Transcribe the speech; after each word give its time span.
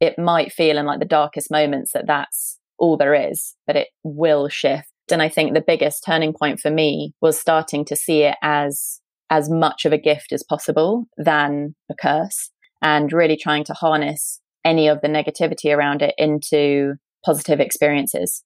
it 0.00 0.18
might 0.18 0.52
feel 0.52 0.78
in 0.78 0.86
like 0.86 1.00
the 1.00 1.04
darkest 1.04 1.50
moments 1.50 1.92
that 1.92 2.06
that's 2.06 2.58
all 2.78 2.96
there 2.96 3.14
is, 3.14 3.54
but 3.66 3.76
it 3.76 3.88
will 4.04 4.48
shift. 4.48 4.88
And 5.10 5.22
I 5.22 5.28
think 5.28 5.54
the 5.54 5.64
biggest 5.66 6.04
turning 6.04 6.34
point 6.38 6.60
for 6.60 6.70
me 6.70 7.14
was 7.20 7.38
starting 7.38 7.84
to 7.86 7.96
see 7.96 8.22
it 8.22 8.36
as 8.42 9.00
as 9.30 9.50
much 9.50 9.84
of 9.84 9.92
a 9.92 9.98
gift 9.98 10.32
as 10.32 10.42
possible 10.42 11.04
than 11.18 11.74
a 11.90 11.94
curse 11.94 12.50
and 12.80 13.12
really 13.12 13.36
trying 13.36 13.64
to 13.64 13.74
harness 13.74 14.40
any 14.64 14.88
of 14.88 15.00
the 15.02 15.08
negativity 15.08 15.74
around 15.74 16.00
it 16.02 16.14
into 16.16 16.94
positive 17.24 17.60
experiences. 17.60 18.42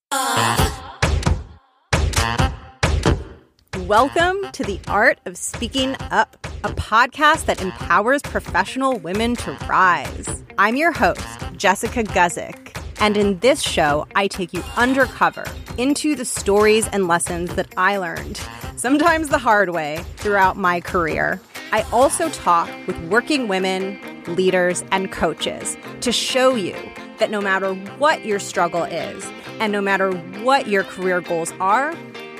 Welcome 3.87 4.49
to 4.53 4.63
the 4.63 4.79
Art 4.87 5.19
of 5.25 5.35
Speaking 5.35 5.97
Up, 6.09 6.37
a 6.63 6.69
podcast 6.69 7.47
that 7.47 7.61
empowers 7.61 8.21
professional 8.21 8.97
women 8.97 9.35
to 9.35 9.51
rise. 9.67 10.41
I'm 10.57 10.77
your 10.77 10.93
host, 10.93 11.27
Jessica 11.57 12.05
Guzik, 12.05 12.81
and 13.01 13.17
in 13.17 13.39
this 13.39 13.61
show, 13.61 14.07
I 14.15 14.29
take 14.29 14.53
you 14.53 14.63
undercover 14.77 15.43
into 15.77 16.15
the 16.15 16.23
stories 16.23 16.87
and 16.93 17.09
lessons 17.09 17.55
that 17.55 17.73
I 17.75 17.97
learned, 17.97 18.39
sometimes 18.77 19.27
the 19.27 19.37
hard 19.37 19.71
way, 19.71 20.01
throughout 20.15 20.55
my 20.55 20.79
career. 20.79 21.41
I 21.73 21.81
also 21.91 22.29
talk 22.29 22.69
with 22.87 22.97
working 23.09 23.49
women, 23.49 23.99
leaders, 24.27 24.81
and 24.93 25.11
coaches 25.11 25.75
to 25.99 26.13
show 26.13 26.55
you 26.55 26.77
that 27.17 27.31
no 27.31 27.41
matter 27.41 27.73
what 27.97 28.25
your 28.25 28.39
struggle 28.39 28.85
is, 28.85 29.29
and 29.59 29.73
no 29.73 29.81
matter 29.81 30.13
what 30.41 30.69
your 30.69 30.85
career 30.85 31.19
goals 31.19 31.51
are, 31.59 31.93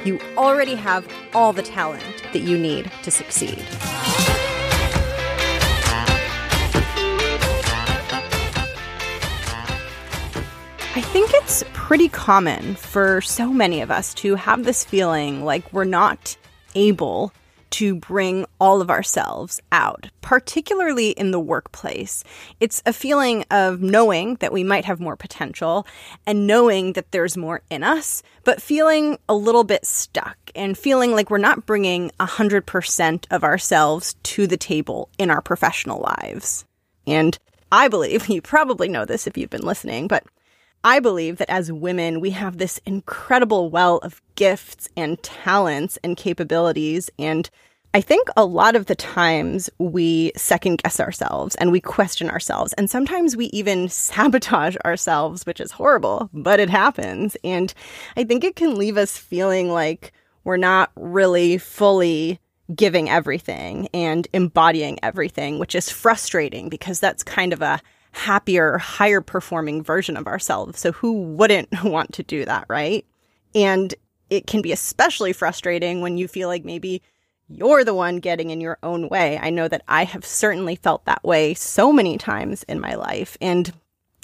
you 0.06 0.20
already 0.38 0.76
have 0.76 1.08
all 1.34 1.54
the 1.54 1.62
talent 1.62 2.04
that 2.34 2.42
you 2.42 2.58
need 2.58 2.92
to 3.04 3.12
succeed. 3.12 3.60
I 10.96 11.02
think 11.02 11.32
it's 11.34 11.64
pretty 11.74 12.10
common 12.10 12.76
for 12.76 13.22
so 13.22 13.52
many 13.52 13.82
of 13.82 13.90
us 13.90 14.14
to 14.16 14.36
have 14.36 14.64
this 14.64 14.84
feeling 14.84 15.44
like 15.44 15.72
we're 15.74 15.86
not 15.86 16.38
able 16.76 17.34
to 17.74 17.96
bring 17.96 18.46
all 18.60 18.82
of 18.82 18.92
ourselves 18.92 19.60
out, 19.72 20.12
particularly 20.22 21.10
in 21.10 21.32
the 21.32 21.40
workplace. 21.40 22.24
It's 22.60 22.84
a 22.86 22.94
feeling 22.94 23.46
of 23.50 23.82
knowing 23.82 24.36
that 24.36 24.54
we 24.54 24.64
might 24.64 24.86
have 24.86 25.00
more 25.00 25.16
potential 25.16 25.88
and 26.28 26.46
knowing 26.46 26.94
that 26.94 27.12
there's 27.12 27.36
more 27.36 27.64
in 27.72 27.84
us, 27.84 28.22
but 28.44 28.62
feeling 28.62 29.18
a 29.28 29.34
little 29.34 29.64
bit 29.64 29.88
stuck 29.88 30.38
and 30.54 30.78
feeling 30.78 31.14
like 31.14 31.32
we're 31.32 31.40
not 31.40 31.66
bringing 31.66 32.12
100% 32.20 33.26
of 33.32 33.44
ourselves 33.44 34.14
to 34.22 34.46
the 34.46 34.58
table 34.58 35.10
in 35.18 35.32
our 35.32 35.42
professional 35.42 36.00
lives. 36.00 36.66
And 37.08 37.40
I 37.72 37.88
believe, 37.88 38.28
you 38.30 38.44
probably 38.44 38.88
know 38.88 39.06
this 39.06 39.26
if 39.26 39.36
you've 39.36 39.50
been 39.50 39.66
listening, 39.66 40.08
but 40.08 40.24
I 40.84 41.00
believe 41.00 41.38
that 41.38 41.50
as 41.50 41.72
women, 41.72 42.20
we 42.20 42.32
have 42.32 42.58
this 42.58 42.80
incredible 42.86 43.70
well 43.70 43.98
of 44.00 44.22
gifts 44.36 44.90
and 44.98 45.22
talents 45.24 45.98
and 46.04 46.18
capabilities. 46.18 47.10
And 47.18 47.50
I 47.94 48.02
think 48.02 48.28
a 48.36 48.44
lot 48.44 48.76
of 48.76 48.88
the 48.88 48.96
times 48.96 49.70
we 49.78 50.32
second 50.36 50.82
guess 50.84 51.00
ourselves 51.00 51.56
and 51.56 51.72
we 51.72 51.80
question 51.80 52.30
ourselves. 52.30 52.74
And 52.74 52.90
sometimes 52.90 53.38
we 53.38 53.46
even 53.48 53.88
sabotage 53.90 54.76
ourselves, 54.84 55.46
which 55.46 55.62
is 55.62 55.72
horrible, 55.72 56.30
but 56.34 56.60
it 56.60 56.70
happens. 56.70 57.38
And 57.44 57.74
I 58.18 58.24
think 58.24 58.44
it 58.44 58.56
can 58.56 58.78
leave 58.78 58.98
us 58.98 59.18
feeling 59.18 59.70
like 59.70 60.12
we're 60.44 60.58
not 60.58 60.92
really 60.96 61.58
fully 61.58 62.40
giving 62.74 63.10
everything 63.10 63.88
and 63.94 64.28
embodying 64.34 64.98
everything, 65.04 65.60
which 65.60 65.76
is 65.76 65.90
frustrating 65.90 66.70
because 66.70 67.00
that's 67.00 67.24
kind 67.24 67.54
of 67.54 67.62
a 67.62 67.80
happier, 68.14 68.78
higher 68.78 69.22
performing 69.22 69.84
version 69.84 70.16
of 70.16 70.28
ourselves. 70.28 70.80
So 70.80 70.92
who 70.92 71.22
wouldn't 71.24 71.70
want 71.84 72.14
to 72.14 72.24
do 72.24 72.46
that, 72.46 72.66
right? 72.70 73.06
And 73.54 73.94
it 74.30 74.48
can 74.48 74.62
be 74.62 74.72
especially 74.72 75.34
frustrating 75.34 76.02
when 76.02 76.18
you 76.18 76.28
feel 76.28 76.48
like 76.48 76.64
maybe 76.64 77.02
you're 77.50 77.84
the 77.84 77.94
one 77.94 78.18
getting 78.18 78.50
in 78.50 78.62
your 78.62 78.78
own 78.82 79.10
way. 79.10 79.38
I 79.38 79.50
know 79.50 79.68
that 79.68 79.84
I 79.88 80.06
have 80.06 80.26
certainly 80.26 80.76
felt 80.76 81.06
that 81.06 81.24
way 81.24 81.54
so 81.54 81.92
many 81.92 82.18
times 82.18 82.64
in 82.64 82.80
my 82.80 82.96
life. 82.96 83.38
And 83.42 83.72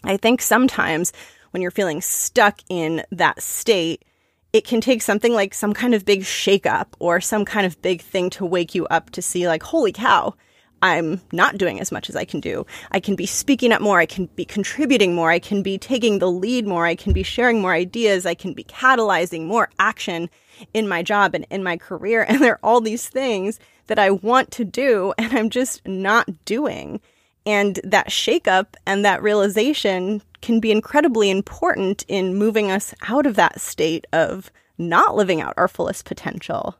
I 0.04 0.18
think 0.18 0.42
sometimes 0.42 1.12
when 1.52 1.62
you're 1.62 1.72
feeling 1.72 2.02
stuck 2.02 2.60
in 2.70 3.04
that 3.12 3.42
state, 3.42 4.06
it 4.54 4.66
can 4.66 4.82
take 4.82 5.02
something 5.02 5.34
like 5.34 5.54
some 5.54 5.74
kind 5.74 5.94
of 5.94 6.06
big 6.06 6.22
shakeup 6.22 6.88
or 7.00 7.22
some 7.22 7.46
kind 7.46 7.68
of 7.68 7.82
big 7.82 8.02
thing 8.02 8.30
to 8.32 8.46
wake 8.46 8.74
you 8.74 8.88
up 8.88 9.12
to 9.12 9.22
see, 9.22 9.48
like, 9.48 9.62
holy 9.62 9.92
cow, 9.92 10.34
I'm 10.82 11.22
not 11.32 11.58
doing 11.58 11.80
as 11.80 11.92
much 11.92 12.10
as 12.10 12.16
I 12.16 12.26
can 12.26 12.40
do. 12.40 12.66
I 12.92 13.00
can 13.00 13.16
be 13.16 13.26
speaking 13.26 13.72
up 13.72 13.82
more. 13.82 14.00
I 14.00 14.06
can 14.06 14.28
be 14.36 14.46
contributing 14.46 15.16
more. 15.16 15.30
I 15.30 15.40
can 15.40 15.62
be 15.62 15.78
taking 15.78 16.20
the 16.20 16.32
lead 16.32 16.66
more. 16.66 16.86
I 16.86 16.96
can 16.96 17.14
be 17.14 17.24
sharing 17.24 17.62
more 17.62 17.74
ideas. 17.74 18.26
I 18.26 18.34
can 18.34 18.54
be 18.54 18.64
catalyzing 18.64 19.46
more 19.46 19.70
action 19.80 20.30
in 20.74 20.88
my 20.88 21.04
job 21.04 21.36
and 21.36 21.46
in 21.50 21.64
my 21.64 21.78
career. 21.78 22.26
And 22.30 22.42
there 22.42 22.54
are 22.54 22.60
all 22.64 22.80
these 22.80 23.10
things 23.10 23.60
that 23.88 24.00
I 24.00 24.12
want 24.12 24.52
to 24.52 24.64
do 24.64 25.14
and 25.18 25.34
I'm 25.34 25.50
just 25.50 25.86
not 25.88 26.46
doing. 26.46 27.02
And 27.46 27.80
that 27.84 28.10
shakeup 28.10 28.76
and 28.86 29.04
that 29.04 29.24
realization 29.24 30.22
can 30.42 30.60
be 30.60 30.72
incredibly 30.72 31.30
important 31.30 32.06
in 32.08 32.36
moving 32.36 32.72
us 32.72 32.94
out 33.08 33.26
of 33.26 33.36
that 33.36 33.60
state 33.60 34.06
of 34.14 34.52
not 34.78 35.16
living 35.16 35.42
out 35.42 35.54
our 35.58 35.68
fullest 35.68 36.06
potential. 36.06 36.78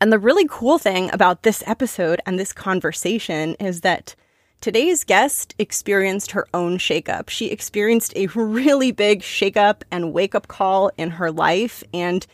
And 0.00 0.12
the 0.12 0.18
really 0.18 0.46
cool 0.48 0.78
thing 0.78 1.10
about 1.12 1.42
this 1.42 1.62
episode 1.66 2.20
and 2.26 2.38
this 2.38 2.52
conversation 2.52 3.54
is 3.54 3.80
that 3.80 4.14
today's 4.60 5.04
guest 5.04 5.54
experienced 5.58 6.32
her 6.32 6.46
own 6.52 6.76
shakeup. 6.76 7.30
She 7.30 7.46
experienced 7.46 8.12
a 8.14 8.26
really 8.34 8.92
big 8.92 9.22
shakeup 9.22 9.82
and 9.90 10.12
wake 10.12 10.34
up 10.34 10.48
call 10.48 10.90
in 10.98 11.12
her 11.12 11.30
life, 11.30 11.82
and 11.94 12.26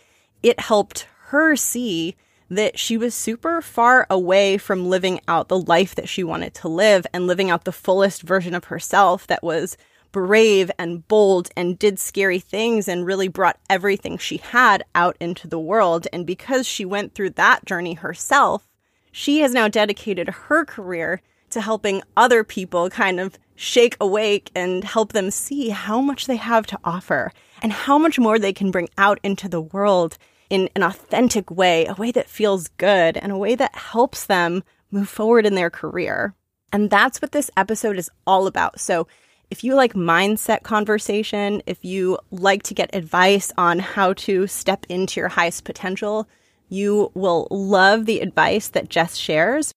it 0.43 0.59
helped 0.59 1.07
her 1.27 1.55
see 1.55 2.17
that 2.51 2.79
she 2.79 2.99
was 2.99 3.15
super 3.15 3.63
far 3.63 4.07
away 4.11 4.59
from 4.59 4.89
living 4.89 5.21
out 5.27 5.49
the 5.49 5.59
life 5.59 5.95
that 5.95 6.09
she 6.09 6.23
wanted 6.23 6.53
to 6.53 6.69
live 6.69 7.07
and 7.15 7.27
living 7.27 7.49
out 7.49 7.65
the 7.65 7.73
fullest 7.73 8.23
version 8.23 8.55
of 8.55 8.65
herself 8.65 9.27
that 9.29 9.43
was 9.43 9.77
brave 10.13 10.71
and 10.79 11.07
bold 11.09 11.51
and 11.57 11.79
did 11.79 11.99
scary 11.99 12.39
things 12.39 12.87
and 12.87 13.07
really 13.07 13.29
brought 13.29 13.59
everything 13.69 14.19
she 14.19 14.37
had 14.37 14.85
out 14.95 15.17
into 15.19 15.49
the 15.49 15.59
world. 15.59 16.07
And 16.13 16.27
because 16.27 16.67
she 16.67 16.85
went 16.85 17.15
through 17.15 17.31
that 17.31 17.65
journey 17.65 17.95
herself, 17.95 18.69
she 19.11 19.41
has 19.41 19.53
now 19.53 19.69
dedicated 19.69 20.29
her 20.29 20.65
career 20.65 21.21
to 21.51 21.61
helping 21.61 22.03
other 22.17 22.45
people 22.45 22.89
kind 22.91 23.21
of 23.21 23.39
shake 23.55 23.97
awake 24.01 24.51
and 24.55 24.85
help 24.85 25.13
them 25.13 25.31
see 25.31 25.69
how 25.69 26.01
much 26.01 26.27
they 26.27 26.37
have 26.37 26.67
to 26.67 26.79
offer 26.85 27.33
and 27.63 27.73
how 27.73 27.99
much 27.99 28.19
more 28.19 28.39
they 28.39 28.53
can 28.53 28.71
bring 28.71 28.89
out 28.99 29.21
into 29.23 29.49
the 29.49 29.61
world 29.61 30.19
in 30.51 30.69
an 30.75 30.83
authentic 30.83 31.51
way, 31.51 31.87
a 31.87 31.95
way 31.95 32.11
that 32.11 32.29
feels 32.29 32.69
good 32.69 33.17
and 33.17 33.33
a 33.33 33.39
way 33.39 33.55
that 33.55 33.75
helps 33.75 34.27
them 34.27 34.63
move 34.91 35.09
forward 35.09 35.47
in 35.47 35.55
their 35.55 35.71
career. 35.71 36.35
And 36.73 36.91
that's 36.91 37.21
what 37.21 37.33
this 37.33 37.51
episode 37.57 37.99
is 37.99 38.11
all 38.27 38.47
about. 38.47 38.81
So 38.81 39.07
if 39.53 39.63
you 39.63 39.75
like 39.75 39.93
mindset 39.93 40.63
conversation, 40.63 41.63
if 41.67 41.85
you 41.85 42.19
like 42.31 42.63
to 42.63 42.73
get 42.73 42.89
advice 42.95 43.53
on 43.59 43.79
how 43.79 44.15
to 44.15 44.47
step 44.47 44.87
into 44.89 45.21
your 45.21 45.29
highest 45.29 45.65
potential, 45.65 46.27
you 46.71 47.13
will 47.13 47.49
love 47.51 48.07
the 48.07 48.21
advice 48.21 48.69
that 48.69 48.89
Jess 48.89 49.15
shares. 49.15 49.75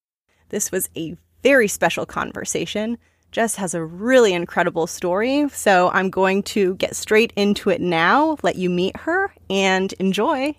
This 0.48 0.72
was 0.72 0.90
a 0.96 1.18
very 1.44 1.68
special 1.68 2.06
conversation. 2.06 2.98
Jess 3.34 3.56
has 3.56 3.74
a 3.74 3.84
really 3.84 4.32
incredible 4.32 4.88
story, 4.88 5.50
so 5.50 5.90
I'm 5.90 6.10
going 6.10 6.44
to 6.44 6.76
get 6.76 6.96
straight 6.96 7.34
into 7.36 7.70
it 7.70 7.82
now, 7.82 8.38
let 8.44 8.56
you 8.56 8.70
meet 8.70 8.96
her, 8.96 9.36
and 9.50 9.92
enjoy. 10.00 10.56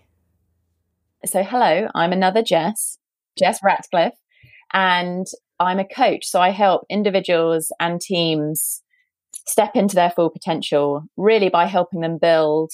So, 1.24 1.42
hello, 1.42 1.88
I'm 1.94 2.12
another 2.12 2.42
Jess, 2.42 2.98
Jess 3.38 3.60
Ratcliffe, 3.64 4.18
and 4.74 5.26
I'm 5.58 5.78
a 5.78 5.88
coach. 5.88 6.26
So, 6.26 6.38
I 6.38 6.50
help 6.50 6.84
individuals 6.90 7.72
and 7.80 7.98
teams 7.98 8.82
step 9.48 9.74
into 9.74 9.94
their 9.94 10.10
full 10.10 10.30
potential 10.30 11.04
really 11.16 11.48
by 11.48 11.66
helping 11.66 12.00
them 12.00 12.18
build 12.18 12.70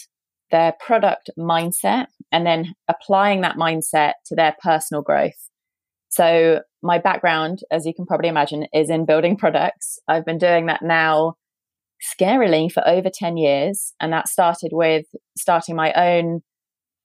their 0.51 0.75
product 0.81 1.31
mindset 1.39 2.07
and 2.31 2.47
then 2.47 2.75
applying 2.89 3.41
that 3.41 3.57
mindset 3.57 4.13
to 4.27 4.35
their 4.35 4.55
personal 4.63 5.03
growth. 5.03 5.49
So, 6.09 6.61
my 6.83 6.99
background, 6.99 7.61
as 7.71 7.87
you 7.87 7.95
can 7.95 8.07
probably 8.07 8.29
imagine, 8.29 8.67
is 8.75 8.91
in 8.91 9.07
building 9.07 9.37
products. 9.39 9.99
I've 10.09 10.27
been 10.27 10.39
doing 10.39 10.67
that 10.67 10.83
now 10.83 11.37
scarily 12.03 12.71
for 12.71 12.87
over 12.87 13.09
10 13.13 13.37
years. 13.37 13.95
And 14.01 14.13
that 14.13 14.29
started 14.29 14.71
with 14.73 15.07
starting 15.39 15.77
my 15.77 15.93
own 15.93 16.41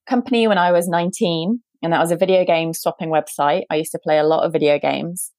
company 0.08 0.48
when 0.48 0.58
I 0.58 0.72
was 0.72 0.88
19. 0.88 1.60
And 1.82 1.92
that 1.92 2.00
was 2.00 2.10
a 2.10 2.16
video 2.16 2.44
game 2.44 2.72
swapping 2.74 3.10
website. 3.10 3.62
I 3.70 3.76
used 3.76 3.92
to 3.92 4.00
play 4.02 4.18
a 4.18 4.24
lot 4.24 4.44
of 4.44 4.52
video 4.52 4.78
games. 4.78 5.30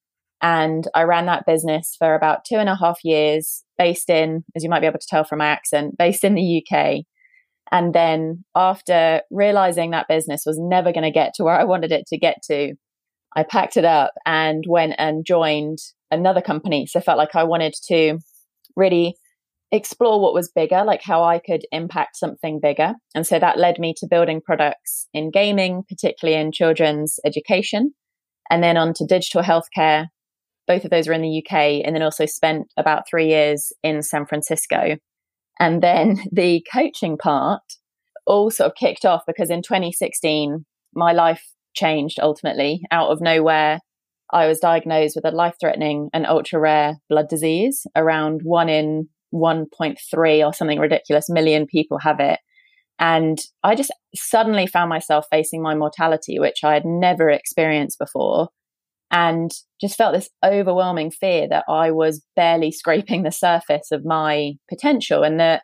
And 0.42 0.88
I 0.96 1.04
ran 1.04 1.26
that 1.26 1.46
business 1.46 1.96
for 1.98 2.16
about 2.16 2.46
two 2.46 2.56
and 2.56 2.70
a 2.70 2.76
half 2.76 3.00
years, 3.04 3.64
based 3.78 4.10
in, 4.10 4.44
as 4.56 4.64
you 4.64 4.70
might 4.70 4.80
be 4.80 4.88
able 4.88 5.00
to 5.00 5.08
tell 5.08 5.24
from 5.24 5.40
my 5.40 5.48
accent, 5.48 5.98
based 5.98 6.24
in 6.24 6.36
the 6.36 6.64
UK. 6.64 7.04
And 7.72 7.94
then 7.94 8.44
after 8.56 9.22
realizing 9.30 9.92
that 9.92 10.08
business 10.08 10.44
was 10.46 10.58
never 10.60 10.92
going 10.92 11.04
to 11.04 11.12
get 11.12 11.34
to 11.36 11.44
where 11.44 11.60
I 11.60 11.66
wanted 11.66 11.92
it 11.92 12.08
to 12.08 12.18
get 12.18 12.38
to, 12.44 12.74
I 13.36 13.44
packed 13.44 13.78
it 13.78 13.86
up 13.86 14.14
and 14.26 14.64
went 14.68 14.96
and 14.98 15.26
joined 15.26 15.80
another 16.10 16.42
company. 16.42 16.88
So 16.88 17.00
I 17.00 17.04
felt 17.04 17.18
like 17.18 17.36
I 17.36 17.44
wanted 17.44 17.76
to 17.88 18.18
really 18.76 19.16
explore 19.72 20.20
what 20.20 20.34
was 20.34 20.52
bigger, 20.52 20.84
like 20.84 21.04
how 21.04 21.24
I 21.24 21.38
could 21.38 21.62
impact 21.72 22.18
something 22.18 22.60
bigger. 22.60 22.96
And 23.14 23.28
so 23.28 23.38
that 23.38 23.60
led 23.60 23.78
me 23.78 23.94
to 23.98 24.08
building 24.08 24.42
products 24.42 25.08
in 25.14 25.30
gaming, 25.30 25.84
particularly 25.88 26.40
in 26.40 26.52
children's 26.52 27.20
education, 27.24 27.94
and 28.50 28.64
then 28.64 28.78
on 28.78 28.94
to 28.96 29.06
digital 29.06 29.44
healthcare. 29.44 30.08
Both 30.70 30.86
of 30.86 30.92
those 30.92 31.08
were 31.08 31.14
in 31.14 31.22
the 31.22 31.44
UK, 31.44 31.84
and 31.84 31.96
then 31.96 32.04
also 32.04 32.26
spent 32.26 32.68
about 32.78 33.10
three 33.10 33.28
years 33.28 33.74
in 33.84 34.02
San 34.04 34.26
Francisco. 34.26 34.96
And 35.60 35.84
then 35.84 36.22
the 36.32 36.66
coaching 36.72 37.18
part 37.18 37.64
all 38.26 38.52
sort 38.52 38.68
of 38.68 38.76
kicked 38.76 39.06
off 39.06 39.24
because 39.28 39.50
in 39.50 39.64
2016, 39.64 40.66
my 40.94 41.12
life 41.12 41.44
changed 41.76 42.20
ultimately 42.22 42.82
out 42.92 43.10
of 43.10 43.20
nowhere. 43.20 43.80
I 44.32 44.46
was 44.46 44.60
diagnosed 44.60 45.16
with 45.16 45.26
a 45.26 45.36
life 45.36 45.56
threatening 45.60 46.10
and 46.14 46.28
ultra 46.28 46.60
rare 46.60 46.98
blood 47.10 47.28
disease. 47.28 47.88
Around 47.96 48.42
one 48.44 48.70
in 48.70 49.10
1.3 49.34 50.46
or 50.46 50.54
something 50.54 50.80
ridiculous 50.80 51.30
million 51.30 51.66
people 51.66 51.98
have 52.00 52.20
it. 52.20 52.40
And 53.00 53.40
I 53.64 53.76
just 53.76 53.94
suddenly 54.14 54.68
found 54.68 54.90
myself 54.90 55.26
facing 55.32 55.62
my 55.62 55.74
mortality, 55.74 56.38
which 56.38 56.64
I 56.64 56.74
had 56.74 56.86
never 56.86 57.30
experienced 57.30 57.98
before. 57.98 58.50
And 59.12 59.52
just 59.82 59.96
felt 59.96 60.14
this 60.14 60.30
overwhelming 60.46 61.10
fear 61.10 61.48
that 61.50 61.66
I 61.68 61.92
was 61.92 62.24
barely 62.36 62.72
scraping 62.72 63.24
the 63.24 63.32
surface 63.32 63.92
of 63.92 64.06
my 64.06 64.54
potential 64.70 65.24
and 65.24 65.40
that, 65.40 65.64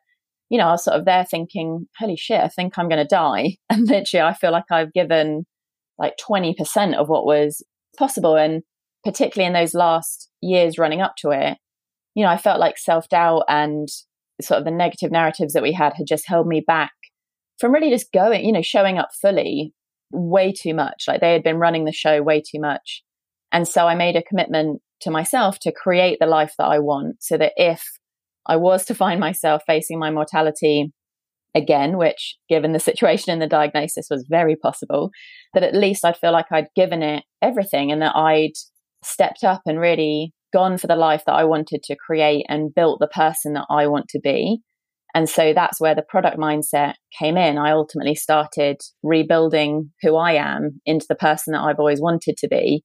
you 0.50 0.58
know, 0.58 0.68
I 0.68 0.72
was 0.72 0.84
sort 0.84 0.98
of 0.98 1.06
there 1.06 1.26
thinking, 1.26 1.88
holy 2.00 2.16
shit, 2.16 2.42
I 2.42 2.48
think 2.48 2.78
I'm 2.78 2.90
going 2.90 3.02
to 3.02 3.08
die. 3.08 3.58
And 3.70 3.88
literally, 3.88 4.24
I 4.24 4.34
feel 4.34 4.52
like 4.52 4.72
I've 4.72 4.94
given 4.94 5.46
like 5.98 6.16
20% 6.18 6.96
of 6.96 7.08
what 7.08 7.26
was 7.26 7.64
possible. 7.98 8.36
And 8.36 8.64
particularly 9.04 9.48
in 9.48 9.54
those 9.54 9.74
last 9.74 10.30
years 10.42 10.78
running 10.78 11.02
up 11.02 11.16
to 11.18 11.30
it, 11.30 11.58
you 12.16 12.24
know, 12.24 12.30
I 12.30 12.38
felt 12.38 12.60
like 12.60 12.78
self 12.78 13.08
doubt 13.10 13.44
and 13.48 13.88
sort 14.42 14.60
of 14.60 14.66
the 14.66 14.72
negative 14.72 15.12
narratives 15.12 15.54
that 15.54 15.64
we 15.64 15.72
had 15.72 15.94
had 15.94 16.08
just 16.08 16.28
held 16.28 16.48
me 16.48 16.64
back 16.66 16.92
from 17.60 17.74
really 17.74 17.90
just 17.90 18.12
going, 18.12 18.46
you 18.46 18.52
know, 18.52 18.62
showing 18.62 18.98
up 18.98 19.10
fully 19.22 19.74
way 20.12 20.52
too 20.52 20.74
much. 20.74 21.06
Like 21.08 21.22
they 21.22 21.34
had 21.34 21.44
been 21.44 21.58
running 21.58 21.86
the 21.86 21.92
show 21.92 22.22
way 22.22 22.42
too 22.42 22.60
much. 22.60 23.04
And 23.56 23.66
so 23.66 23.88
I 23.88 23.96
made 23.96 24.18
a 24.18 24.22
commitment 24.22 24.82
to 25.00 25.10
myself 25.10 25.60
to 25.60 25.72
create 25.72 26.18
the 26.20 26.26
life 26.26 26.52
that 26.58 26.66
I 26.66 26.80
want 26.80 27.24
so 27.24 27.38
that 27.38 27.54
if 27.56 27.82
I 28.46 28.58
was 28.58 28.84
to 28.88 28.94
find 28.94 29.18
myself 29.18 29.62
facing 29.66 29.98
my 29.98 30.12
mortality 30.12 30.92
again, 31.56 31.98
which 31.98 32.36
given 32.50 32.74
the 32.74 32.82
situation 32.82 33.32
and 33.32 33.42
the 33.42 33.48
diagnosis 33.48 34.08
was 34.12 34.28
very 34.30 34.58
possible, 34.58 35.10
that 35.54 35.64
at 35.64 35.74
least 35.74 36.04
I'd 36.04 36.18
feel 36.18 36.34
like 36.34 36.52
I'd 36.52 36.68
given 36.76 37.02
it 37.02 37.24
everything 37.42 37.94
and 37.94 38.02
that 38.02 38.14
I'd 38.14 38.52
stepped 39.06 39.46
up 39.46 39.62
and 39.66 39.80
really 39.80 40.34
gone 40.52 40.78
for 40.78 40.88
the 40.88 40.98
life 40.98 41.24
that 41.26 41.36
I 41.36 41.46
wanted 41.46 41.82
to 41.84 41.96
create 41.96 42.46
and 42.50 42.76
built 42.76 43.00
the 43.00 43.08
person 43.08 43.54
that 43.54 43.68
I 43.70 43.88
want 43.88 44.10
to 44.10 44.20
be. 44.20 44.60
And 45.14 45.30
so 45.30 45.54
that's 45.54 45.80
where 45.80 45.96
the 45.96 46.02
product 46.02 46.38
mindset 46.38 46.96
came 47.18 47.38
in. 47.38 47.58
I 47.58 47.72
ultimately 47.72 48.16
started 48.16 48.82
rebuilding 49.02 49.92
who 50.02 50.18
I 50.18 50.34
am 50.34 50.82
into 50.86 51.06
the 51.08 51.16
person 51.16 51.54
that 51.54 51.62
I've 51.62 51.80
always 51.80 52.02
wanted 52.02 52.36
to 52.40 52.50
be. 52.50 52.84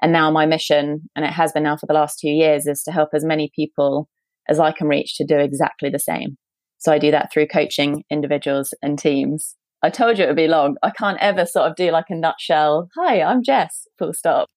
And 0.00 0.12
now 0.12 0.30
my 0.30 0.46
mission, 0.46 1.08
and 1.16 1.24
it 1.24 1.32
has 1.32 1.52
been 1.52 1.64
now 1.64 1.76
for 1.76 1.86
the 1.86 1.94
last 1.94 2.18
two 2.18 2.28
years, 2.28 2.66
is 2.66 2.82
to 2.84 2.92
help 2.92 3.10
as 3.12 3.24
many 3.24 3.50
people 3.54 4.08
as 4.48 4.58
I 4.58 4.72
can 4.72 4.88
reach 4.88 5.16
to 5.16 5.24
do 5.24 5.38
exactly 5.38 5.90
the 5.90 5.98
same. 5.98 6.36
So 6.78 6.92
I 6.92 6.98
do 6.98 7.10
that 7.10 7.32
through 7.32 7.48
coaching 7.48 8.04
individuals 8.10 8.72
and 8.82 8.98
teams. 8.98 9.56
I 9.82 9.90
told 9.90 10.18
you 10.18 10.24
it 10.24 10.28
would 10.28 10.36
be 10.36 10.48
long. 10.48 10.76
I 10.82 10.90
can't 10.90 11.18
ever 11.20 11.44
sort 11.44 11.68
of 11.68 11.76
do 11.76 11.90
like 11.90 12.06
a 12.08 12.14
nutshell. 12.14 12.88
Hi, 12.96 13.22
I'm 13.22 13.42
Jess, 13.42 13.86
full 13.98 14.12
stop. 14.12 14.48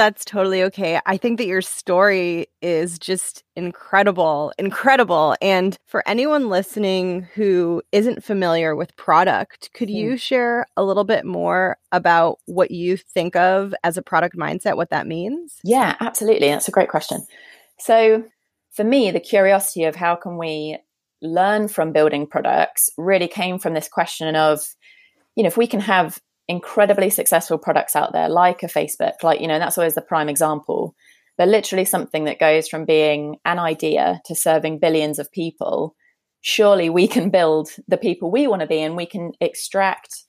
That's 0.00 0.24
totally 0.24 0.62
okay. 0.62 0.98
I 1.04 1.18
think 1.18 1.36
that 1.36 1.46
your 1.46 1.60
story 1.60 2.46
is 2.62 2.98
just 2.98 3.44
incredible, 3.54 4.50
incredible. 4.58 5.36
And 5.42 5.76
for 5.84 6.02
anyone 6.08 6.48
listening 6.48 7.28
who 7.34 7.82
isn't 7.92 8.24
familiar 8.24 8.74
with 8.74 8.96
product, 8.96 9.68
could 9.74 9.90
mm. 9.90 9.96
you 9.96 10.16
share 10.16 10.64
a 10.74 10.82
little 10.82 11.04
bit 11.04 11.26
more 11.26 11.76
about 11.92 12.38
what 12.46 12.70
you 12.70 12.96
think 12.96 13.36
of 13.36 13.74
as 13.84 13.98
a 13.98 14.02
product 14.02 14.38
mindset, 14.38 14.74
what 14.78 14.88
that 14.88 15.06
means? 15.06 15.58
Yeah, 15.64 15.96
absolutely. 16.00 16.48
That's 16.48 16.66
a 16.66 16.72
great 16.72 16.88
question. 16.88 17.26
So, 17.78 18.24
for 18.70 18.84
me, 18.84 19.10
the 19.10 19.20
curiosity 19.20 19.84
of 19.84 19.96
how 19.96 20.16
can 20.16 20.38
we 20.38 20.78
learn 21.20 21.68
from 21.68 21.92
building 21.92 22.26
products 22.26 22.88
really 22.96 23.28
came 23.28 23.58
from 23.58 23.74
this 23.74 23.88
question 23.88 24.34
of, 24.34 24.66
you 25.36 25.42
know, 25.42 25.48
if 25.48 25.58
we 25.58 25.66
can 25.66 25.80
have 25.80 26.18
incredibly 26.50 27.10
successful 27.10 27.58
products 27.58 27.94
out 27.94 28.12
there, 28.12 28.28
like 28.28 28.64
a 28.64 28.66
Facebook, 28.66 29.22
like, 29.22 29.40
you 29.40 29.46
know, 29.46 29.60
that's 29.60 29.78
always 29.78 29.94
the 29.94 30.02
prime 30.02 30.28
example. 30.28 30.96
But 31.38 31.46
literally 31.46 31.84
something 31.84 32.24
that 32.24 32.40
goes 32.40 32.66
from 32.66 32.84
being 32.84 33.36
an 33.44 33.60
idea 33.60 34.20
to 34.26 34.34
serving 34.34 34.80
billions 34.80 35.20
of 35.20 35.30
people. 35.30 35.94
Surely 36.40 36.90
we 36.90 37.06
can 37.06 37.30
build 37.30 37.70
the 37.86 37.96
people 37.96 38.32
we 38.32 38.48
want 38.48 38.62
to 38.62 38.66
be 38.66 38.80
and 38.80 38.96
we 38.96 39.06
can 39.06 39.30
extract 39.40 40.24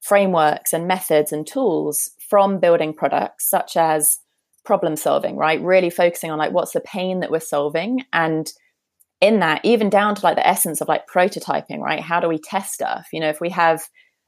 frameworks 0.00 0.72
and 0.72 0.86
methods 0.86 1.32
and 1.32 1.44
tools 1.44 2.12
from 2.30 2.60
building 2.60 2.94
products, 2.94 3.50
such 3.50 3.76
as 3.76 4.18
problem 4.64 4.94
solving, 4.94 5.36
right? 5.36 5.60
Really 5.60 5.90
focusing 5.90 6.30
on 6.30 6.38
like 6.38 6.52
what's 6.52 6.72
the 6.72 6.80
pain 6.80 7.18
that 7.18 7.32
we're 7.32 7.40
solving 7.40 8.04
and 8.12 8.50
in 9.20 9.40
that 9.40 9.60
even 9.64 9.90
down 9.90 10.14
to 10.14 10.24
like 10.24 10.36
the 10.36 10.46
essence 10.46 10.80
of 10.80 10.88
like 10.88 11.06
prototyping 11.06 11.78
right 11.78 12.00
how 12.00 12.18
do 12.18 12.28
we 12.28 12.36
test 12.36 12.74
stuff 12.74 13.06
you 13.12 13.20
know 13.20 13.28
if 13.28 13.40
we 13.40 13.48
have 13.48 13.80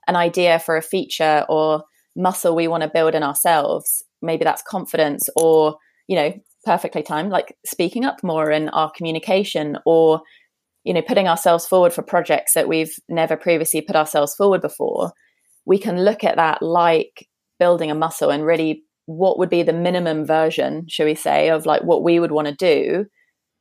an 0.06 0.16
idea 0.16 0.58
for 0.58 0.76
a 0.76 0.82
feature 0.82 1.44
or 1.48 1.84
muscle 2.16 2.56
we 2.56 2.68
want 2.68 2.82
to 2.82 2.90
build 2.92 3.14
in 3.14 3.22
ourselves 3.22 4.02
maybe 4.22 4.44
that's 4.44 4.62
confidence 4.62 5.28
or 5.36 5.76
you 6.08 6.16
know 6.16 6.32
perfectly 6.64 7.02
timed 7.02 7.30
like 7.30 7.56
speaking 7.64 8.04
up 8.04 8.22
more 8.22 8.50
in 8.50 8.68
our 8.70 8.90
communication 8.90 9.78
or 9.86 10.20
you 10.84 10.92
know 10.92 11.02
putting 11.02 11.28
ourselves 11.28 11.66
forward 11.66 11.92
for 11.92 12.02
projects 12.02 12.54
that 12.54 12.68
we've 12.68 12.94
never 13.08 13.36
previously 13.36 13.80
put 13.80 13.96
ourselves 13.96 14.34
forward 14.34 14.60
before. 14.60 15.12
We 15.64 15.78
can 15.78 16.04
look 16.04 16.24
at 16.24 16.36
that 16.36 16.62
like 16.62 17.28
building 17.58 17.90
a 17.90 17.94
muscle 17.94 18.30
and 18.30 18.44
really 18.44 18.82
what 19.06 19.38
would 19.38 19.48
be 19.48 19.62
the 19.62 19.72
minimum 19.72 20.26
version 20.26 20.86
shall 20.88 21.06
we 21.06 21.14
say 21.14 21.48
of 21.50 21.66
like 21.66 21.82
what 21.82 22.02
we 22.02 22.18
would 22.18 22.32
want 22.32 22.48
to 22.48 22.54
do 22.54 23.06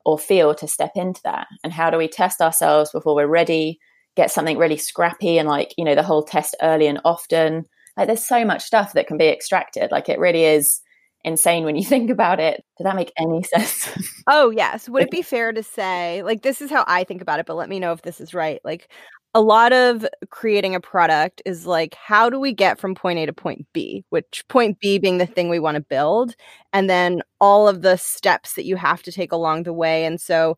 or 0.03 0.19
feel 0.19 0.53
to 0.55 0.67
step 0.67 0.91
into 0.95 1.21
that. 1.23 1.47
And 1.63 1.71
how 1.73 1.89
do 1.89 1.97
we 1.97 2.07
test 2.07 2.41
ourselves 2.41 2.91
before 2.91 3.15
we're 3.15 3.27
ready 3.27 3.79
get 4.15 4.31
something 4.31 4.57
really 4.57 4.77
scrappy 4.77 5.37
and 5.37 5.47
like, 5.47 5.73
you 5.77 5.83
know, 5.83 5.95
the 5.95 6.03
whole 6.03 6.23
test 6.23 6.55
early 6.61 6.87
and 6.87 6.99
often. 7.05 7.65
Like 7.97 8.07
there's 8.07 8.25
so 8.25 8.43
much 8.45 8.63
stuff 8.63 8.93
that 8.93 9.07
can 9.07 9.17
be 9.17 9.27
extracted. 9.27 9.91
Like 9.91 10.09
it 10.09 10.19
really 10.19 10.45
is 10.45 10.81
insane 11.23 11.65
when 11.65 11.75
you 11.75 11.83
think 11.85 12.09
about 12.09 12.39
it. 12.39 12.63
Did 12.77 12.85
that 12.85 12.95
make 12.95 13.11
any 13.17 13.43
sense? 13.55 13.89
oh, 14.27 14.49
yes. 14.49 14.87
Would 14.87 15.03
it 15.03 15.11
be 15.11 15.21
fair 15.21 15.51
to 15.51 15.63
say, 15.63 16.23
like, 16.23 16.43
this 16.43 16.61
is 16.61 16.71
how 16.71 16.85
I 16.87 17.03
think 17.03 17.21
about 17.21 17.39
it, 17.39 17.45
but 17.45 17.55
let 17.57 17.69
me 17.69 17.79
know 17.79 17.91
if 17.91 18.03
this 18.03 18.21
is 18.21 18.33
right. 18.33 18.61
Like, 18.63 18.89
a 19.33 19.41
lot 19.41 19.73
of 19.73 20.07
creating 20.29 20.75
a 20.75 20.79
product 20.79 21.41
is 21.45 21.65
like, 21.65 21.93
how 21.95 22.29
do 22.29 22.39
we 22.39 22.53
get 22.53 22.79
from 22.79 22.95
point 22.95 23.19
A 23.19 23.25
to 23.25 23.33
point 23.33 23.67
B, 23.73 24.05
which 24.09 24.45
point 24.47 24.79
B 24.79 24.97
being 24.97 25.17
the 25.17 25.25
thing 25.25 25.49
we 25.49 25.59
want 25.59 25.75
to 25.75 25.81
build, 25.81 26.35
and 26.71 26.89
then 26.89 27.21
all 27.41 27.67
of 27.67 27.81
the 27.81 27.97
steps 27.97 28.53
that 28.53 28.63
you 28.63 28.77
have 28.77 29.03
to 29.03 29.11
take 29.11 29.33
along 29.33 29.63
the 29.63 29.73
way. 29.73 30.05
And 30.05 30.21
so 30.21 30.57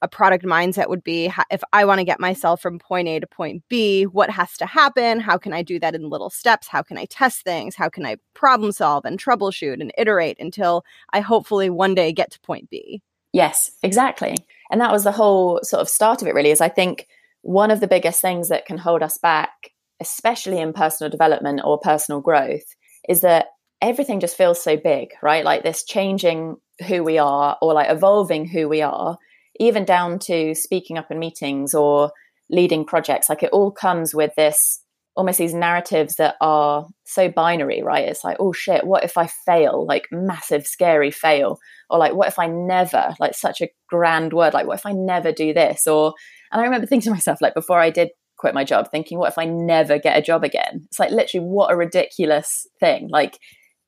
a 0.00 0.08
product 0.08 0.44
mindset 0.44 0.88
would 0.88 1.02
be 1.02 1.32
if 1.50 1.62
I 1.72 1.84
want 1.84 1.98
to 1.98 2.04
get 2.04 2.20
myself 2.20 2.60
from 2.60 2.78
point 2.78 3.08
A 3.08 3.20
to 3.20 3.26
point 3.26 3.62
B, 3.68 4.04
what 4.04 4.30
has 4.30 4.56
to 4.58 4.66
happen? 4.66 5.20
How 5.20 5.38
can 5.38 5.52
I 5.52 5.62
do 5.62 5.78
that 5.80 5.94
in 5.94 6.08
little 6.08 6.30
steps? 6.30 6.68
How 6.68 6.82
can 6.82 6.96
I 6.98 7.06
test 7.06 7.42
things? 7.42 7.74
How 7.74 7.88
can 7.88 8.06
I 8.06 8.16
problem 8.34 8.72
solve 8.72 9.04
and 9.04 9.18
troubleshoot 9.18 9.80
and 9.80 9.92
iterate 9.98 10.38
until 10.38 10.84
I 11.12 11.20
hopefully 11.20 11.68
one 11.70 11.94
day 11.94 12.12
get 12.12 12.30
to 12.32 12.40
point 12.40 12.70
B? 12.70 13.02
Yes, 13.32 13.72
exactly. 13.82 14.36
And 14.70 14.80
that 14.80 14.92
was 14.92 15.04
the 15.04 15.12
whole 15.12 15.60
sort 15.62 15.80
of 15.80 15.88
start 15.88 16.22
of 16.22 16.28
it, 16.28 16.34
really, 16.34 16.50
is 16.50 16.60
I 16.60 16.68
think 16.68 17.06
one 17.42 17.70
of 17.70 17.80
the 17.80 17.88
biggest 17.88 18.20
things 18.20 18.48
that 18.48 18.66
can 18.66 18.78
hold 18.78 19.02
us 19.02 19.18
back, 19.18 19.70
especially 20.00 20.58
in 20.58 20.72
personal 20.72 21.10
development 21.10 21.60
or 21.64 21.78
personal 21.78 22.20
growth, 22.20 22.74
is 23.08 23.22
that 23.22 23.46
everything 23.80 24.20
just 24.20 24.36
feels 24.36 24.62
so 24.62 24.76
big, 24.76 25.10
right? 25.22 25.44
Like 25.44 25.62
this 25.62 25.84
changing 25.84 26.56
who 26.86 27.02
we 27.02 27.18
are 27.18 27.56
or 27.60 27.74
like 27.74 27.90
evolving 27.90 28.46
who 28.46 28.68
we 28.68 28.82
are 28.82 29.18
even 29.58 29.84
down 29.84 30.18
to 30.20 30.54
speaking 30.54 30.98
up 30.98 31.10
in 31.10 31.18
meetings 31.18 31.74
or 31.74 32.12
leading 32.50 32.84
projects. 32.84 33.28
Like 33.28 33.42
it 33.42 33.50
all 33.52 33.70
comes 33.70 34.14
with 34.14 34.32
this 34.36 34.82
almost 35.16 35.38
these 35.38 35.52
narratives 35.52 36.14
that 36.14 36.36
are 36.40 36.86
so 37.04 37.28
binary, 37.28 37.82
right? 37.82 38.08
It's 38.08 38.22
like, 38.22 38.36
oh 38.38 38.52
shit, 38.52 38.86
what 38.86 39.02
if 39.02 39.18
I 39.18 39.28
fail? 39.44 39.84
Like 39.84 40.06
massive, 40.12 40.64
scary 40.64 41.10
fail. 41.10 41.58
Or 41.90 41.98
like, 41.98 42.14
what 42.14 42.28
if 42.28 42.38
I 42.38 42.46
never, 42.46 43.14
like 43.18 43.34
such 43.34 43.60
a 43.60 43.68
grand 43.88 44.32
word, 44.32 44.54
like, 44.54 44.68
what 44.68 44.78
if 44.78 44.86
I 44.86 44.92
never 44.92 45.32
do 45.32 45.52
this? 45.52 45.88
Or, 45.88 46.14
and 46.52 46.60
I 46.60 46.64
remember 46.64 46.86
thinking 46.86 47.10
to 47.10 47.14
myself, 47.14 47.40
like, 47.40 47.54
before 47.54 47.80
I 47.80 47.90
did 47.90 48.10
quit 48.36 48.54
my 48.54 48.62
job, 48.62 48.92
thinking, 48.92 49.18
what 49.18 49.32
if 49.32 49.38
I 49.38 49.44
never 49.44 49.98
get 49.98 50.16
a 50.16 50.22
job 50.22 50.44
again? 50.44 50.86
It's 50.86 51.00
like, 51.00 51.10
literally, 51.10 51.44
what 51.44 51.72
a 51.72 51.76
ridiculous 51.76 52.68
thing. 52.78 53.08
Like, 53.10 53.40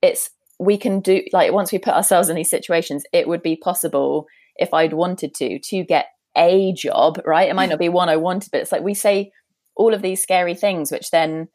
it's, 0.02 0.30
we 0.58 0.78
can 0.78 0.98
do, 0.98 1.22
like, 1.32 1.52
once 1.52 1.70
we 1.70 1.78
put 1.78 1.94
ourselves 1.94 2.28
in 2.28 2.34
these 2.34 2.50
situations, 2.50 3.04
it 3.12 3.28
would 3.28 3.42
be 3.42 3.54
possible 3.54 4.26
if 4.60 4.74
I'd 4.74 4.92
wanted 4.92 5.34
to 5.36 5.58
to 5.58 5.84
get 5.84 6.06
a 6.36 6.72
job, 6.72 7.20
right? 7.26 7.48
It 7.48 7.56
might 7.56 7.70
not 7.70 7.78
be 7.78 7.88
one 7.88 8.08
I 8.08 8.16
wanted, 8.16 8.50
but 8.52 8.60
it's 8.60 8.72
like 8.72 8.82
we 8.82 8.94
say 8.94 9.32
all 9.76 9.94
of 9.94 10.02
these 10.02 10.22
scary 10.22 10.54
things, 10.54 10.92
which 10.92 11.10
then 11.10 11.48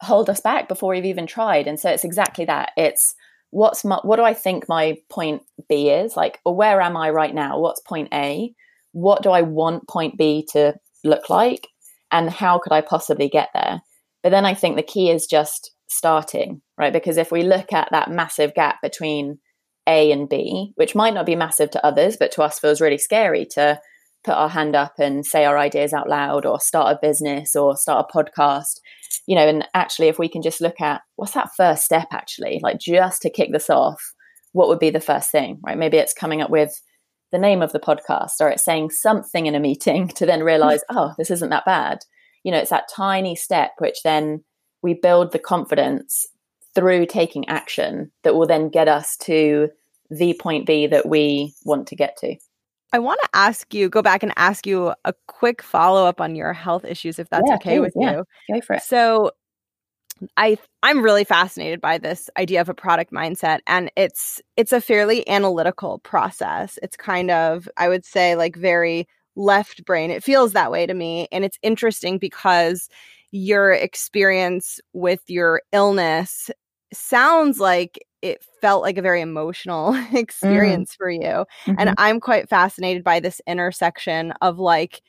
hold 0.00 0.30
us 0.30 0.40
back 0.40 0.68
before 0.68 0.92
we've 0.92 1.04
even 1.04 1.26
tried. 1.26 1.66
And 1.66 1.78
so 1.78 1.90
it's 1.90 2.04
exactly 2.04 2.44
that. 2.44 2.70
It's 2.76 3.14
what's 3.50 3.84
my, 3.84 3.98
what 4.02 4.16
do 4.16 4.22
I 4.22 4.34
think 4.34 4.68
my 4.68 4.98
point 5.10 5.42
B 5.68 5.90
is? 5.90 6.16
Like, 6.16 6.40
or 6.44 6.54
where 6.54 6.80
am 6.80 6.96
I 6.96 7.10
right 7.10 7.34
now? 7.34 7.58
What's 7.58 7.80
point 7.80 8.08
A? 8.12 8.54
what 8.92 9.22
do 9.22 9.30
I 9.30 9.42
want 9.42 9.88
point 9.88 10.16
B 10.16 10.46
to 10.52 10.74
look 11.02 11.28
like? 11.28 11.68
And 12.10 12.30
how 12.30 12.58
could 12.58 12.72
I 12.72 12.82
possibly 12.82 13.28
get 13.28 13.48
there? 13.54 13.80
But 14.22 14.30
then 14.30 14.44
I 14.44 14.54
think 14.54 14.76
the 14.76 14.82
key 14.82 15.10
is 15.10 15.26
just 15.26 15.72
starting, 15.88 16.62
right? 16.78 16.92
Because 16.92 17.16
if 17.16 17.32
we 17.32 17.42
look 17.42 17.72
at 17.72 17.88
that 17.90 18.10
massive 18.10 18.54
gap 18.54 18.76
between 18.82 19.38
A 19.86 20.12
and 20.12 20.28
B, 20.28 20.72
which 20.76 20.94
might 20.94 21.14
not 21.14 21.26
be 21.26 21.36
massive 21.36 21.70
to 21.72 21.84
others, 21.84 22.16
but 22.16 22.32
to 22.32 22.42
us 22.42 22.58
feels 22.58 22.80
really 22.80 22.98
scary 22.98 23.46
to 23.52 23.80
put 24.24 24.34
our 24.34 24.48
hand 24.48 24.76
up 24.76 24.94
and 24.98 25.26
say 25.26 25.44
our 25.44 25.58
ideas 25.58 25.92
out 25.92 26.08
loud 26.08 26.46
or 26.46 26.60
start 26.60 26.94
a 26.94 27.06
business 27.06 27.56
or 27.56 27.76
start 27.76 28.06
a 28.08 28.16
podcast, 28.16 28.78
you 29.26 29.34
know, 29.34 29.46
and 29.46 29.66
actually, 29.74 30.08
if 30.08 30.18
we 30.18 30.28
can 30.28 30.42
just 30.42 30.60
look 30.60 30.80
at 30.80 31.02
what's 31.16 31.32
that 31.32 31.50
first 31.56 31.84
step 31.84 32.08
actually, 32.12 32.60
like 32.62 32.78
just 32.78 33.22
to 33.22 33.30
kick 33.30 33.50
this 33.52 33.68
off, 33.68 34.00
what 34.52 34.68
would 34.68 34.78
be 34.78 34.90
the 34.90 35.00
first 35.00 35.30
thing, 35.30 35.58
right? 35.64 35.78
Maybe 35.78 35.96
it's 35.96 36.14
coming 36.14 36.40
up 36.40 36.50
with 36.50 36.80
the 37.32 37.38
name 37.38 37.62
of 37.62 37.72
the 37.72 37.80
podcast 37.80 38.32
or 38.40 38.48
it's 38.48 38.64
saying 38.64 38.90
something 38.90 39.46
in 39.46 39.54
a 39.54 39.60
meeting 39.60 40.08
to 40.16 40.26
then 40.26 40.42
realize, 40.42 40.80
oh, 40.90 41.14
this 41.18 41.30
isn't 41.30 41.50
that 41.50 41.64
bad. 41.64 41.98
You 42.44 42.52
know, 42.52 42.58
it's 42.58 42.70
that 42.70 42.88
tiny 42.94 43.34
step 43.34 43.72
which 43.78 44.02
then 44.04 44.44
we 44.82 44.94
build 44.94 45.32
the 45.32 45.38
confidence 45.38 46.26
through 46.74 47.06
taking 47.06 47.48
action 47.48 48.10
that 48.22 48.34
will 48.34 48.46
then 48.46 48.68
get 48.68 48.88
us 48.88 49.16
to 49.18 49.68
the 50.10 50.34
point 50.34 50.66
B 50.66 50.86
that 50.86 51.06
we 51.06 51.54
want 51.64 51.88
to 51.88 51.96
get 51.96 52.16
to. 52.18 52.36
I 52.92 52.98
want 52.98 53.20
to 53.22 53.28
ask 53.32 53.72
you, 53.72 53.88
go 53.88 54.02
back 54.02 54.22
and 54.22 54.32
ask 54.36 54.66
you 54.66 54.92
a 55.04 55.14
quick 55.26 55.62
follow 55.62 56.06
up 56.06 56.20
on 56.20 56.36
your 56.36 56.52
health 56.52 56.84
issues, 56.84 57.18
if 57.18 57.28
that's 57.30 57.48
yeah, 57.48 57.54
okay 57.54 57.78
please, 57.78 57.80
with 57.80 57.94
yeah. 57.96 58.12
you. 58.12 58.24
Go 58.54 58.60
for 58.60 58.74
it. 58.74 58.82
So, 58.82 59.32
I 60.36 60.56
I'm 60.82 61.02
really 61.02 61.24
fascinated 61.24 61.80
by 61.80 61.98
this 61.98 62.30
idea 62.36 62.60
of 62.60 62.68
a 62.68 62.74
product 62.74 63.12
mindset 63.12 63.58
and 63.66 63.90
it's 63.96 64.40
it's 64.56 64.72
a 64.72 64.80
fairly 64.80 65.28
analytical 65.28 65.98
process. 66.00 66.78
It's 66.82 66.96
kind 66.96 67.30
of 67.30 67.68
I 67.76 67.88
would 67.88 68.04
say 68.04 68.36
like 68.36 68.54
very 68.56 69.08
left 69.34 69.84
brain. 69.84 70.10
It 70.10 70.22
feels 70.22 70.52
that 70.52 70.70
way 70.70 70.86
to 70.86 70.94
me 70.94 71.26
and 71.32 71.44
it's 71.44 71.58
interesting 71.62 72.18
because 72.18 72.88
your 73.32 73.72
experience 73.72 74.78
with 74.92 75.22
your 75.26 75.62
illness 75.72 76.50
sounds 76.94 77.60
like 77.60 77.98
it 78.22 78.44
felt 78.60 78.82
like 78.82 78.98
a 78.98 79.02
very 79.02 79.20
emotional 79.20 79.92
Mm. 80.12 80.14
experience 80.14 80.94
for 80.94 81.10
you. 81.10 81.44
Mhm. 81.66 81.76
And 81.78 81.94
I'm 81.98 82.20
quite 82.20 82.48
fascinated 82.48 83.04
by 83.04 83.20
this 83.20 83.40
intersection 83.46 84.32
of 84.42 84.58
like 84.58 85.02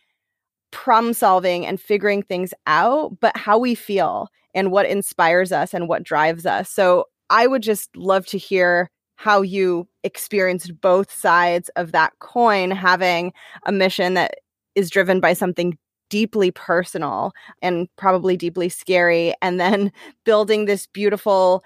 problem 0.72 1.14
solving 1.14 1.66
and 1.66 1.80
figuring 1.80 2.24
things 2.24 2.54
out, 2.68 3.20
but 3.20 3.36
how 3.38 3.58
we 3.58 3.76
feel 3.76 4.28
and 4.56 4.72
what 4.72 4.86
inspires 4.88 5.52
us 5.52 5.74
and 5.74 5.88
what 5.88 6.04
drives 6.04 6.46
us. 6.46 6.70
So 6.70 7.06
I 7.30 7.48
would 7.48 7.62
just 7.62 7.96
love 7.96 8.26
to 8.28 8.38
hear 8.38 8.90
how 9.16 9.42
you 9.42 9.88
experienced 10.04 10.80
both 10.82 11.12
sides 11.12 11.70
of 11.76 11.92
that 11.92 12.14
coin, 12.20 12.72
having 12.72 13.34
a 13.66 13.72
mission 13.72 14.16
that 14.16 14.36
is 14.76 14.90
driven 14.90 15.20
by 15.20 15.34
something 15.34 15.78
deeply 16.14 16.52
personal 16.52 17.34
and 17.64 17.88
probably 17.96 18.38
deeply 18.38 18.70
scary, 18.70 19.34
and 19.42 19.60
then 19.60 19.92
building 20.26 20.66
this 20.66 20.86
beautiful 20.86 21.64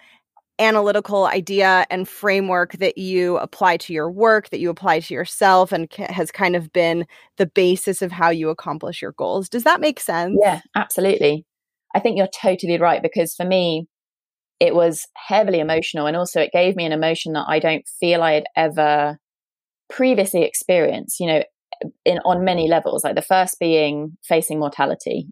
analytical 0.57 1.25
idea 1.25 1.85
and 1.89 2.07
framework 2.07 2.71
that 2.77 2.97
you 2.97 3.37
apply 3.39 3.75
to 3.75 3.91
your 3.91 4.09
work, 4.09 4.49
that 4.49 4.61
you 4.61 4.69
apply 4.69 5.01
to 5.01 5.13
yourself, 5.13 5.73
and 5.73 5.91
has 5.93 6.31
kind 6.31 6.55
of 6.55 6.71
been 6.71 7.05
the 7.35 7.45
basis 7.45 8.01
of 8.01 8.09
how 8.09 8.29
you 8.29 8.47
accomplish 8.49 9.01
your 9.01 9.11
goals. 9.11 9.49
Does 9.49 9.65
that 9.65 9.81
make 9.81 9.99
sense? 9.99 10.37
Yeah, 10.41 10.61
absolutely. 10.73 11.45
I 11.93 11.99
think 11.99 12.17
you're 12.17 12.29
totally 12.41 12.79
right 12.79 13.03
because 13.03 13.35
for 13.35 13.45
me, 13.45 13.85
it 14.61 14.73
was 14.73 15.07
heavily 15.13 15.59
emotional. 15.59 16.07
And 16.07 16.15
also, 16.15 16.39
it 16.39 16.53
gave 16.53 16.77
me 16.77 16.85
an 16.85 16.93
emotion 16.93 17.33
that 17.33 17.47
I 17.49 17.59
don't 17.59 17.85
feel 17.99 18.23
I 18.23 18.31
had 18.31 18.45
ever 18.55 19.17
previously 19.89 20.43
experienced, 20.43 21.19
you 21.19 21.27
know, 21.27 21.43
in 22.05 22.19
on 22.19 22.43
many 22.43 22.67
levels. 22.67 23.03
Like 23.03 23.15
the 23.15 23.21
first 23.21 23.57
being 23.59 24.17
facing 24.23 24.59
mortality. 24.59 25.27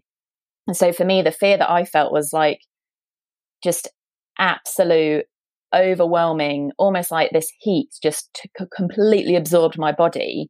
And 0.66 0.76
so 0.76 0.92
for 0.92 1.04
me, 1.04 1.22
the 1.22 1.30
fear 1.30 1.56
that 1.56 1.70
I 1.70 1.84
felt 1.84 2.12
was 2.12 2.30
like 2.32 2.60
just 3.62 3.88
absolute 4.38 5.24
overwhelming, 5.74 6.72
almost 6.78 7.10
like 7.10 7.30
this 7.30 7.50
heat 7.58 7.88
just 8.02 8.46
completely 8.74 9.36
absorbed 9.36 9.78
my 9.78 9.92
body 9.92 10.48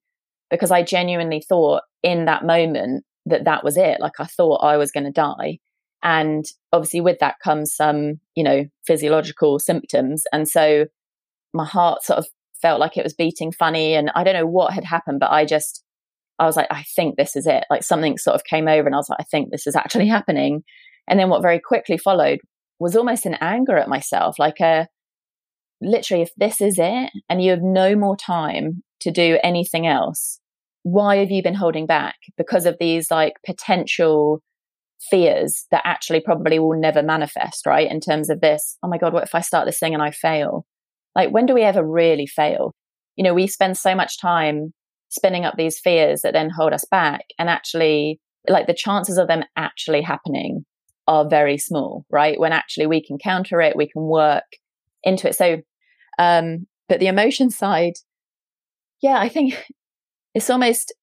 because 0.50 0.70
I 0.70 0.82
genuinely 0.82 1.42
thought 1.46 1.82
in 2.02 2.26
that 2.26 2.44
moment 2.44 3.04
that 3.26 3.44
that 3.44 3.64
was 3.64 3.76
it. 3.76 3.98
Like 4.00 4.18
I 4.18 4.24
thought 4.24 4.58
I 4.58 4.76
was 4.76 4.92
going 4.92 5.04
to 5.04 5.12
die. 5.12 5.58
And 6.02 6.44
obviously, 6.72 7.00
with 7.00 7.18
that 7.18 7.36
comes 7.42 7.74
some, 7.74 8.20
you 8.34 8.44
know, 8.44 8.64
physiological 8.86 9.58
symptoms. 9.58 10.22
And 10.32 10.48
so 10.48 10.86
my 11.52 11.64
heart 11.64 12.04
sort 12.04 12.18
of 12.18 12.26
felt 12.62 12.80
like 12.80 12.96
it 12.96 13.04
was 13.04 13.14
beating 13.14 13.50
funny. 13.50 13.94
And 13.94 14.10
I 14.14 14.22
don't 14.22 14.34
know 14.34 14.46
what 14.46 14.72
had 14.72 14.84
happened, 14.84 15.20
but 15.20 15.32
I 15.32 15.44
just, 15.44 15.82
I 16.38 16.45
was 16.45 16.57
like, 16.57 16.69
I 16.71 16.85
think 16.95 17.16
this 17.16 17.37
is 17.37 17.47
it. 17.47 17.64
Like 17.71 17.83
something 17.83 18.19
sort 18.19 18.35
of 18.35 18.45
came 18.45 18.69
over 18.69 18.87
and 18.87 18.95
I 18.95 18.99
was 18.99 19.09
like, 19.09 19.21
I 19.21 19.25
think 19.25 19.50
this 19.50 19.66
is 19.66 19.76
actually 19.76 20.09
happening. 20.16 20.62
And 21.09 21.19
then 21.19 21.28
what 21.28 21.43
very 21.43 21.61
quickly 21.61 21.99
followed 21.99 22.38
was 22.78 22.97
almost 22.97 23.26
an 23.26 23.37
anger 23.40 23.76
at 23.76 23.88
myself, 23.88 24.38
like 24.38 24.61
a 24.61 24.88
literally, 25.81 26.23
if 26.23 26.31
this 26.37 26.61
is 26.61 26.78
it 26.78 27.11
and 27.28 27.43
you 27.43 27.50
have 27.50 27.62
no 27.62 27.95
more 27.95 28.16
time 28.16 28.83
to 29.00 29.11
do 29.11 29.38
anything 29.43 29.87
else, 29.87 30.40
why 30.83 31.16
have 31.16 31.31
you 31.31 31.43
been 31.43 31.55
holding 31.55 31.87
back? 31.87 32.16
Because 32.37 32.66
of 32.66 32.76
these 32.78 33.11
like 33.11 33.35
potential 33.45 34.40
fears 35.11 35.66
that 35.71 35.83
actually 35.85 36.21
probably 36.21 36.59
will 36.59 36.78
never 36.78 37.02
manifest, 37.02 37.66
right? 37.66 37.90
In 37.90 38.00
terms 38.00 38.31
of 38.31 38.40
this, 38.40 38.78
oh 38.83 38.88
my 38.88 38.99
God, 38.99 39.12
what 39.12 39.25
if 39.25 39.35
I 39.35 39.40
start 39.40 39.66
this 39.66 39.78
thing 39.78 39.95
and 39.95 40.02
I 40.02 40.11
fail? 40.11 40.66
Like, 41.14 41.31
when 41.31 41.47
do 41.47 41.55
we 41.55 41.62
ever 41.62 41.85
really 41.85 42.26
fail? 42.26 42.75
You 43.16 43.25
know, 43.25 43.35
we 43.35 43.47
spend 43.47 43.76
so 43.76 43.95
much 43.95 44.21
time 44.21 44.73
spinning 45.16 45.44
up 45.44 45.54
these 45.56 45.80
fears 45.80 46.20
that 46.23 46.32
then 46.32 46.50
hold 46.50 46.73
us 46.73 46.85
back. 46.90 47.23
And 47.38 47.49
actually, 47.49 48.20
like, 48.49 48.66
the 48.66 48.75
chances 48.75 49.18
of 49.18 49.26
them 49.26 49.42
actually 49.56 50.02
happening 50.02 50.64
are 51.08 51.28
very 51.28 51.58
small, 51.58 52.04
right? 52.11 52.38
When 52.38 52.52
actually 52.52 52.87
we 52.87 53.04
can 53.04 53.18
counter 53.18 53.61
it, 53.61 53.76
we 53.76 53.88
can 53.88 54.02
work 54.02 54.44
into 55.02 55.28
it. 55.28 55.35
So, 55.35 55.62
um, 56.18 56.66
but 56.88 57.00
the 57.00 57.08
emotion 57.08 57.50
side, 57.50 57.94
yeah, 59.02 59.18
I 59.18 59.28
think 59.28 59.54
it's 60.35 60.50
almost 60.50 60.94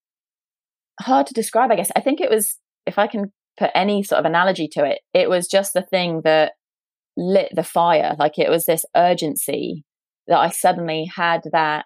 hard 1.01 1.27
to 1.27 1.34
describe, 1.34 1.72
I 1.72 1.75
guess. 1.75 1.91
I 1.96 2.01
think 2.01 2.22
it 2.22 2.29
was, 2.29 2.58
if 2.86 2.98
I 2.98 3.08
can 3.08 3.32
put 3.58 3.72
any 3.75 4.03
sort 4.03 4.20
of 4.20 4.25
analogy 4.25 4.67
to 4.74 4.86
it, 4.86 5.00
it 5.13 5.29
was 5.29 5.48
just 5.48 5.74
the 5.74 5.82
thing 5.84 6.22
that 6.24 6.53
lit 7.15 7.50
the 7.53 7.63
fire. 7.63 8.15
Like 8.17 8.38
it 8.38 8.50
was 8.50 8.65
this 8.65 8.86
urgency 8.96 9.84
that 10.27 10.39
I 10.39 10.50
suddenly 10.50 11.10
had 11.15 11.41
that 11.51 11.86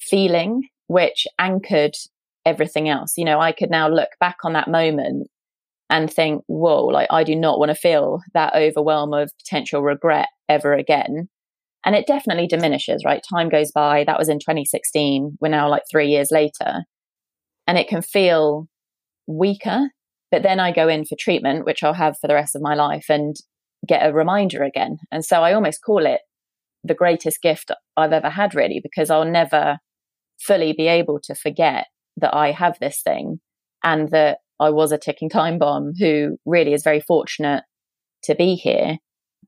feeling 0.00 0.68
which 0.86 1.26
anchored 1.38 1.94
everything 2.46 2.88
else. 2.88 3.14
You 3.16 3.24
know, 3.24 3.40
I 3.40 3.52
could 3.52 3.70
now 3.70 3.88
look 3.88 4.10
back 4.20 4.38
on 4.44 4.52
that 4.52 4.68
moment 4.68 5.28
and 5.90 6.12
think, 6.12 6.42
whoa, 6.46 6.86
like 6.86 7.08
I 7.10 7.24
do 7.24 7.36
not 7.36 7.58
want 7.58 7.70
to 7.70 7.74
feel 7.74 8.20
that 8.32 8.54
overwhelm 8.54 9.12
of 9.12 9.30
potential 9.38 9.82
regret 9.82 10.28
ever 10.48 10.74
again. 10.74 11.28
And 11.84 11.94
it 11.94 12.06
definitely 12.06 12.46
diminishes, 12.46 13.04
right? 13.04 13.22
Time 13.28 13.50
goes 13.50 13.70
by. 13.70 14.04
That 14.04 14.18
was 14.18 14.28
in 14.28 14.38
2016. 14.38 15.36
We're 15.40 15.48
now 15.48 15.68
like 15.68 15.82
three 15.90 16.08
years 16.08 16.30
later. 16.30 16.84
And 17.66 17.76
it 17.76 17.88
can 17.88 18.00
feel 18.00 18.66
weaker. 19.26 19.90
But 20.30 20.42
then 20.42 20.58
I 20.60 20.72
go 20.72 20.88
in 20.88 21.04
for 21.04 21.16
treatment, 21.18 21.66
which 21.66 21.82
I'll 21.82 21.94
have 21.94 22.16
for 22.18 22.26
the 22.26 22.34
rest 22.34 22.56
of 22.56 22.62
my 22.62 22.74
life, 22.74 23.06
and 23.08 23.36
get 23.86 24.06
a 24.06 24.12
reminder 24.12 24.62
again. 24.62 24.96
And 25.12 25.24
so 25.24 25.42
I 25.42 25.52
almost 25.52 25.84
call 25.84 26.06
it 26.06 26.22
the 26.82 26.94
greatest 26.94 27.40
gift 27.42 27.70
I've 27.96 28.12
ever 28.12 28.30
had, 28.30 28.54
really, 28.54 28.80
because 28.82 29.10
I'll 29.10 29.24
never 29.24 29.78
fully 30.46 30.72
be 30.72 30.88
able 30.88 31.20
to 31.24 31.34
forget 31.34 31.86
that 32.16 32.34
I 32.34 32.52
have 32.52 32.78
this 32.80 33.00
thing 33.02 33.40
and 33.82 34.10
that 34.10 34.38
I 34.60 34.70
was 34.70 34.92
a 34.92 34.98
ticking 34.98 35.28
time 35.28 35.58
bomb 35.58 35.92
who 35.98 36.38
really 36.46 36.72
is 36.72 36.84
very 36.84 37.00
fortunate 37.00 37.64
to 38.24 38.34
be 38.34 38.54
here. 38.54 38.98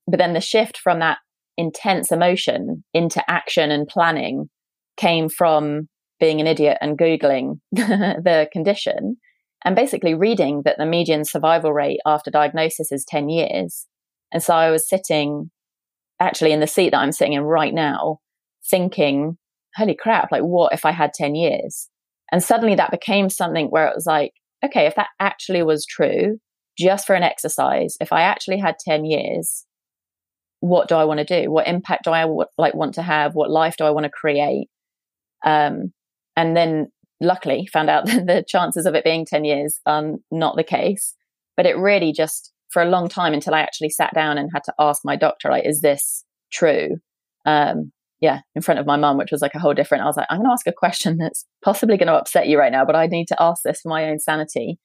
But 0.08 0.18
then 0.18 0.32
the 0.32 0.40
shift 0.40 0.78
from 0.78 0.98
that 1.00 1.18
intense 1.56 2.12
emotion 2.12 2.84
into 2.92 3.22
action 3.30 3.70
and 3.70 3.88
planning 3.88 4.48
came 4.96 5.28
from 5.28 5.88
being 6.18 6.40
an 6.40 6.46
idiot 6.46 6.78
and 6.80 6.98
Googling 6.98 7.60
the 7.72 8.48
condition 8.52 9.16
and 9.64 9.76
basically 9.76 10.14
reading 10.14 10.62
that 10.64 10.76
the 10.78 10.86
median 10.86 11.24
survival 11.24 11.72
rate 11.72 12.00
after 12.06 12.30
diagnosis 12.30 12.92
is 12.92 13.04
10 13.08 13.28
years. 13.28 13.86
And 14.32 14.42
so 14.42 14.54
I 14.54 14.70
was 14.70 14.88
sitting 14.88 15.50
actually 16.20 16.52
in 16.52 16.60
the 16.60 16.66
seat 16.66 16.90
that 16.90 16.98
I'm 16.98 17.12
sitting 17.12 17.34
in 17.34 17.42
right 17.42 17.74
now, 17.74 18.18
thinking, 18.68 19.38
holy 19.76 19.94
crap, 19.94 20.32
like 20.32 20.42
what 20.42 20.72
if 20.72 20.84
I 20.84 20.92
had 20.92 21.12
10 21.12 21.34
years? 21.34 21.88
And 22.32 22.42
suddenly 22.42 22.74
that 22.74 22.90
became 22.90 23.28
something 23.28 23.66
where 23.66 23.86
it 23.86 23.94
was 23.94 24.06
like, 24.06 24.32
okay, 24.64 24.86
if 24.86 24.94
that 24.96 25.08
actually 25.20 25.62
was 25.62 25.86
true, 25.86 26.38
just 26.78 27.06
for 27.06 27.14
an 27.14 27.22
exercise, 27.22 27.96
if 28.00 28.12
I 28.12 28.22
actually 28.22 28.58
had 28.58 28.76
10 28.78 29.04
years, 29.04 29.64
what 30.60 30.88
do 30.88 30.96
I 30.96 31.04
want 31.04 31.18
to 31.18 31.42
do? 31.42 31.50
What 31.50 31.68
impact 31.68 32.04
do 32.04 32.10
I 32.10 32.22
w- 32.22 32.44
like 32.58 32.74
want 32.74 32.94
to 32.94 33.02
have? 33.02 33.34
What 33.34 33.50
life 33.50 33.76
do 33.76 33.84
I 33.84 33.90
want 33.90 34.04
to 34.04 34.10
create? 34.10 34.68
Um, 35.44 35.92
and 36.36 36.56
then 36.56 36.88
luckily 37.20 37.68
found 37.72 37.90
out 37.90 38.06
that 38.06 38.26
the 38.26 38.44
chances 38.46 38.86
of 38.86 38.94
it 38.94 39.04
being 39.04 39.24
10 39.24 39.44
years 39.44 39.80
are 39.86 40.14
not 40.30 40.56
the 40.56 40.64
case. 40.64 41.14
But 41.56 41.66
it 41.66 41.76
really 41.76 42.12
just 42.12 42.52
for 42.70 42.82
a 42.82 42.88
long 42.88 43.08
time 43.08 43.32
until 43.32 43.54
I 43.54 43.60
actually 43.60 43.90
sat 43.90 44.12
down 44.14 44.38
and 44.38 44.50
had 44.52 44.64
to 44.64 44.74
ask 44.78 45.02
my 45.04 45.16
doctor, 45.16 45.50
like, 45.50 45.64
is 45.64 45.80
this 45.80 46.24
true? 46.52 46.96
Um, 47.44 47.92
yeah, 48.20 48.40
in 48.54 48.62
front 48.62 48.80
of 48.80 48.86
my 48.86 48.96
mum, 48.96 49.18
which 49.18 49.30
was 49.30 49.42
like 49.42 49.54
a 49.54 49.58
whole 49.58 49.74
different. 49.74 50.02
I 50.02 50.06
was 50.06 50.16
like, 50.16 50.26
I'm 50.30 50.38
going 50.38 50.48
to 50.48 50.52
ask 50.52 50.66
a 50.66 50.72
question 50.72 51.18
that's 51.18 51.44
possibly 51.62 51.96
going 51.96 52.06
to 52.06 52.14
upset 52.14 52.48
you 52.48 52.58
right 52.58 52.72
now, 52.72 52.84
but 52.84 52.96
I 52.96 53.06
need 53.06 53.28
to 53.28 53.42
ask 53.42 53.62
this 53.62 53.80
for 53.80 53.88
my 53.88 54.08
own 54.08 54.18
sanity. 54.18 54.78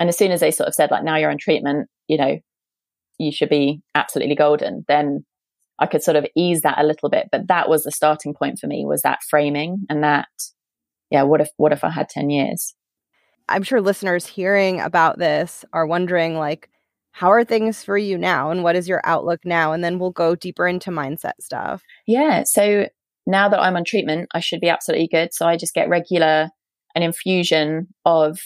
And 0.00 0.08
as 0.08 0.16
soon 0.16 0.32
as 0.32 0.40
they 0.40 0.50
sort 0.50 0.68
of 0.68 0.74
said, 0.74 0.90
like, 0.90 1.04
now 1.04 1.16
you're 1.16 1.30
on 1.30 1.38
treatment, 1.38 1.88
you 2.08 2.16
know, 2.16 2.38
you 3.18 3.30
should 3.30 3.50
be 3.50 3.82
absolutely 3.94 4.34
golden, 4.34 4.84
then 4.88 5.24
I 5.78 5.86
could 5.86 6.02
sort 6.02 6.16
of 6.16 6.26
ease 6.34 6.62
that 6.62 6.80
a 6.80 6.86
little 6.86 7.10
bit. 7.10 7.28
But 7.30 7.48
that 7.48 7.68
was 7.68 7.84
the 7.84 7.90
starting 7.90 8.34
point 8.34 8.58
for 8.58 8.66
me 8.66 8.84
was 8.86 9.02
that 9.02 9.20
framing 9.28 9.84
and 9.90 10.02
that, 10.02 10.28
yeah, 11.10 11.22
what 11.24 11.42
if, 11.42 11.50
what 11.58 11.72
if 11.72 11.84
I 11.84 11.90
had 11.90 12.08
10 12.08 12.30
years? 12.30 12.74
I'm 13.48 13.64
sure 13.64 13.80
listeners 13.82 14.26
hearing 14.26 14.80
about 14.80 15.18
this 15.18 15.64
are 15.74 15.86
wondering, 15.86 16.36
like, 16.36 16.70
how 17.12 17.30
are 17.30 17.44
things 17.44 17.84
for 17.84 17.96
you 17.96 18.18
now 18.18 18.50
and 18.50 18.62
what 18.62 18.76
is 18.76 18.88
your 18.88 19.00
outlook 19.04 19.40
now? 19.44 19.72
And 19.72 19.84
then 19.84 19.98
we'll 19.98 20.10
go 20.10 20.34
deeper 20.34 20.66
into 20.66 20.90
mindset 20.90 21.34
stuff. 21.40 21.82
Yeah 22.06 22.42
so 22.44 22.88
now 23.24 23.48
that 23.48 23.60
i'm 23.60 23.76
on 23.76 23.84
treatment 23.84 24.28
i 24.34 24.40
should 24.40 24.60
be 24.60 24.68
absolutely 24.68 25.08
good. 25.08 25.32
So 25.32 25.46
i 25.46 25.56
just 25.56 25.74
get 25.74 25.88
regular 25.88 26.50
an 26.94 27.02
infusion 27.02 27.88
of 28.04 28.38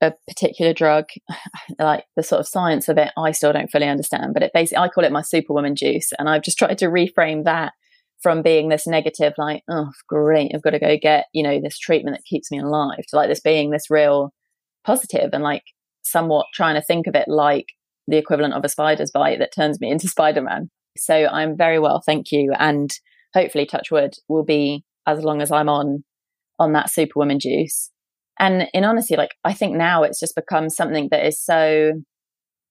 a 0.00 0.12
particular 0.26 0.72
drug 0.72 1.06
like 1.78 2.04
the 2.16 2.22
sort 2.22 2.40
of 2.40 2.48
science 2.48 2.88
of 2.88 2.98
it 2.98 3.12
i 3.16 3.30
still 3.30 3.52
don't 3.52 3.70
fully 3.70 3.86
understand 3.86 4.34
but 4.34 4.42
it 4.42 4.50
basically 4.52 4.82
i 4.82 4.88
call 4.88 5.04
it 5.04 5.12
my 5.12 5.22
superwoman 5.22 5.76
juice 5.76 6.10
and 6.18 6.28
i've 6.28 6.42
just 6.42 6.58
tried 6.58 6.76
to 6.76 6.86
reframe 6.86 7.44
that 7.44 7.72
from 8.20 8.42
being 8.42 8.68
this 8.68 8.86
negative 8.86 9.32
like 9.38 9.62
oh 9.70 9.90
great 10.08 10.50
i've 10.54 10.62
got 10.62 10.70
to 10.70 10.80
go 10.80 10.96
get 11.00 11.26
you 11.32 11.42
know 11.42 11.60
this 11.60 11.78
treatment 11.78 12.16
that 12.16 12.24
keeps 12.24 12.50
me 12.50 12.58
alive 12.58 13.04
to 13.08 13.16
like 13.16 13.28
this 13.28 13.40
being 13.40 13.70
this 13.70 13.90
real 13.90 14.32
positive 14.84 15.30
and 15.32 15.44
like 15.44 15.62
somewhat 16.02 16.46
trying 16.52 16.74
to 16.74 16.82
think 16.82 17.06
of 17.06 17.14
it 17.14 17.28
like 17.28 17.66
the 18.06 18.16
equivalent 18.18 18.54
of 18.54 18.64
a 18.64 18.68
spider's 18.68 19.10
bite 19.10 19.38
that 19.38 19.54
turns 19.54 19.80
me 19.80 19.90
into 19.90 20.08
Spider 20.16 20.42
Man. 20.42 20.70
So 20.96 21.26
I'm 21.26 21.56
very 21.56 21.78
well, 21.78 22.02
thank 22.04 22.32
you. 22.32 22.52
And 22.58 22.90
hopefully, 23.34 23.66
touch 23.66 23.90
wood, 23.90 24.14
will 24.28 24.44
be 24.44 24.84
as 25.06 25.22
long 25.22 25.40
as 25.40 25.50
I'm 25.50 25.68
on 25.68 26.04
on 26.58 26.72
that 26.72 26.90
superwoman 26.90 27.38
juice. 27.40 27.90
And 28.38 28.68
in 28.72 28.84
honesty, 28.84 29.16
like 29.16 29.34
I 29.44 29.52
think 29.52 29.76
now 29.76 30.02
it's 30.02 30.20
just 30.20 30.34
become 30.34 30.68
something 30.68 31.08
that 31.10 31.26
is 31.26 31.42
so 31.42 31.92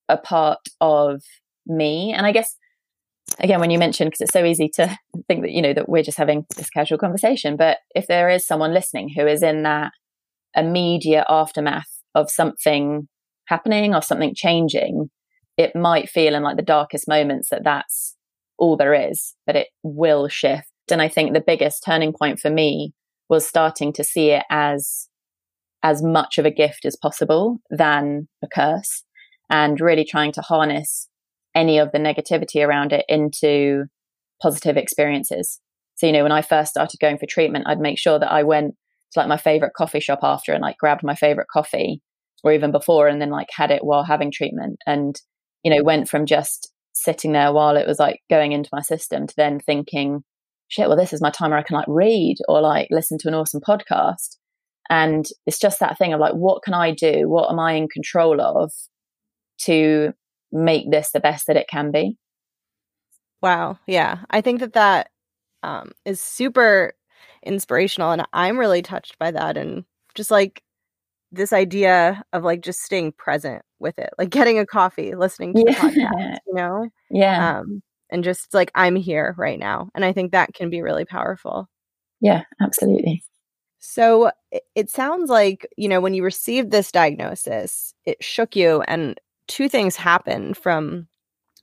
a 0.10 0.18
part 0.18 0.60
of 0.80 1.22
me. 1.66 2.14
And 2.14 2.26
I 2.26 2.32
guess 2.32 2.56
again, 3.40 3.60
when 3.60 3.72
you 3.72 3.80
mentioned, 3.80 4.10
because 4.10 4.22
it's 4.22 4.34
so 4.34 4.46
easy 4.46 4.70
to 4.76 4.98
think 5.28 5.42
that, 5.42 5.52
you 5.52 5.62
know, 5.62 5.74
that 5.74 5.90
we're 5.90 6.04
just 6.04 6.18
having 6.18 6.46
this 6.58 6.70
casual 6.70 6.98
conversation, 6.98 7.56
but 7.56 7.78
if 7.96 8.08
there 8.08 8.30
is 8.30 8.46
someone 8.46 8.74
listening 8.74 9.10
who 9.16 9.26
is 9.26 9.44
in 9.44 9.64
that 9.64 9.92
immediate 10.56 11.26
aftermath 11.30 11.90
of 12.14 12.30
something 12.30 13.08
happening 13.48 13.96
or 13.96 14.02
something 14.02 14.34
changing, 14.36 15.10
it 15.62 15.76
might 15.76 16.10
feel 16.10 16.36
in 16.36 16.44
like 16.44 16.58
the 16.58 16.64
darkest 16.64 17.08
moments 17.08 17.50
that 17.50 17.64
that's 17.64 18.16
all 18.58 18.78
there 18.78 18.94
is, 18.94 19.34
but 19.46 19.56
it 19.56 19.68
will 19.84 20.28
shift. 20.28 20.70
And 20.92 21.02
I 21.02 21.08
think 21.08 21.34
the 21.34 21.44
biggest 21.46 21.84
turning 21.86 22.14
point 22.14 22.40
for 22.40 22.50
me 22.50 22.94
was 23.30 23.48
starting 23.48 23.94
to 23.94 24.04
see 24.04 24.32
it 24.32 24.44
as 24.50 25.08
as 25.84 26.04
much 26.04 26.38
of 26.38 26.46
a 26.46 26.52
gift 26.52 26.86
as 26.86 26.96
possible 26.96 27.58
than 27.72 28.28
a 28.44 28.48
curse 28.48 29.04
and 29.50 29.82
really 29.82 30.06
trying 30.06 30.32
to 30.32 30.42
harness 30.42 31.10
any 31.56 31.80
of 31.80 31.92
the 31.92 31.98
negativity 31.98 32.66
around 32.66 32.94
it 32.94 33.04
into 33.10 33.86
positive 34.42 34.78
experiences. 34.78 35.60
So, 35.96 36.06
you 36.06 36.14
know, 36.14 36.24
when 36.24 36.32
I 36.32 36.42
first 36.42 36.72
started 36.72 37.00
going 37.00 37.18
for 37.18 37.26
treatment, 37.26 37.66
I'd 37.68 37.80
make 37.80 37.98
sure 37.98 38.20
that 38.20 38.32
I 38.32 38.44
went 38.44 38.76
to 39.14 39.20
like 39.20 39.28
my 39.28 39.38
favorite 39.38 39.74
coffee 39.76 40.00
shop 40.00 40.20
after 40.24 40.54
and 40.54 40.62
like 40.62 40.78
grabbed 40.78 41.04
my 41.04 41.16
favorite 41.16 41.48
coffee 41.52 42.02
or 42.44 42.52
even 42.52 42.72
before 42.72 43.08
and 43.08 43.22
then 43.22 43.30
like 43.30 43.50
had 43.56 43.72
it 43.72 43.84
while 43.84 44.04
having 44.04 44.32
treatment. 44.32 44.78
And 44.86 45.20
you 45.64 45.74
know, 45.74 45.84
went 45.84 46.10
from 46.10 46.26
just 46.26 46.72
sitting 46.94 47.32
there 47.32 47.52
while 47.52 47.78
it 47.78 47.88
was 47.88 48.00
like 48.00 48.22
going 48.30 48.52
into 48.52 48.70
my 48.72 48.82
system 48.82 49.28
to 49.28 49.36
then 49.36 49.60
thinking, 49.60 50.24
shit, 50.68 50.88
well, 50.88 50.98
this 50.98 51.14
is 51.14 51.22
my 51.22 51.30
time 51.30 51.50
where 51.52 51.60
I 51.60 51.64
can 51.64 51.76
like 51.76 51.86
read 51.88 52.38
or 52.48 52.62
like 52.62 52.88
listen 52.92 53.18
to 53.20 53.28
an 53.28 53.34
awesome 53.34 53.62
podcast. 53.62 54.38
And 54.90 55.26
it's 55.46 55.60
just 55.60 55.80
that 55.80 55.98
thing 55.98 56.14
of 56.14 56.20
like, 56.20 56.34
what 56.34 56.64
can 56.64 56.74
I 56.74 56.92
do? 56.92 57.30
What 57.30 57.50
am 57.50 57.60
I 57.60 57.74
in 57.74 57.88
control 57.88 58.42
of 58.42 58.72
to 59.62 60.14
make 60.52 60.90
this 60.92 61.12
the 61.12 61.20
best 61.20 61.48
that 61.48 61.58
it 61.58 61.68
can 61.70 61.92
be? 61.92 62.18
Wow. 63.42 63.80
Yeah. 63.88 64.20
I 64.30 64.42
think 64.42 64.60
that 64.60 64.74
that 64.74 65.10
um, 65.64 65.92
is 66.06 66.22
super 66.22 66.94
inspirational. 67.44 68.12
And 68.12 68.24
I'm 68.34 68.60
really 68.60 68.82
touched 68.82 69.18
by 69.18 69.32
that. 69.32 69.58
And 69.58 69.86
just 70.14 70.30
like 70.30 70.62
this 71.32 71.54
idea 71.54 72.24
of 72.34 72.44
like 72.44 72.62
just 72.62 72.80
staying 72.80 73.14
present 73.14 73.64
with 73.82 74.00
it, 74.00 74.10
like 74.18 74.30
getting 74.30 74.60
a 74.60 74.66
coffee, 74.66 75.16
listening 75.16 75.54
to 75.54 75.64
yeah. 75.66 75.74
the 75.74 75.88
podcast, 75.88 76.38
you 76.48 76.54
know? 76.54 76.90
Yeah. 77.14 77.60
Um, 77.60 77.82
and 78.10 78.24
just 78.24 78.54
like, 78.54 78.72
I'm 78.76 78.96
here 78.96 79.36
right 79.38 79.60
now. 79.60 79.90
And 79.96 80.06
I 80.06 80.14
think 80.14 80.32
that 80.32 80.54
can 80.54 80.70
be 80.70 80.82
really 80.82 81.06
powerful. 81.06 81.68
Yeah, 82.22 82.44
absolutely. 82.62 83.24
So 83.80 84.32
it 84.76 84.90
sounds 84.90 85.30
like, 85.30 85.68
you 85.76 85.90
know, 85.90 86.00
when 86.00 86.14
you 86.14 86.24
received 86.24 86.72
this 86.72 86.92
diagnosis, 86.92 87.94
it 88.06 88.24
shook 88.24 88.56
you 88.56 88.82
and 88.84 89.20
two 89.48 89.68
things 89.68 89.96
happened 89.96 90.56
from 90.56 91.08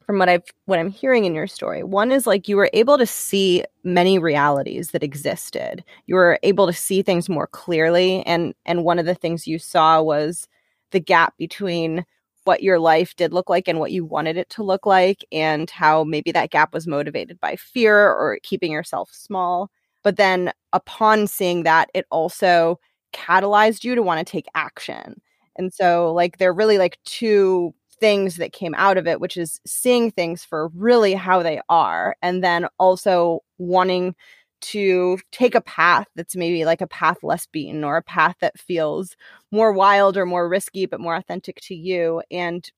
from 0.05 0.19
what 0.19 0.29
I've 0.29 0.45
what 0.65 0.79
I'm 0.79 0.91
hearing 0.91 1.27
in 1.27 1.35
your 1.35 1.47
story. 1.47 1.85
One 1.85 2.11
is 2.11 2.27
like 2.27 2.49
you 2.49 2.57
were 2.57 2.71
able 2.73 2.99
to 2.99 3.07
see 3.07 3.63
many 3.85 4.19
realities 4.19 4.91
that 4.91 5.03
existed. 5.03 5.85
You 6.07 6.15
were 6.15 6.41
able 6.43 6.67
to 6.67 6.73
see 6.73 7.03
things 7.03 7.29
more 7.29 7.47
clearly 7.47 8.25
and 8.27 8.55
and 8.67 8.85
one 8.85 8.99
of 8.99 9.07
the 9.07 9.15
things 9.15 9.47
you 9.47 9.59
saw 9.59 10.03
was 10.03 10.49
the 10.91 11.01
gap 11.01 11.35
between 11.39 12.05
what 12.45 12.63
your 12.63 12.79
life 12.79 13.15
did 13.17 13.33
look 13.33 13.51
like 13.51 13.69
and 13.69 13.79
what 13.79 13.93
you 13.93 14.05
wanted 14.05 14.37
it 14.37 14.49
to 14.51 14.63
look 14.63 14.87
like 14.87 15.25
and 15.31 15.69
how 15.69 16.03
maybe 16.05 16.33
that 16.33 16.51
gap 16.51 16.73
was 16.73 16.87
motivated 16.87 17.39
by 17.41 17.57
fear 17.57 18.09
or 18.09 18.39
keeping 18.43 18.73
yourself 18.73 19.11
small. 19.13 19.71
But 20.03 20.17
then 20.17 20.53
upon 20.73 21.27
seeing 21.27 21.65
that, 21.65 21.91
it 21.93 22.07
also 22.11 22.81
catalyzed 23.13 23.85
you 23.85 23.95
to 23.95 24.03
want 24.03 24.27
to 24.27 24.31
take 24.31 24.47
action. 24.55 25.21
And 25.57 25.75
so 25.75 26.13
like 26.13 26.39
they're 26.39 26.53
really 26.53 26.79
like 26.79 26.99
two 27.05 27.75
things 28.01 28.37
that 28.37 28.53
came 28.53 28.75
out 28.77 28.97
of 28.97 29.07
it, 29.07 29.21
which 29.21 29.37
is 29.37 29.61
seeing 29.67 30.11
things 30.11 30.45
for 30.45 30.69
really 30.69 31.15
how 31.15 31.43
they 31.43 31.61
are, 31.69 32.17
and 32.23 32.43
then 32.43 32.67
also 32.79 33.41
wanting 33.59 34.15
to 34.61 35.19
take 35.33 35.55
a 35.55 35.61
path 35.61 36.07
that's 36.17 36.37
maybe 36.37 36.65
like 36.65 36.81
a 36.81 36.87
path 36.87 37.19
less 37.23 37.47
beaten 37.47 37.85
or 37.85 37.97
a 37.97 38.03
path 38.03 38.37
that 38.41 38.59
feels 38.59 39.17
more 39.53 39.73
wild 39.73 40.17
or 40.17 40.27
more 40.27 40.49
risky, 40.49 40.87
but 40.87 41.01
more 41.01 41.17
authentic 41.17 41.61
to 41.63 41.75
you. 41.75 42.23
And 42.31 42.69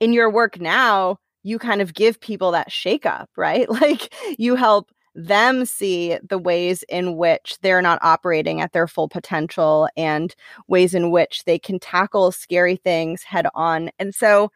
in 0.00 0.12
your 0.12 0.30
work 0.30 0.60
now, 0.60 1.18
you 1.42 1.58
kind 1.58 1.80
of 1.82 1.94
give 1.94 2.20
people 2.20 2.52
that 2.52 2.72
shake 2.72 3.06
up, 3.06 3.30
right? 3.36 3.68
Like 3.82 4.14
you 4.38 4.56
help 4.56 4.90
them 5.14 5.64
see 5.66 6.18
the 6.28 6.38
ways 6.38 6.84
in 6.88 7.16
which 7.16 7.58
they're 7.62 7.82
not 7.82 7.98
operating 8.02 8.60
at 8.60 8.72
their 8.72 8.86
full 8.88 9.08
potential 9.08 9.88
and 9.96 10.34
ways 10.68 10.94
in 10.94 11.10
which 11.10 11.44
they 11.44 11.58
can 11.58 11.78
tackle 11.78 12.32
scary 12.32 12.76
things 12.76 13.22
head 13.22 13.46
on. 13.54 13.90
And 13.98 14.14
so, 14.14 14.50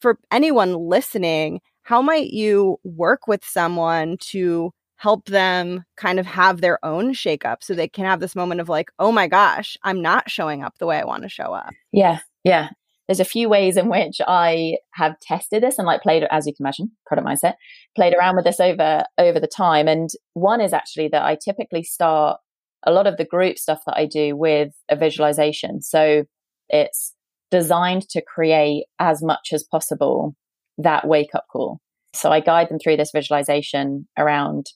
for 0.00 0.18
anyone 0.30 0.74
listening, 0.74 1.60
how 1.82 2.02
might 2.02 2.30
you 2.30 2.78
work 2.84 3.26
with 3.26 3.44
someone 3.44 4.16
to 4.20 4.72
help 4.98 5.24
them 5.26 5.84
kind 5.96 6.20
of 6.20 6.26
have 6.26 6.60
their 6.60 6.84
own 6.84 7.14
shakeup 7.14 7.56
so 7.62 7.74
they 7.74 7.88
can 7.88 8.04
have 8.04 8.20
this 8.20 8.36
moment 8.36 8.60
of 8.60 8.68
like, 8.68 8.90
oh 8.98 9.10
my 9.10 9.26
gosh, 9.26 9.76
I'm 9.82 10.02
not 10.02 10.30
showing 10.30 10.62
up 10.62 10.78
the 10.78 10.86
way 10.86 10.98
I 10.98 11.04
want 11.04 11.22
to 11.22 11.28
show 11.28 11.54
up? 11.54 11.72
Yeah, 11.92 12.20
yeah 12.44 12.70
there's 13.08 13.20
a 13.20 13.24
few 13.24 13.48
ways 13.48 13.76
in 13.76 13.88
which 13.88 14.20
I 14.26 14.76
have 14.92 15.18
tested 15.20 15.62
this 15.62 15.78
and 15.78 15.86
like 15.86 16.02
played, 16.02 16.24
as 16.30 16.46
you 16.46 16.54
can 16.54 16.64
imagine, 16.64 16.92
product 17.06 17.26
mindset, 17.26 17.54
played 17.96 18.14
around 18.14 18.36
with 18.36 18.44
this 18.44 18.60
over 18.60 19.04
over 19.16 19.40
the 19.40 19.48
time. 19.48 19.88
And 19.88 20.10
one 20.34 20.60
is 20.60 20.74
actually 20.74 21.08
that 21.08 21.24
I 21.24 21.36
typically 21.42 21.82
start 21.82 22.38
a 22.86 22.92
lot 22.92 23.06
of 23.06 23.16
the 23.16 23.24
group 23.24 23.58
stuff 23.58 23.80
that 23.86 23.96
I 23.96 24.04
do 24.06 24.36
with 24.36 24.72
a 24.90 24.94
visualization. 24.94 25.80
So 25.80 26.24
it's 26.68 27.14
designed 27.50 28.08
to 28.10 28.22
create 28.22 28.84
as 28.98 29.22
much 29.22 29.50
as 29.52 29.64
possible 29.64 30.36
that 30.76 31.08
wake 31.08 31.34
up 31.34 31.46
call. 31.50 31.80
So 32.12 32.30
I 32.30 32.40
guide 32.40 32.68
them 32.68 32.78
through 32.78 32.98
this 32.98 33.10
visualization 33.12 34.06
around 34.18 34.66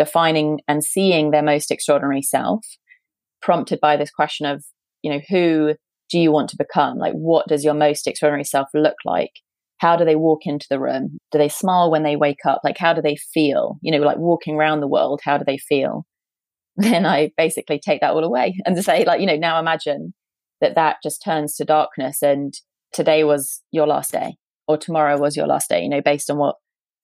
defining 0.00 0.60
and 0.66 0.82
seeing 0.82 1.30
their 1.30 1.42
most 1.42 1.70
extraordinary 1.70 2.22
self, 2.22 2.64
prompted 3.42 3.78
by 3.80 3.98
this 3.98 4.10
question 4.10 4.46
of, 4.46 4.64
you 5.02 5.12
know, 5.12 5.20
who 5.28 5.74
do 6.08 6.18
you 6.18 6.32
want 6.32 6.48
to 6.48 6.56
become? 6.56 6.96
Like, 6.96 7.12
what 7.12 7.46
does 7.48 7.64
your 7.64 7.74
most 7.74 8.06
extraordinary 8.06 8.44
self 8.44 8.68
look 8.72 8.96
like? 9.04 9.32
How 9.76 9.96
do 9.96 10.06
they 10.06 10.16
walk 10.16 10.46
into 10.46 10.66
the 10.70 10.80
room? 10.80 11.18
Do 11.32 11.36
they 11.36 11.50
smile 11.50 11.90
when 11.90 12.02
they 12.02 12.16
wake 12.16 12.46
up? 12.46 12.62
Like, 12.64 12.78
how 12.78 12.94
do 12.94 13.02
they 13.02 13.16
feel? 13.16 13.76
You 13.82 13.92
know, 13.92 13.98
like 13.98 14.16
walking 14.16 14.56
around 14.56 14.80
the 14.80 14.88
world, 14.88 15.20
how 15.22 15.36
do 15.36 15.44
they 15.46 15.58
feel? 15.58 16.06
Then 16.76 17.04
I 17.04 17.30
basically 17.36 17.78
take 17.78 18.00
that 18.00 18.12
all 18.12 18.24
away 18.24 18.54
and 18.64 18.82
say, 18.82 19.04
like, 19.04 19.20
you 19.20 19.26
know, 19.26 19.36
now 19.36 19.60
imagine 19.60 20.14
that 20.62 20.76
that 20.76 20.96
just 21.02 21.22
turns 21.22 21.56
to 21.56 21.64
darkness 21.66 22.22
and 22.22 22.54
today 22.94 23.22
was 23.22 23.60
your 23.70 23.86
last 23.86 24.12
day 24.12 24.36
or 24.66 24.78
tomorrow 24.78 25.18
was 25.18 25.36
your 25.36 25.46
last 25.46 25.68
day, 25.68 25.82
you 25.82 25.90
know, 25.90 26.00
based 26.00 26.30
on 26.30 26.38
what 26.38 26.56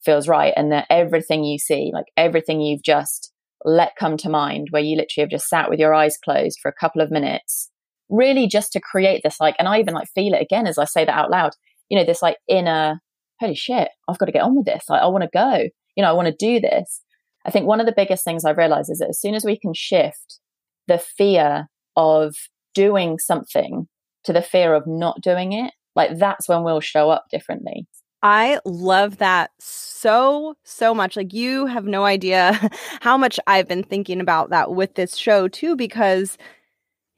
feels 0.07 0.29
right. 0.29 0.55
And 0.57 0.73
that 0.73 0.87
everything 0.88 1.45
you 1.45 1.59
see, 1.59 1.90
like 1.92 2.07
everything 2.16 2.62
you've 2.62 2.83
just 2.83 3.33
let 3.64 3.97
come 3.99 4.16
to 4.19 4.31
mind, 4.31 4.69
where 4.71 4.83
you 4.83 4.97
literally 4.97 5.25
have 5.25 5.31
just 5.31 5.49
sat 5.49 5.69
with 5.69 5.79
your 5.79 5.92
eyes 5.92 6.16
closed 6.25 6.59
for 6.62 6.71
a 6.71 6.81
couple 6.81 7.03
of 7.03 7.11
minutes 7.11 7.71
really 8.09 8.47
just 8.47 8.73
to 8.73 8.81
create 8.81 9.21
this 9.25 9.40
like 9.40 9.57
and 9.59 9.66
i 9.66 9.81
even 9.81 9.92
like 9.92 10.07
feel 10.14 10.33
it 10.33 10.40
again 10.40 10.69
as 10.69 10.79
i 10.79 10.85
say 10.85 11.05
that 11.05 11.19
out 11.19 11.29
loud 11.29 11.51
you 11.88 11.99
know 11.99 12.05
this 12.05 12.23
like 12.23 12.37
inner 12.49 13.01
holy 13.40 13.53
shit 13.53 13.88
i've 14.07 14.16
got 14.19 14.27
to 14.27 14.33
get 14.33 14.42
on 14.42 14.55
with 14.55 14.64
this 14.64 14.85
like 14.88 15.03
i 15.03 15.09
want 15.09 15.25
to 15.25 15.31
go 15.35 15.69
you 15.97 16.05
know 16.05 16.09
i 16.09 16.12
want 16.12 16.29
to 16.29 16.33
do 16.38 16.61
this 16.61 17.03
I 17.47 17.51
think 17.51 17.66
one 17.66 17.79
of 17.79 17.87
the 17.87 17.95
biggest 17.97 18.25
things 18.25 18.45
I've 18.45 18.59
realized 18.59 18.90
is 18.90 18.99
that 18.99 19.09
as 19.09 19.21
soon 19.21 19.35
as 19.35 19.45
we 19.45 19.57
can 19.57 19.73
shift 19.73 20.40
the 20.88 20.99
fear 20.99 21.69
of 21.97 22.35
doing 22.75 23.19
something 23.19 23.87
to 24.25 24.33
the 24.33 24.42
fear 24.42 24.75
of 24.75 24.87
not 24.87 25.21
doing 25.21 25.53
it, 25.53 25.73
like 25.95 26.19
that's 26.19 26.49
when 26.49 26.64
we'll 26.64 26.81
show 26.81 27.09
up 27.09 27.27
differently. 27.31 27.87
I 28.29 28.59
love 28.65 29.19
that 29.19 29.53
so, 29.61 30.57
so 30.65 30.93
much. 30.93 31.17
Like, 31.17 31.33
you 31.33 31.67
have 31.67 31.85
no 31.85 32.05
idea 32.05 32.59
how 33.01 33.17
much 33.17 33.39
I've 33.47 33.69
been 33.69 33.85
thinking 33.85 34.21
about 34.21 34.51
that 34.51 34.73
with 34.75 34.95
this 34.97 35.15
show, 35.17 35.47
too, 35.47 35.77
because 35.77 36.37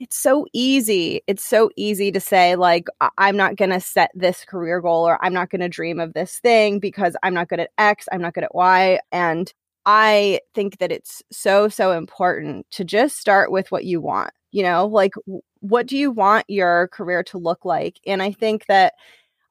it's 0.01 0.19
so 0.19 0.47
easy. 0.53 1.23
It's 1.27 1.43
so 1.45 1.71
easy 1.77 2.13
to 2.13 2.21
say, 2.21 2.57
like, 2.57 2.89
I'm 3.17 3.39
not 3.39 3.57
going 3.57 3.71
to 3.71 3.81
set 3.81 4.11
this 4.15 4.45
career 4.45 4.83
goal 4.83 5.09
or 5.09 5.25
I'm 5.25 5.33
not 5.33 5.49
going 5.51 5.63
to 5.63 5.69
dream 5.71 5.99
of 5.99 6.13
this 6.13 6.41
thing 6.41 6.79
because 6.79 7.17
I'm 7.23 7.33
not 7.33 7.49
good 7.49 7.61
at 7.61 7.71
X, 7.79 8.07
I'm 8.13 8.21
not 8.21 8.35
good 8.35 8.45
at 8.45 8.55
Y. 8.55 9.01
And 9.11 9.51
I 9.87 10.41
think 10.55 10.77
that 10.79 10.93
it's 10.93 11.23
so, 11.33 11.69
so 11.71 11.93
important 11.93 12.71
to 12.73 12.85
just 12.85 13.19
start 13.19 13.51
with 13.51 13.73
what 13.73 13.87
you 13.87 14.03
want. 14.03 14.33
You 14.53 14.63
know, 14.63 14.87
like, 14.87 15.15
what 15.61 15.87
do 15.87 15.97
you 15.97 16.11
want 16.11 16.45
your 16.49 16.89
career 16.89 17.23
to 17.25 17.39
look 17.39 17.65
like? 17.65 17.99
And 18.07 18.23
I 18.23 18.33
think 18.33 18.67
that 18.67 18.93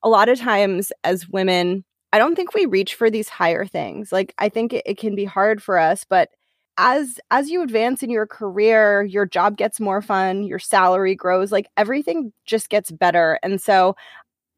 a 0.03 0.10
lot 0.10 0.29
of 0.29 0.39
times 0.39 0.91
as 1.03 1.27
women, 1.29 1.83
I 2.13 2.19
don't 2.19 2.36
think 2.36 2.53
we 2.53 2.65
reach 2.65 2.95
for 2.95 3.10
these 3.10 3.29
higher 3.29 3.65
things. 3.65 4.12
Like, 4.12 4.33
I 4.38 4.49
think 4.49 4.73
it, 4.73 4.83
it 4.86 4.97
can 4.97 5.15
be 5.15 5.25
hard 5.25 5.62
for 5.62 5.77
us, 5.77 6.05
but 6.07 6.29
as 6.77 7.19
as 7.31 7.49
you 7.49 7.62
advance 7.62 8.03
in 8.03 8.10
your 8.10 8.27
career 8.27 9.03
your 9.03 9.25
job 9.25 9.57
gets 9.57 9.79
more 9.79 10.01
fun 10.01 10.43
your 10.43 10.60
salary 10.60 11.15
grows 11.15 11.51
like 11.51 11.67
everything 11.75 12.31
just 12.45 12.69
gets 12.69 12.91
better 12.91 13.39
and 13.43 13.60
so 13.62 13.95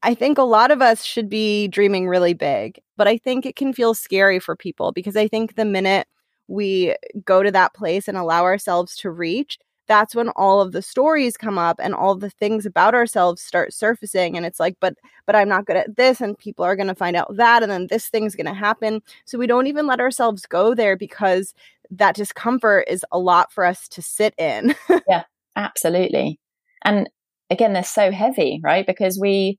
i 0.04 0.14
think 0.14 0.38
a 0.38 0.44
lot 0.44 0.72
of 0.72 0.82
us 0.82 1.04
should 1.04 1.30
be 1.30 1.68
dreaming 1.70 2.08
really 2.08 2.34
big 2.34 2.80
but 2.98 3.08
i 3.08 3.18
think 3.18 3.46
it 3.46 3.56
can 3.56 3.74
feel 3.74 3.94
scary 3.94 4.40
for 4.40 4.56
people 4.56 4.92
because 4.92 5.16
i 5.16 5.28
think 5.28 5.56
the 5.56 5.66
minute 5.66 6.08
we 6.48 6.96
go 7.24 7.42
to 7.44 7.52
that 7.52 7.74
place 7.74 8.08
and 8.08 8.18
allow 8.18 8.44
ourselves 8.44 8.96
to 8.98 9.10
reach 9.10 9.58
that's 9.90 10.16
when 10.16 10.30
all 10.30 10.62
of 10.62 10.72
the 10.72 10.82
stories 10.82 11.36
come 11.36 11.58
up 11.58 11.78
and 11.82 11.94
all 11.94 12.16
the 12.16 12.30
things 12.30 12.66
about 12.66 12.96
ourselves 12.96 13.42
start 13.42 13.74
surfacing 13.74 14.38
and 14.38 14.46
it's 14.46 14.60
like 14.60 14.78
but 14.80 14.96
but 15.26 15.36
i'm 15.36 15.50
not 15.50 15.66
good 15.66 15.76
at 15.76 15.98
this 15.98 16.22
and 16.22 16.38
people 16.38 16.64
are 16.64 16.78
going 16.78 16.88
to 16.88 16.96
find 16.96 17.18
out 17.18 17.36
that 17.36 17.62
and 17.62 17.72
then 17.72 17.88
this 17.88 18.08
thing's 18.08 18.36
going 18.36 18.46
to 18.46 18.54
happen 18.54 19.02
so 19.26 19.38
we 19.38 19.48
don't 19.48 19.68
even 19.68 19.86
let 19.88 20.00
ourselves 20.00 20.46
go 20.46 20.74
there 20.74 20.96
because 20.96 21.54
that 21.92 22.16
discomfort 22.16 22.86
is 22.88 23.06
a 23.12 23.20
lot 23.20 23.52
for 23.52 23.66
us 23.66 23.88
to 23.90 24.02
sit 24.02 24.34
in. 24.38 24.76
yeah, 25.08 25.24
absolutely. 25.56 26.40
And 26.84 27.10
again, 27.50 27.74
they're 27.74 27.84
so 27.84 28.12
heavy, 28.12 28.60
right? 28.64 28.86
Because 28.86 29.20
we 29.20 29.58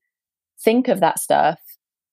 think 0.63 0.89
of 0.89 1.01
that 1.01 1.19
stuff, 1.19 1.59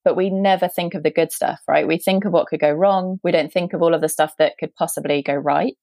but 0.03 0.15
we 0.15 0.29
never 0.29 0.67
think 0.67 0.93
of 0.93 1.03
the 1.03 1.11
good 1.11 1.31
stuff, 1.31 1.59
right? 1.67 1.87
We 1.87 1.97
think 1.97 2.25
of 2.25 2.33
what 2.33 2.47
could 2.47 2.59
go 2.59 2.71
wrong. 2.71 3.19
We 3.23 3.31
don't 3.31 3.51
think 3.51 3.73
of 3.73 3.81
all 3.81 3.93
of 3.93 4.01
the 4.01 4.09
stuff 4.09 4.33
that 4.39 4.57
could 4.57 4.73
possibly 4.75 5.21
go 5.21 5.33
right. 5.33 5.77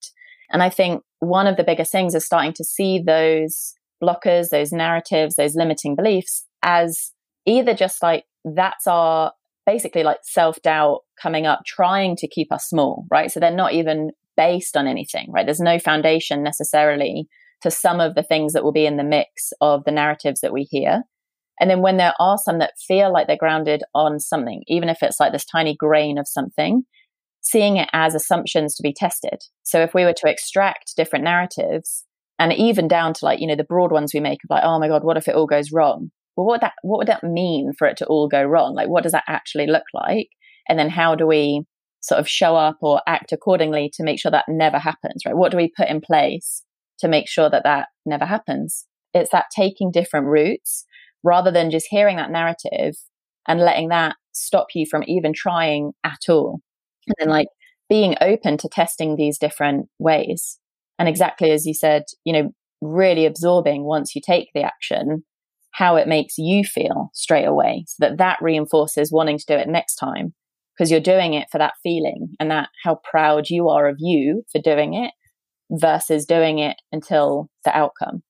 And 0.51 0.63
I 0.63 0.71
think 0.71 1.03
one 1.21 1.47
of 1.47 1.57
the 1.57 1.65
biggest 1.65 1.93
things 1.93 2.15
is 2.15 2.25
starting 2.25 2.53
to 2.55 2.65
see 2.65 3.03
those 3.05 3.75
blockers, 4.03 4.51
those 4.51 4.73
narratives, 4.73 5.37
those 5.37 5.55
limiting 5.55 5.97
beliefs 5.97 6.45
as 6.63 7.13
either 7.47 7.75
just 7.75 8.03
like 8.03 8.25
that's 8.45 8.87
our 8.87 9.33
basically 9.67 10.03
like 10.03 10.19
self 10.23 10.61
doubt 10.63 11.01
coming 11.21 11.47
up, 11.47 11.61
trying 11.67 12.17
to 12.17 12.29
keep 12.29 12.53
us 12.53 12.69
small, 12.69 13.07
right? 13.11 13.31
So 13.31 13.41
they're 13.41 13.51
not 13.51 13.73
even 13.73 14.11
based 14.37 14.77
on 14.77 14.87
anything, 14.87 15.31
right? 15.33 15.47
There's 15.47 15.61
no 15.61 15.79
foundation 15.79 16.43
necessarily 16.43 17.29
to 17.63 17.71
some 17.71 18.01
of 18.01 18.15
the 18.15 18.23
things 18.23 18.53
that 18.53 18.65
will 18.65 18.73
be 18.73 18.87
in 18.87 18.97
the 18.97 19.05
mix 19.05 19.53
of 19.61 19.85
the 19.85 19.93
narratives 19.93 20.41
that 20.41 20.53
we 20.53 20.65
hear. 20.65 21.03
And 21.61 21.71
then 21.71 21.83
when 21.83 21.97
there 21.97 22.15
are 22.19 22.37
some 22.37 22.59
that 22.59 22.75
feel 22.79 23.13
like 23.13 23.27
they're 23.27 23.37
grounded 23.37 23.83
on 23.95 24.19
something, 24.19 24.65
even 24.67 24.89
if 24.89 25.03
it's 25.03 25.21
like 25.21 25.33
this 25.33 25.45
tiny 25.45 25.77
grain 25.77 26.19
of 26.19 26.27
something, 26.27 26.83
seeing 27.45 27.77
it 27.77 27.89
as 27.93 28.15
assumptions 28.15 28.75
to 28.75 28.83
be 28.83 28.93
tested. 28.93 29.43
So 29.63 29.81
if 29.83 29.95
we 29.95 30.05
were 30.05 30.15
to 30.15 30.29
extract 30.29 30.97
different 30.97 31.25
narratives 31.25 32.05
and 32.39 32.53
even 32.53 32.89
down 32.89 33.13
to 33.15 33.25
like, 33.25 33.39
you 33.39 33.47
know, 33.47 33.55
the 33.55 33.65
broad 33.65 33.93
ones 33.93 34.13
we 34.13 34.21
make 34.21 34.41
of 34.45 34.51
like, 34.51 34.65
oh 34.65 34.81
my 34.81 34.89
God, 34.89 35.05
what 35.05 35.19
if 35.19 35.29
it 35.29 35.35
all 35.35 35.47
goes 35.47 35.71
wrong? 35.71 36.11
Well, 36.37 36.47
what 36.47 36.63
that, 36.63 36.73
what 36.83 36.99
would 36.99 37.09
that 37.09 37.23
mean 37.23 37.73
for 37.79 37.87
it 37.87 37.99
to 37.99 38.07
all 38.07 38.29
go 38.29 38.43
wrong? 38.43 38.75
Like, 38.75 38.89
what 38.89 39.03
does 39.03 39.13
that 39.13 39.25
actually 39.29 39.67
look 39.67 39.85
like? 39.93 40.29
And 40.69 40.79
then 40.79 40.89
how 40.89 41.15
do 41.15 41.27
we 41.27 41.63
sort 42.01 42.19
of 42.19 42.29
show 42.29 42.57
up 42.57 42.79
or 42.81 43.03
act 43.07 43.31
accordingly 43.31 43.91
to 43.95 44.03
make 44.03 44.19
sure 44.19 44.31
that 44.31 44.47
never 44.49 44.79
happens, 44.79 45.23
right? 45.25 45.37
What 45.37 45.51
do 45.51 45.59
we 45.59 45.73
put 45.77 45.89
in 45.89 46.01
place 46.01 46.65
to 47.01 47.09
make 47.09 47.29
sure 47.29 47.51
that 47.51 47.65
that 47.65 47.89
never 48.07 48.25
happens? 48.25 48.87
It's 49.13 49.31
that 49.31 49.47
taking 49.55 49.91
different 49.93 50.27
routes 50.27 50.87
rather 51.23 51.51
than 51.51 51.71
just 51.71 51.87
hearing 51.91 52.17
that 52.17 52.31
narrative 52.31 52.95
and 53.47 53.61
letting 53.61 53.91
that 53.91 54.17
stop 54.33 54.69
you 54.75 54.87
from 54.91 55.05
even 55.07 55.33
trying 55.35 55.93
at 56.03 56.21
all. 56.29 56.61
And 57.07 57.15
then 57.19 57.29
like 57.29 57.49
being 57.89 58.17
open 58.21 58.57
to 58.59 58.69
testing 58.69 59.17
these 59.17 59.39
different 59.39 59.89
ways. 59.99 60.59
And 60.99 61.09
exactly 61.09 61.51
as 61.51 61.67
you 61.67 61.75
said, 61.75 62.05
you 62.25 62.33
know, 62.33 62.51
really 62.81 63.27
absorbing 63.27 63.85
once 63.85 64.15
you 64.15 64.23
take 64.25 64.49
the 64.55 64.63
action, 64.63 65.25
how 65.73 65.97
it 65.97 66.09
makes 66.09 66.39
you 66.39 66.65
feel 66.65 67.11
straight 67.13 67.47
away 67.47 67.85
so 67.89 67.97
that 68.01 68.19
that 68.19 68.39
reinforces 68.41 69.13
wanting 69.13 69.39
to 69.39 69.45
do 69.47 69.55
it 69.55 69.69
next 69.69 69.97
time 69.97 70.35
because 70.77 70.91
you're 70.91 71.01
doing 71.01 71.35
it 71.35 71.49
for 71.51 71.59
that 71.59 71.75
feeling 71.83 72.35
and 72.41 72.51
that 72.51 72.69
how 72.83 72.99
proud 73.11 73.49
you 73.49 73.69
are 73.69 73.89
of 73.89 73.97
you 73.99 74.43
for 74.51 74.61
doing 74.61 74.95
it 74.95 75.13
versus 75.71 76.27
doing 76.27 76.59
it 76.59 76.77
until 76.93 77.49
the 77.65 77.77
outcome. 77.77 78.23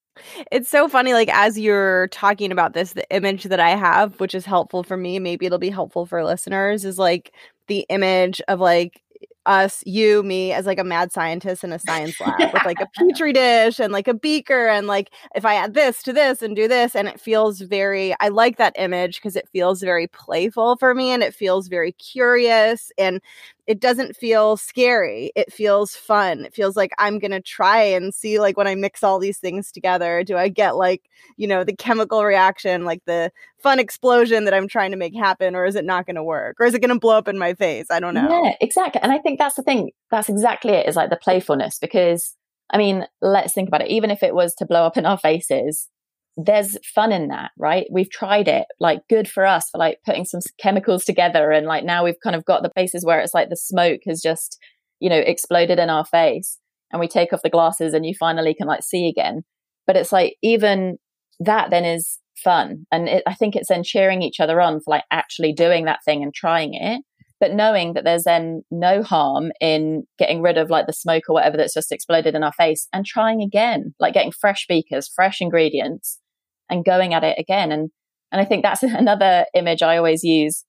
It's 0.53 0.69
so 0.69 0.89
funny, 0.89 1.13
like 1.13 1.29
as 1.33 1.59
you're 1.59 2.09
talking 2.09 2.53
about 2.53 2.73
this, 2.73 2.93
the 2.93 3.09
image 3.11 3.45
that 3.45 3.61
I 3.61 3.71
have, 3.71 4.21
which 4.21 4.35
is 4.35 4.45
helpful 4.45 4.83
for 4.83 4.97
me, 4.97 5.19
maybe 5.19 5.47
it'll 5.47 5.59
be 5.59 5.71
helpful 5.71 6.07
for 6.07 6.25
listeners, 6.25 6.85
is 6.85 6.99
like 6.99 7.33
the 7.67 7.87
image 7.89 8.41
of 8.49 8.61
like 8.61 9.03
us, 9.47 9.83
you, 9.85 10.23
me, 10.23 10.53
as 10.53 10.67
like 10.67 10.79
a 10.79 10.85
mad 10.85 11.13
scientist 11.13 11.65
in 11.65 11.73
a 11.73 11.79
science 11.79 12.19
lab 12.21 12.53
with 12.53 12.65
like 12.65 12.81
a 12.81 12.87
petri 12.97 13.33
dish 13.33 13.79
and 13.79 13.93
like 13.93 14.09
a 14.09 14.15
beaker. 14.15 14.69
And 14.69 14.87
like, 14.87 15.11
if 15.35 15.45
I 15.45 15.55
add 15.55 15.75
this 15.75 16.03
to 16.05 16.13
this 16.13 16.43
and 16.43 16.57
do 16.57 16.69
this, 16.69 16.95
and 16.97 17.09
it 17.09 17.21
feels 17.21 17.61
very, 17.61 18.15
I 18.21 18.29
like 18.29 18.57
that 18.57 18.75
image 18.79 19.17
because 19.17 19.37
it 19.37 19.49
feels 19.53 19.83
very 19.83 20.07
playful 20.09 20.77
for 20.77 20.95
me 20.95 21.11
and 21.11 21.23
it 21.23 21.35
feels 21.35 21.69
very 21.69 21.93
curious. 21.93 22.91
And 22.99 23.21
it 23.67 23.81
doesn't 23.81 24.17
feel 24.17 24.57
scary. 24.57 25.33
It 25.35 25.53
feels 25.53 25.95
fun. 25.97 26.45
It 26.45 26.55
feels 26.55 26.77
like 26.77 26.91
I'm 26.99 27.19
going 27.19 27.31
to 27.31 27.41
try 27.41 27.81
and 27.81 28.15
see 28.15 28.39
like 28.39 28.57
when 28.57 28.67
I 28.67 28.75
mix 28.75 29.03
all 29.03 29.19
these 29.19 29.39
things 29.39 29.73
together, 29.73 30.23
do 30.23 30.37
I 30.37 30.49
get 30.49 30.77
like, 30.77 31.03
you 31.37 31.47
know, 31.47 31.65
the 31.65 31.75
chemical 31.75 32.25
reaction, 32.25 32.85
like 32.85 33.03
the 33.07 33.33
fun 33.59 33.79
explosion 33.79 34.45
that 34.45 34.55
I'm 34.55 34.69
trying 34.69 34.91
to 34.91 34.99
make 34.99 35.17
happen 35.17 35.55
or 35.55 35.65
is 35.65 35.77
it 35.77 35.85
not 35.85 36.05
going 36.05 36.17
to 36.17 36.23
work? 36.23 36.57
Or 36.61 36.67
is 36.67 36.75
it 36.75 36.81
going 36.81 36.95
to 36.95 37.01
blow 37.01 37.17
up 37.17 37.29
in 37.29 37.39
my 37.39 37.55
face? 37.55 37.87
I 37.91 38.01
don't 38.01 38.15
know. 38.15 38.29
Yeah, 38.29 38.55
exactly. 38.61 39.01
And 39.03 39.13
I 39.13 39.19
think 39.19 39.39
that's 39.39 39.57
the 39.57 39.63
thing. 39.63 39.93
That's 40.11 40.29
exactly 40.29 40.73
it 40.73 40.87
is 40.87 40.97
like 40.97 41.11
the 41.11 41.17
playfulness 41.17 41.79
because 41.79 42.37
I 42.71 42.79
mean, 42.79 43.07
let's 43.21 43.53
think 43.53 43.69
about 43.69 43.83
it. 43.83 43.91
Even 43.91 44.11
if 44.11 44.23
it 44.23 44.35
was 44.35 44.55
to 44.57 44.67
blow 44.67 44.85
up 44.85 44.97
in 44.97 45.07
our 45.07 45.19
faces, 45.19 45.89
there's 46.37 46.77
fun 46.95 47.13
in 47.13 47.29
that, 47.29 47.53
right? 47.59 47.87
We've 47.91 48.11
tried 48.11 48.49
it, 48.49 48.67
like 48.81 49.01
good 49.09 49.29
for 49.29 49.47
us 49.47 49.71
for 49.71 49.79
like 49.79 49.99
putting 50.05 50.25
some 50.25 50.41
chemicals 50.61 51.05
together. 51.05 51.51
And 51.53 51.67
like 51.67 51.85
now 51.85 52.05
we've 52.05 52.21
kind 52.23 52.35
of 52.35 52.45
got 52.45 52.63
the 52.63 52.71
places 52.71 53.05
where 53.05 53.21
it's 53.21 53.35
like 53.35 53.51
the 53.51 53.57
smoke 53.57 54.01
has 54.07 54.21
just, 54.21 54.59
you 54.99 55.09
know, 55.09 55.19
exploded 55.19 55.79
in 55.79 55.91
our 55.91 56.05
face 56.05 56.59
and 56.91 56.99
we 56.99 57.07
take 57.07 57.33
off 57.33 57.43
the 57.43 57.51
glasses 57.51 57.95
and 57.95 58.05
you 58.05 58.15
finally 58.19 58.55
can 58.55 58.67
like 58.67 58.83
see 58.83 59.09
again. 59.09 59.43
But 59.87 59.97
it's 59.97 60.13
like 60.13 60.37
even 60.43 60.99
that 61.41 61.71
then 61.71 61.85
is 61.85 62.19
fun. 62.43 62.87
And 62.91 63.09
it, 63.09 63.23
I 63.27 63.35
think 63.35 63.55
it's 63.55 63.69
then 63.69 63.85
cheering 63.85 64.23
each 64.23 64.41
other 64.41 64.61
on 64.61 64.81
for 64.81 64.91
like 64.91 65.05
actually 65.13 65.53
doing 65.53 65.85
that 65.85 66.01
thing 66.05 66.23
and 66.23 66.35
trying 66.35 66.75
it. 66.75 67.03
But 67.39 67.53
knowing 67.53 67.93
that 67.93 68.05
there's 68.05 68.25
then 68.25 68.63
no 68.71 69.03
harm 69.03 69.53
in 69.61 70.05
getting 70.19 70.41
rid 70.41 70.57
of 70.57 70.71
like 70.71 70.87
the 70.87 70.93
smoke 70.93 71.25
or 71.29 71.35
whatever 71.35 71.57
that's 71.57 71.75
just 71.75 71.93
exploded 71.93 72.35
in 72.35 72.43
our 72.43 72.53
face 72.53 72.89
and 72.93 73.05
trying 73.05 73.43
again, 73.43 73.95
like 74.01 74.15
getting 74.15 74.33
fresh 74.33 74.67
beakers, 74.67 75.11
fresh 75.15 75.41
ingredients 75.41 76.21
and 76.71 76.85
going 76.85 77.15
at 77.15 77.25
it 77.25 77.39
again. 77.39 77.73
And 77.73 77.91
and 78.33 78.41
I 78.41 78.45
think 78.45 78.63
that's 78.63 78.83
another 78.83 79.47
image 79.55 79.83
I 79.83 79.97
always 79.97 80.23
use, 80.25 80.65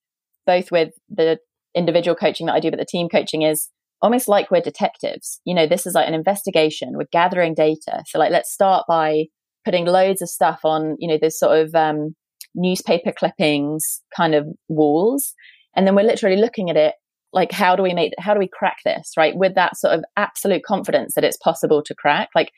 both 0.45 0.71
with 0.71 0.93
the 1.09 1.39
individual 1.75 2.15
coaching 2.15 2.47
that 2.47 2.53
I 2.53 2.59
do, 2.59 2.69
but 2.69 2.79
the 2.79 2.85
team 2.85 3.09
coaching 3.09 3.41
is 3.41 3.69
almost 4.01 4.27
like 4.27 4.51
we're 4.51 4.61
detectives. 4.61 5.41
You 5.45 5.55
know, 5.55 5.67
this 5.67 5.85
is 5.85 5.93
like 5.93 6.07
an 6.07 6.13
investigation. 6.13 6.93
We're 6.93 7.07
gathering 7.11 7.53
data. 7.53 8.03
So 8.07 8.19
like 8.19 8.31
let's 8.31 8.51
start 8.51 8.85
by 8.87 9.25
putting 9.63 9.85
loads 9.85 10.21
of 10.21 10.29
stuff 10.29 10.59
on, 10.63 10.95
you 10.99 11.07
know, 11.07 11.17
this 11.19 11.39
sort 11.39 11.57
of 11.57 11.73
um, 11.75 12.15
newspaper 12.53 13.11
clippings 13.11 14.01
kind 14.15 14.35
of 14.35 14.47
walls. 14.69 15.33
And 15.75 15.85
then 15.85 15.95
we're 15.95 16.03
literally 16.03 16.37
looking 16.37 16.69
at 16.69 16.77
it 16.77 16.95
like 17.33 17.51
how 17.51 17.75
do 17.75 17.83
we 17.83 17.93
make 17.93 18.13
how 18.17 18.33
do 18.33 18.39
we 18.39 18.49
crack 18.51 18.77
this 18.85 19.11
right 19.17 19.35
with 19.35 19.53
that 19.55 19.77
sort 19.77 19.93
of 19.93 20.03
absolute 20.15 20.63
confidence 20.63 21.13
that 21.13 21.23
it's 21.25 21.37
possible 21.37 21.83
to 21.83 21.93
crack 21.93 22.29
like 22.33 22.49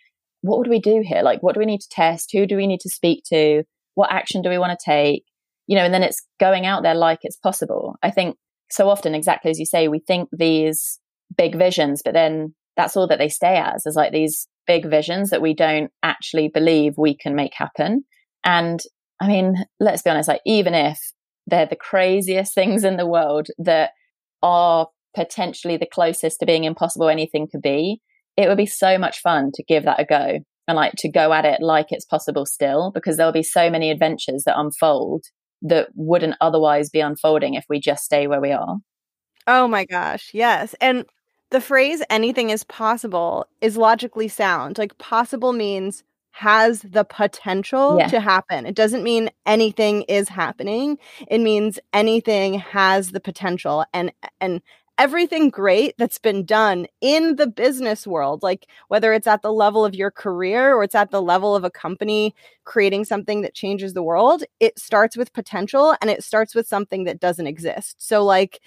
what 0.41 0.59
would 0.59 0.67
we 0.67 0.79
do 0.79 1.01
here? 1.05 1.21
Like, 1.21 1.41
what 1.41 1.53
do 1.53 1.59
we 1.59 1.65
need 1.65 1.81
to 1.81 1.89
test? 1.89 2.29
Who 2.33 2.45
do 2.45 2.55
we 2.55 2.67
need 2.67 2.81
to 2.81 2.89
speak 2.89 3.23
to? 3.29 3.63
What 3.95 4.11
action 4.11 4.41
do 4.41 4.49
we 4.49 4.57
want 4.57 4.77
to 4.77 4.85
take? 4.85 5.23
You 5.67 5.75
know, 5.75 5.83
and 5.83 5.93
then 5.93 6.03
it's 6.03 6.25
going 6.39 6.65
out 6.65 6.83
there 6.83 6.95
like 6.95 7.19
it's 7.23 7.37
possible. 7.37 7.95
I 8.01 8.11
think 8.11 8.37
so 8.69 8.89
often, 8.89 9.15
exactly 9.15 9.51
as 9.51 9.59
you 9.59 9.65
say, 9.65 9.87
we 9.87 9.99
think 9.99 10.29
these 10.31 10.99
big 11.35 11.57
visions, 11.57 12.01
but 12.03 12.13
then 12.13 12.53
that's 12.75 12.95
all 12.95 13.07
that 13.07 13.19
they 13.19 13.29
stay 13.29 13.57
as, 13.57 13.85
is 13.85 13.95
like 13.95 14.11
these 14.11 14.47
big 14.65 14.89
visions 14.89 15.29
that 15.31 15.41
we 15.41 15.53
don't 15.53 15.91
actually 16.03 16.49
believe 16.49 16.93
we 16.97 17.15
can 17.15 17.35
make 17.35 17.53
happen. 17.53 18.03
And 18.43 18.79
I 19.19 19.27
mean, 19.27 19.55
let's 19.79 20.03
be 20.03 20.09
honest, 20.09 20.29
like, 20.29 20.41
even 20.45 20.73
if 20.73 20.99
they're 21.47 21.65
the 21.65 21.75
craziest 21.75 22.53
things 22.55 22.83
in 22.83 22.97
the 22.97 23.07
world 23.07 23.47
that 23.57 23.91
are 24.43 24.87
potentially 25.15 25.77
the 25.77 25.87
closest 25.91 26.39
to 26.39 26.45
being 26.45 26.63
impossible 26.63 27.09
anything 27.09 27.47
could 27.51 27.61
be, 27.61 28.01
it 28.37 28.47
would 28.47 28.57
be 28.57 28.65
so 28.65 28.97
much 28.97 29.19
fun 29.21 29.51
to 29.55 29.63
give 29.63 29.83
that 29.83 29.99
a 29.99 30.05
go 30.05 30.39
and 30.67 30.75
like 30.75 30.93
to 30.97 31.09
go 31.09 31.33
at 31.33 31.45
it 31.45 31.61
like 31.61 31.87
it's 31.89 32.05
possible 32.05 32.45
still 32.45 32.91
because 32.91 33.17
there'll 33.17 33.31
be 33.31 33.43
so 33.43 33.69
many 33.69 33.89
adventures 33.89 34.43
that 34.45 34.59
unfold 34.59 35.25
that 35.61 35.89
wouldn't 35.95 36.35
otherwise 36.39 36.89
be 36.89 36.99
unfolding 36.99 37.55
if 37.55 37.65
we 37.67 37.79
just 37.79 38.03
stay 38.03 38.27
where 38.27 38.41
we 38.41 38.51
are. 38.51 38.77
Oh 39.47 39.67
my 39.67 39.85
gosh, 39.85 40.29
yes. 40.33 40.75
And 40.79 41.05
the 41.49 41.61
phrase 41.61 42.03
anything 42.09 42.49
is 42.49 42.63
possible 42.65 43.47
is 43.61 43.77
logically 43.77 44.27
sound. 44.27 44.77
Like 44.77 44.97
possible 44.97 45.53
means 45.53 46.03
has 46.31 46.81
the 46.81 47.03
potential 47.03 47.97
yeah. 47.97 48.07
to 48.07 48.19
happen. 48.19 48.67
It 48.67 48.75
doesn't 48.75 49.03
mean 49.03 49.31
anything 49.45 50.03
is 50.03 50.29
happening. 50.29 50.99
It 51.27 51.39
means 51.39 51.79
anything 51.93 52.59
has 52.59 53.11
the 53.11 53.19
potential 53.19 53.85
and 53.93 54.11
and 54.39 54.61
everything 54.97 55.49
great 55.49 55.95
that's 55.97 56.17
been 56.17 56.45
done 56.45 56.87
in 57.01 57.35
the 57.35 57.47
business 57.47 58.07
world, 58.07 58.43
like 58.43 58.67
whether 58.87 59.13
it's 59.13 59.27
at 59.27 59.41
the 59.41 59.53
level 59.53 59.85
of 59.85 59.95
your 59.95 60.11
career 60.11 60.75
or 60.75 60.83
it's 60.83 60.95
at 60.95 61.11
the 61.11 61.21
level 61.21 61.55
of 61.55 61.63
a 61.63 61.69
company 61.69 62.33
creating 62.65 63.05
something 63.05 63.41
that 63.41 63.53
changes 63.53 63.93
the 63.93 64.03
world, 64.03 64.43
it 64.59 64.77
starts 64.79 65.15
with 65.15 65.33
potential 65.33 65.95
and 66.01 66.09
it 66.09 66.23
starts 66.23 66.55
with 66.55 66.67
something 66.67 67.03
that 67.05 67.19
doesn't 67.19 67.47
exist. 67.47 67.95
So, 67.99 68.23
like, 68.23 68.59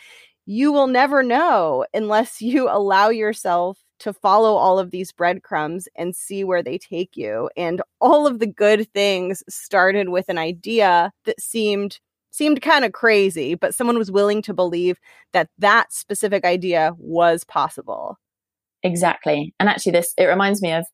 you 0.46 0.72
will 0.72 0.86
never 0.86 1.22
know 1.22 1.84
unless 1.94 2.40
you 2.40 2.68
allow 2.70 3.08
yourself 3.08 3.78
to 4.00 4.12
follow 4.12 4.54
all 4.54 4.78
of 4.78 4.90
these 4.90 5.12
breadcrumbs 5.12 5.86
and 5.94 6.16
see 6.16 6.42
where 6.42 6.62
they 6.62 6.78
take 6.78 7.16
you. 7.16 7.50
And 7.56 7.82
all 8.00 8.26
of 8.26 8.38
the 8.38 8.46
good 8.46 8.90
things 8.92 9.42
started 9.48 10.08
with 10.08 10.28
an 10.28 10.38
idea 10.38 11.12
that 11.26 11.40
seemed 11.40 12.00
seemed 12.30 12.62
kind 12.62 12.84
of 12.84 12.92
crazy, 12.92 13.54
but 13.54 13.74
someone 13.74 13.98
was 13.98 14.10
willing 14.10 14.42
to 14.42 14.54
believe 14.54 14.98
that 15.32 15.48
that 15.58 15.92
specific 15.92 16.44
idea 16.44 16.92
was 16.98 17.44
possible. 17.44 18.16
Exactly. 18.82 19.54
And 19.58 19.68
actually, 19.68 19.92
this, 19.92 20.14
it 20.16 20.24
reminds 20.24 20.62
me 20.62 20.72
of, 20.72 20.84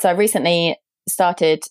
so 0.00 0.08
I 0.08 0.12
recently 0.12 0.76
started 1.08 1.62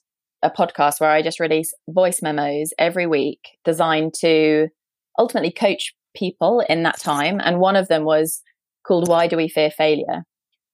a 0.44 0.50
podcast 0.50 1.00
where 1.00 1.10
I 1.10 1.22
just 1.22 1.40
release 1.40 1.74
voice 1.90 2.22
memos 2.22 2.72
every 2.78 3.08
week 3.08 3.40
designed 3.64 4.14
to 4.20 4.68
ultimately 5.18 5.52
coach 5.52 5.94
people 6.16 6.64
in 6.70 6.84
that 6.84 7.00
time. 7.00 7.42
And 7.44 7.60
one 7.60 7.76
of 7.76 7.88
them 7.88 8.04
was 8.04 8.42
called 8.86 9.08
Why 9.08 9.28
Do 9.28 9.38
We 9.38 9.48
Fear 9.48 9.72
Failure? 9.72 10.24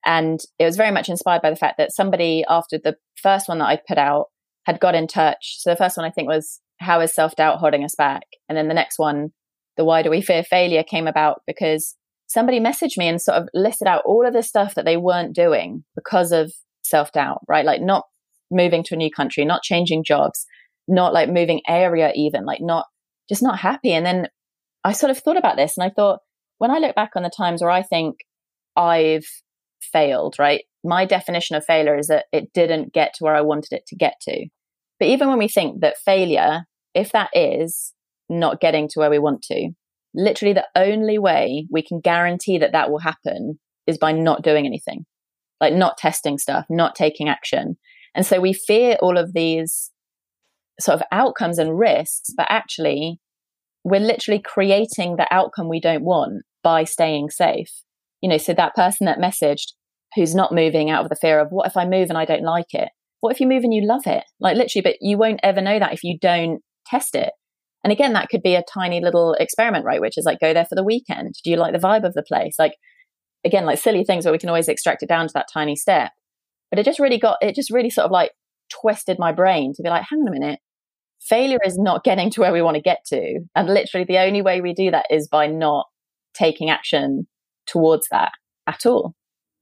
And 0.05 0.39
it 0.59 0.65
was 0.65 0.77
very 0.77 0.91
much 0.91 1.09
inspired 1.09 1.41
by 1.41 1.51
the 1.51 1.55
fact 1.55 1.77
that 1.77 1.93
somebody 1.93 2.43
after 2.49 2.77
the 2.77 2.95
first 3.21 3.47
one 3.47 3.59
that 3.59 3.67
I'd 3.67 3.85
put 3.87 3.97
out 3.97 4.27
had 4.65 4.79
got 4.79 4.95
in 4.95 5.07
touch. 5.07 5.57
So 5.59 5.69
the 5.69 5.75
first 5.75 5.95
one 5.95 6.05
I 6.05 6.11
think 6.11 6.27
was 6.27 6.59
how 6.81 6.99
is 7.01 7.13
self 7.13 7.35
doubt 7.35 7.59
holding 7.59 7.83
us 7.83 7.95
back? 7.95 8.23
And 8.49 8.57
then 8.57 8.67
the 8.67 8.73
next 8.73 8.97
one, 8.99 9.29
the 9.77 9.85
why 9.85 10.01
do 10.01 10.09
we 10.09 10.21
fear 10.21 10.43
failure 10.43 10.83
came 10.83 11.07
about 11.07 11.41
because 11.47 11.95
somebody 12.27 12.59
messaged 12.59 12.97
me 12.97 13.07
and 13.07 13.21
sort 13.21 13.37
of 13.37 13.47
listed 13.53 13.87
out 13.87 14.03
all 14.05 14.25
of 14.25 14.33
the 14.33 14.43
stuff 14.43 14.75
that 14.75 14.85
they 14.85 14.97
weren't 14.97 15.35
doing 15.35 15.83
because 15.95 16.31
of 16.31 16.51
self 16.83 17.11
doubt, 17.11 17.41
right? 17.47 17.65
Like 17.65 17.81
not 17.81 18.05
moving 18.49 18.83
to 18.83 18.95
a 18.95 18.97
new 18.97 19.11
country, 19.11 19.45
not 19.45 19.63
changing 19.63 20.03
jobs, 20.03 20.45
not 20.87 21.13
like 21.13 21.29
moving 21.29 21.61
area, 21.67 22.11
even 22.15 22.45
like 22.45 22.61
not 22.61 22.85
just 23.29 23.43
not 23.43 23.59
happy. 23.59 23.93
And 23.93 24.05
then 24.05 24.27
I 24.83 24.93
sort 24.93 25.11
of 25.11 25.19
thought 25.19 25.37
about 25.37 25.57
this 25.57 25.77
and 25.77 25.85
I 25.85 25.93
thought, 25.93 26.19
when 26.57 26.71
I 26.71 26.79
look 26.79 26.95
back 26.95 27.11
on 27.15 27.23
the 27.23 27.31
times 27.35 27.61
where 27.61 27.71
I 27.71 27.83
think 27.83 28.17
I've 28.75 29.25
failed, 29.81 30.35
right? 30.37 30.63
My 30.83 31.05
definition 31.05 31.55
of 31.55 31.65
failure 31.65 31.97
is 31.97 32.07
that 32.07 32.25
it 32.31 32.53
didn't 32.53 32.93
get 32.93 33.13
to 33.15 33.23
where 33.23 33.35
I 33.35 33.41
wanted 33.41 33.71
it 33.71 33.85
to 33.87 33.95
get 33.95 34.15
to. 34.23 34.47
But 34.99 35.07
even 35.07 35.29
when 35.29 35.39
we 35.39 35.47
think 35.47 35.81
that 35.81 35.97
failure 35.97 36.65
if 36.93 37.11
that 37.11 37.29
is 37.33 37.93
not 38.29 38.61
getting 38.61 38.87
to 38.89 38.99
where 38.99 39.09
we 39.09 39.19
want 39.19 39.41
to, 39.43 39.71
literally 40.13 40.53
the 40.53 40.67
only 40.75 41.17
way 41.17 41.67
we 41.71 41.81
can 41.81 41.99
guarantee 41.99 42.57
that 42.57 42.71
that 42.71 42.91
will 42.91 42.99
happen 42.99 43.59
is 43.87 43.97
by 43.97 44.11
not 44.11 44.43
doing 44.43 44.65
anything, 44.65 45.05
like 45.59 45.73
not 45.73 45.97
testing 45.97 46.37
stuff, 46.37 46.65
not 46.69 46.95
taking 46.95 47.29
action. 47.29 47.77
And 48.13 48.25
so 48.25 48.39
we 48.39 48.53
fear 48.53 48.97
all 49.01 49.17
of 49.17 49.33
these 49.33 49.91
sort 50.79 50.99
of 50.99 51.05
outcomes 51.11 51.57
and 51.57 51.77
risks, 51.77 52.29
but 52.35 52.47
actually, 52.49 53.19
we're 53.83 53.99
literally 53.99 54.39
creating 54.39 55.15
the 55.15 55.27
outcome 55.31 55.69
we 55.69 55.79
don't 55.79 56.03
want 56.03 56.43
by 56.63 56.83
staying 56.83 57.29
safe. 57.29 57.71
You 58.21 58.29
know, 58.29 58.37
so 58.37 58.53
that 58.53 58.75
person 58.75 59.05
that 59.05 59.17
messaged 59.17 59.73
who's 60.15 60.35
not 60.35 60.53
moving 60.53 60.89
out 60.89 61.03
of 61.03 61.09
the 61.09 61.15
fear 61.15 61.39
of 61.39 61.47
what 61.51 61.67
if 61.67 61.77
I 61.77 61.85
move 61.85 62.09
and 62.09 62.17
I 62.17 62.25
don't 62.25 62.43
like 62.43 62.73
it? 62.73 62.89
What 63.21 63.33
if 63.33 63.39
you 63.39 63.47
move 63.47 63.63
and 63.63 63.73
you 63.73 63.85
love 63.85 64.05
it? 64.05 64.23
Like 64.39 64.57
literally, 64.57 64.83
but 64.83 64.97
you 64.99 65.17
won't 65.17 65.39
ever 65.43 65.61
know 65.61 65.79
that 65.79 65.93
if 65.93 66.03
you 66.03 66.17
don't 66.19 66.61
test 66.85 67.15
it. 67.15 67.31
And 67.83 67.91
again, 67.91 68.13
that 68.13 68.29
could 68.29 68.43
be 68.43 68.55
a 68.55 68.63
tiny 68.71 69.01
little 69.01 69.33
experiment, 69.39 69.85
right? 69.85 70.01
Which 70.01 70.17
is 70.17 70.25
like, 70.25 70.39
go 70.39 70.53
there 70.53 70.65
for 70.65 70.75
the 70.75 70.83
weekend. 70.83 71.33
Do 71.43 71.49
you 71.49 71.57
like 71.57 71.73
the 71.73 71.79
vibe 71.79 72.03
of 72.03 72.13
the 72.13 72.23
place? 72.23 72.55
Like, 72.59 72.73
again, 73.43 73.65
like 73.65 73.79
silly 73.79 74.03
things 74.03 74.25
where 74.25 74.31
we 74.31 74.37
can 74.37 74.49
always 74.49 74.67
extract 74.67 75.01
it 75.01 75.09
down 75.09 75.27
to 75.27 75.33
that 75.33 75.47
tiny 75.51 75.75
step. 75.75 76.11
But 76.69 76.79
it 76.79 76.85
just 76.85 76.99
really 76.99 77.17
got, 77.17 77.37
it 77.41 77.55
just 77.55 77.71
really 77.71 77.89
sort 77.89 78.05
of 78.05 78.11
like 78.11 78.31
twisted 78.69 79.17
my 79.19 79.31
brain 79.31 79.73
to 79.75 79.83
be 79.83 79.89
like, 79.89 80.03
hang 80.07 80.19
on 80.19 80.27
a 80.27 80.31
minute. 80.31 80.59
Failure 81.21 81.59
is 81.65 81.77
not 81.77 82.03
getting 82.03 82.29
to 82.31 82.41
where 82.41 82.53
we 82.53 82.61
want 82.61 82.75
to 82.75 82.81
get 82.81 82.99
to. 83.07 83.39
And 83.55 83.67
literally 83.67 84.05
the 84.05 84.19
only 84.19 84.41
way 84.41 84.61
we 84.61 84.73
do 84.73 84.91
that 84.91 85.05
is 85.09 85.27
by 85.27 85.47
not 85.47 85.85
taking 86.33 86.69
action 86.69 87.27
towards 87.67 88.07
that 88.11 88.31
at 88.67 88.85
all. 88.85 89.13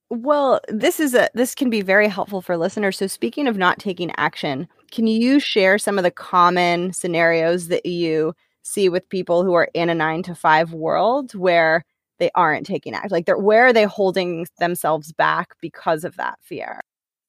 Well, 0.10 0.60
this 0.68 1.00
is 1.00 1.14
a 1.14 1.30
this 1.36 1.54
can 1.54 1.70
be 1.70 1.82
very 1.82 2.08
helpful 2.08 2.42
for 2.42 2.58
listeners. 2.58 2.98
So 2.98 3.08
speaking 3.08 3.48
of 3.48 3.58
not 3.58 3.78
taking 3.78 4.12
action, 4.18 4.68
can 4.92 5.08
you 5.08 5.40
share 5.40 5.78
some 5.78 5.98
of 5.98 6.04
the 6.04 6.12
common 6.12 6.94
scenarios 6.94 7.68
that 7.68 7.86
you 7.86 8.34
see 8.64 8.90
with 8.90 9.10
people 9.10 9.44
who 9.44 9.54
are 9.54 9.70
in 9.74 9.90
a 9.90 9.96
9 9.96 10.24
to 10.24 10.36
5 10.36 10.74
world 10.74 11.34
where 11.34 11.86
they 12.20 12.30
aren't 12.36 12.66
taking 12.66 12.94
action? 12.94 13.10
Like 13.12 13.28
where 13.28 13.66
are 13.66 13.74
they 13.74 13.86
holding 13.86 14.46
themselves 14.60 15.12
back 15.14 15.56
because 15.62 16.04
of 16.04 16.18
that 16.18 16.38
fear? 16.42 16.80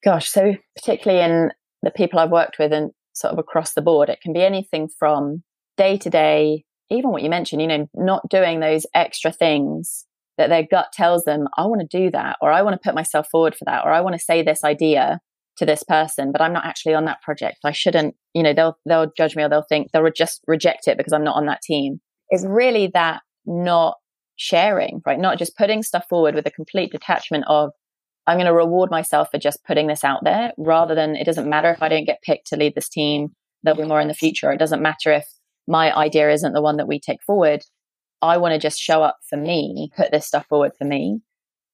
Gosh, 0.03 0.29
so 0.29 0.55
particularly 0.77 1.23
in 1.23 1.51
the 1.83 1.91
people 1.91 2.19
I've 2.19 2.31
worked 2.31 2.59
with 2.59 2.73
and 2.73 2.91
sort 3.13 3.33
of 3.33 3.39
across 3.39 3.75
the 3.75 3.83
board, 3.83 4.09
it 4.09 4.21
can 4.21 4.33
be 4.33 4.43
anything 4.43 4.89
from 4.89 5.43
day 5.77 5.97
to 5.99 6.11
day, 6.11 6.65
even 6.91 7.11
what 7.11 7.23
you 7.23 7.31
mentioned, 7.31 7.63
you 7.63 7.69
know, 7.69 7.89
not 7.95 8.29
doing 8.29 8.61
those 8.61 8.87
extra 8.95 9.33
things 9.33 10.07
that 10.39 10.49
their 10.49 10.63
gut 10.63 10.89
tells 10.93 11.25
them, 11.25 11.49
I 11.57 11.67
want 11.67 11.83
to 11.83 11.99
do 11.99 12.11
that, 12.11 12.37
or 12.41 12.51
I 12.51 12.63
want 12.63 12.75
to 12.75 12.87
put 12.87 12.95
myself 12.95 13.29
forward 13.31 13.55
for 13.55 13.67
that, 13.67 13.85
or 13.85 13.93
I 13.93 14.01
want 14.01 14.15
to 14.15 14.25
say 14.25 14.43
this 14.43 14.65
idea 14.65 15.21
to 15.57 15.67
this 15.67 15.83
person, 15.83 16.33
but 16.33 16.41
I'm 16.41 16.53
not 16.53 16.65
actually 16.65 16.95
on 16.95 17.05
that 17.05 17.23
project. 17.23 17.59
I 17.65 17.73
shouldn't, 17.73 18.15
you 18.35 18.43
know, 18.43 18.55
they'll, 18.55 18.79
they'll 18.87 19.13
judge 19.17 19.37
me 19.37 19.43
or 19.43 19.49
they'll 19.49 19.65
think 19.69 19.89
they'll 19.93 20.11
just 20.11 20.41
reject 20.47 20.89
it 20.89 20.97
because 20.97 21.13
I'm 21.13 21.25
not 21.25 21.37
on 21.37 21.47
that 21.47 21.63
team. 21.63 22.01
It's 22.31 22.45
really 22.47 22.91
that 22.95 23.21
not 23.45 23.97
sharing, 24.37 25.03
right? 25.05 25.19
Not 25.19 25.39
just 25.39 25.57
putting 25.57 25.83
stuff 25.83 26.05
forward 26.09 26.35
with 26.35 26.47
a 26.47 26.51
complete 26.51 26.93
detachment 26.93 27.45
of, 27.47 27.71
I'm 28.27 28.37
going 28.37 28.47
to 28.47 28.55
reward 28.55 28.91
myself 28.91 29.29
for 29.31 29.39
just 29.39 29.65
putting 29.65 29.87
this 29.87 30.05
out 30.05 30.21
there 30.25 30.53
rather 30.57 30.95
than 30.95 31.17
it 31.17 31.25
doesn't 31.25 31.49
matter 31.49 31.71
if 31.71 31.83
I 31.83 31.89
don't 31.89 32.07
get 32.07 32.23
picked 32.23 32.49
to 32.49 32.57
lead 32.57 32.75
this 32.75 32.89
team. 32.89 33.31
There'll 33.63 33.81
be 33.81 33.87
more 33.87 34.01
in 34.01 34.09
the 34.09 34.15
future. 34.15 34.53
It 34.53 34.59
doesn't 34.59 34.83
matter 34.83 35.13
if 35.13 35.27
my 35.67 35.95
idea 35.95 36.31
isn't 36.31 36.53
the 36.53 36.63
one 36.63 36.77
that 36.77 36.89
we 36.89 37.01
take 37.01 37.23
forward. 37.23 37.63
I 38.23 38.37
want 38.37 38.53
to 38.53 38.59
just 38.59 38.79
show 38.79 39.03
up 39.03 39.19
for 39.29 39.37
me, 39.37 39.91
put 39.97 40.11
this 40.11 40.27
stuff 40.27 40.47
forward 40.47 40.73
for 40.79 40.85
me, 40.85 41.21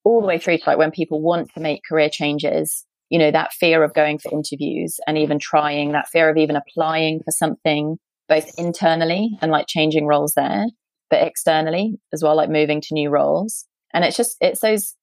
all 0.05 0.21
the 0.21 0.27
way 0.27 0.39
through 0.39 0.59
to 0.59 0.65
like 0.67 0.79
when 0.79 0.91
people 0.91 1.21
want 1.21 1.53
to 1.55 1.61
make 1.61 1.83
career 1.89 2.09
changes, 2.11 2.85
you 3.11 3.19
know, 3.19 3.31
that 3.31 3.53
fear 3.53 3.83
of 3.83 3.95
going 3.95 4.19
for 4.19 4.33
interviews 4.33 4.99
and 5.07 5.17
even 5.17 5.39
trying, 5.39 5.93
that 5.93 6.09
fear 6.09 6.29
of 6.29 6.37
even 6.37 6.57
applying 6.57 7.21
for 7.25 7.31
something, 7.31 7.99
both 8.29 8.51
internally 8.59 9.31
and 9.41 9.53
like 9.53 9.67
changing 9.69 10.07
roles 10.07 10.33
there, 10.35 10.67
but 11.11 11.23
externally 11.23 12.01
as 12.13 12.23
well, 12.23 12.37
like 12.37 12.51
moving 12.51 12.81
to 12.81 12.95
new 12.95 13.11
roles. 13.11 13.67
And 13.95 14.05
it's 14.05 14.17
just, 14.17 14.37
it's 14.41 14.61
those 14.61 14.95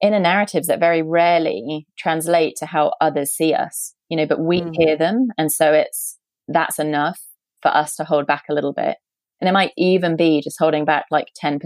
inner 0.00 0.20
narratives 0.20 0.68
that 0.68 0.80
very 0.80 1.02
rarely 1.02 1.86
translate 1.98 2.56
to 2.56 2.66
how 2.66 2.92
others 3.00 3.32
see 3.32 3.54
us, 3.54 3.94
you 4.08 4.16
know, 4.16 4.26
but 4.26 4.40
we 4.40 4.60
mm. 4.60 4.74
hear 4.76 4.96
them. 4.96 5.28
And 5.36 5.50
so 5.50 5.72
it's, 5.72 6.18
that's 6.48 6.78
enough 6.78 7.20
for 7.60 7.74
us 7.74 7.96
to 7.96 8.04
hold 8.04 8.26
back 8.26 8.44
a 8.48 8.54
little 8.54 8.72
bit. 8.72 8.96
And 9.40 9.48
it 9.48 9.52
might 9.52 9.72
even 9.76 10.16
be 10.16 10.40
just 10.40 10.58
holding 10.58 10.84
back 10.84 11.06
like 11.10 11.28
10%, 11.42 11.60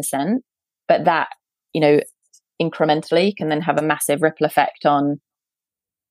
but 0.89 1.05
that, 1.05 1.29
you 1.73 1.81
know, 1.81 2.01
incrementally 2.61 3.37
can 3.37 3.51
then 3.51 3.61
have 3.61 3.79
a 3.79 3.83
massive 3.83 4.23
ripple 4.23 4.47
effect 4.47 4.87
on 4.87 5.21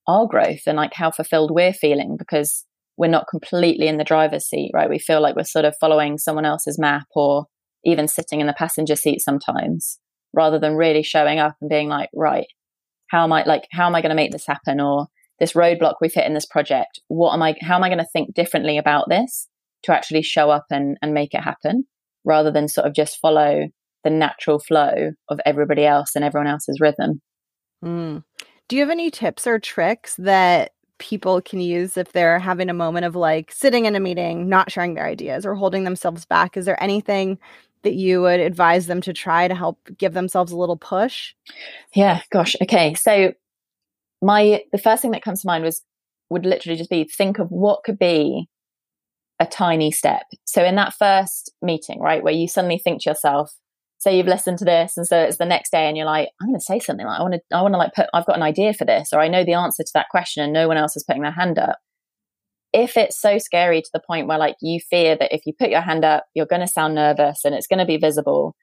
our 0.07 0.27
growth 0.27 0.61
and 0.67 0.77
like 0.77 0.93
how 0.93 1.11
fulfilled 1.11 1.51
we're 1.53 1.73
feeling 1.73 2.15
because 2.17 2.65
we're 2.97 3.07
not 3.07 3.27
completely 3.29 3.87
in 3.87 3.97
the 3.97 4.03
driver's 4.03 4.45
seat, 4.47 4.71
right? 4.73 4.89
We 4.89 4.99
feel 4.99 5.21
like 5.21 5.35
we're 5.35 5.43
sort 5.43 5.65
of 5.65 5.75
following 5.79 6.17
someone 6.17 6.45
else's 6.45 6.79
map 6.79 7.07
or 7.15 7.45
even 7.83 8.07
sitting 8.07 8.39
in 8.39 8.47
the 8.47 8.53
passenger 8.53 8.95
seat 8.95 9.21
sometimes 9.21 9.99
rather 10.33 10.59
than 10.59 10.75
really 10.75 11.03
showing 11.03 11.39
up 11.39 11.55
and 11.61 11.69
being 11.69 11.89
like, 11.89 12.09
right, 12.13 12.47
how 13.09 13.23
am 13.23 13.33
I 13.33 13.43
like, 13.43 13.67
how 13.71 13.87
am 13.87 13.95
I 13.95 14.01
going 14.01 14.09
to 14.09 14.15
make 14.15 14.31
this 14.31 14.47
happen? 14.47 14.79
Or 14.79 15.07
this 15.39 15.53
roadblock 15.53 15.95
we've 16.01 16.13
hit 16.13 16.25
in 16.25 16.33
this 16.33 16.45
project, 16.45 16.99
what 17.07 17.33
am 17.33 17.41
I, 17.41 17.55
how 17.61 17.75
am 17.75 17.83
I 17.83 17.89
going 17.89 17.99
to 17.99 18.07
think 18.13 18.33
differently 18.33 18.77
about 18.77 19.09
this? 19.09 19.47
to 19.85 19.93
actually 19.93 20.23
show 20.23 20.49
up 20.49 20.65
and, 20.69 20.97
and 21.01 21.13
make 21.13 21.33
it 21.33 21.41
happen 21.41 21.85
rather 22.25 22.51
than 22.51 22.67
sort 22.67 22.87
of 22.87 22.93
just 22.93 23.19
follow 23.19 23.67
the 24.03 24.09
natural 24.09 24.59
flow 24.59 25.11
of 25.29 25.39
everybody 25.45 25.85
else 25.85 26.11
and 26.15 26.25
everyone 26.25 26.47
else's 26.47 26.79
rhythm. 26.79 27.21
Mm. 27.83 28.23
Do 28.67 28.75
you 28.75 28.81
have 28.81 28.89
any 28.89 29.11
tips 29.11 29.45
or 29.45 29.59
tricks 29.59 30.15
that 30.17 30.71
people 30.97 31.41
can 31.41 31.59
use 31.59 31.97
if 31.97 32.13
they're 32.13 32.39
having 32.39 32.69
a 32.69 32.73
moment 32.73 33.05
of 33.05 33.15
like 33.15 33.51
sitting 33.51 33.85
in 33.85 33.95
a 33.95 33.99
meeting, 33.99 34.47
not 34.49 34.71
sharing 34.71 34.93
their 34.93 35.05
ideas 35.05 35.45
or 35.45 35.55
holding 35.55 35.83
themselves 35.83 36.25
back? 36.25 36.57
Is 36.57 36.65
there 36.65 36.81
anything 36.81 37.37
that 37.83 37.93
you 37.93 38.21
would 38.21 38.39
advise 38.39 38.87
them 38.87 39.01
to 39.01 39.13
try 39.13 39.47
to 39.47 39.55
help 39.55 39.77
give 39.97 40.13
themselves 40.13 40.51
a 40.51 40.57
little 40.57 40.77
push? 40.77 41.33
Yeah, 41.93 42.21
gosh. 42.31 42.55
Okay. 42.61 42.95
So 42.95 43.33
my 44.21 44.63
the 44.71 44.77
first 44.77 45.01
thing 45.01 45.11
that 45.11 45.23
comes 45.23 45.41
to 45.41 45.47
mind 45.47 45.63
was 45.63 45.83
would 46.29 46.45
literally 46.45 46.77
just 46.77 46.89
be 46.89 47.03
think 47.03 47.37
of 47.37 47.49
what 47.49 47.83
could 47.83 47.99
be 47.99 48.47
a 49.39 49.45
tiny 49.45 49.91
step. 49.91 50.23
So 50.45 50.63
in 50.63 50.75
that 50.75 50.93
first 50.93 51.51
meeting, 51.61 51.99
right, 51.99 52.23
where 52.23 52.33
you 52.33 52.47
suddenly 52.47 52.79
think 52.79 53.03
to 53.03 53.11
yourself, 53.11 53.53
say 54.05 54.17
you've 54.17 54.27
listened 54.27 54.59
to 54.59 54.65
this 54.65 54.95
and 54.95 55.05
so 55.05 55.19
it's 55.19 55.37
the 55.37 55.45
next 55.45 55.71
day 55.71 55.87
and 55.87 55.97
you're 55.97 56.05
like, 56.05 56.29
I'm 56.41 56.47
gonna 56.47 56.59
say 56.61 56.79
something 56.79 57.05
like 57.05 57.19
I 57.19 57.21
wanna 57.21 57.39
I 57.53 57.61
wanna 57.61 57.77
like 57.77 57.93
put 57.93 58.07
I've 58.13 58.25
got 58.25 58.37
an 58.37 58.43
idea 58.43 58.73
for 58.73 58.85
this 58.85 59.09
or 59.11 59.19
I 59.19 59.27
know 59.27 59.43
the 59.43 59.53
answer 59.53 59.83
to 59.83 59.91
that 59.95 60.09
question 60.09 60.43
and 60.43 60.53
no 60.53 60.67
one 60.67 60.77
else 60.77 60.95
is 60.95 61.03
putting 61.03 61.23
their 61.23 61.31
hand 61.31 61.59
up 61.59 61.79
if 62.75 62.97
it's 62.97 63.17
so 63.19 63.37
scary 63.37 63.81
to 63.81 63.89
the 63.93 64.01
point 64.05 64.27
where 64.27 64.37
like 64.37 64.57
you 64.61 64.81
fear 64.81 65.15
that 65.15 65.33
if 65.33 65.45
you 65.45 65.53
put 65.57 65.69
your 65.69 65.79
hand 65.79 66.03
up, 66.03 66.25
you're 66.33 66.45
going 66.45 66.61
to 66.61 66.67
sound 66.67 66.93
nervous 66.93 67.45
and 67.45 67.55
it's 67.55 67.67
going 67.67 67.79
to 67.79 67.85
be 67.85 67.95
visible, 67.95 68.53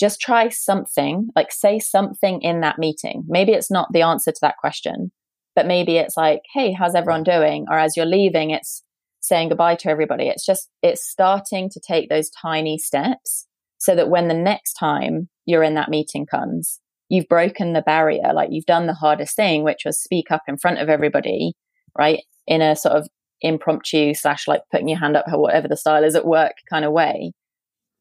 just 0.00 0.20
try 0.20 0.48
something, 0.48 1.28
like 1.36 1.52
say 1.52 1.78
something 1.78 2.42
in 2.42 2.60
that 2.60 2.80
meeting. 2.80 3.22
Maybe 3.28 3.52
it's 3.52 3.70
not 3.70 3.86
the 3.92 4.02
answer 4.02 4.32
to 4.32 4.38
that 4.42 4.56
question, 4.58 5.12
but 5.54 5.68
maybe 5.68 5.96
it's 5.96 6.16
like, 6.16 6.40
Hey, 6.52 6.72
how's 6.72 6.96
everyone 6.96 7.22
doing? 7.22 7.66
Or 7.70 7.78
as 7.78 7.96
you're 7.96 8.04
leaving, 8.04 8.50
it's 8.50 8.82
saying 9.20 9.50
goodbye 9.50 9.76
to 9.76 9.90
everybody. 9.90 10.26
It's 10.26 10.44
just, 10.44 10.68
it's 10.82 11.08
starting 11.08 11.70
to 11.70 11.80
take 11.80 12.08
those 12.08 12.30
tiny 12.30 12.78
steps 12.78 13.46
so 13.82 13.96
that 13.96 14.08
when 14.08 14.28
the 14.28 14.34
next 14.34 14.74
time 14.74 15.28
you're 15.44 15.64
in 15.64 15.74
that 15.74 15.88
meeting 15.88 16.24
comes, 16.24 16.78
you've 17.08 17.26
broken 17.28 17.72
the 17.72 17.82
barrier. 17.82 18.32
Like 18.32 18.50
you've 18.52 18.64
done 18.64 18.86
the 18.86 18.94
hardest 18.94 19.34
thing, 19.34 19.64
which 19.64 19.82
was 19.84 20.00
speak 20.00 20.30
up 20.30 20.42
in 20.46 20.56
front 20.56 20.78
of 20.78 20.88
everybody, 20.88 21.54
right? 21.98 22.20
In 22.46 22.62
a 22.62 22.76
sort 22.76 22.94
of 22.94 23.08
impromptu 23.40 24.14
slash 24.14 24.46
like 24.46 24.62
putting 24.70 24.88
your 24.88 25.00
hand 25.00 25.16
up 25.16 25.24
or 25.32 25.42
whatever 25.42 25.66
the 25.66 25.76
style 25.76 26.04
is 26.04 26.14
at 26.14 26.24
work 26.24 26.52
kind 26.70 26.84
of 26.84 26.92
way 26.92 27.32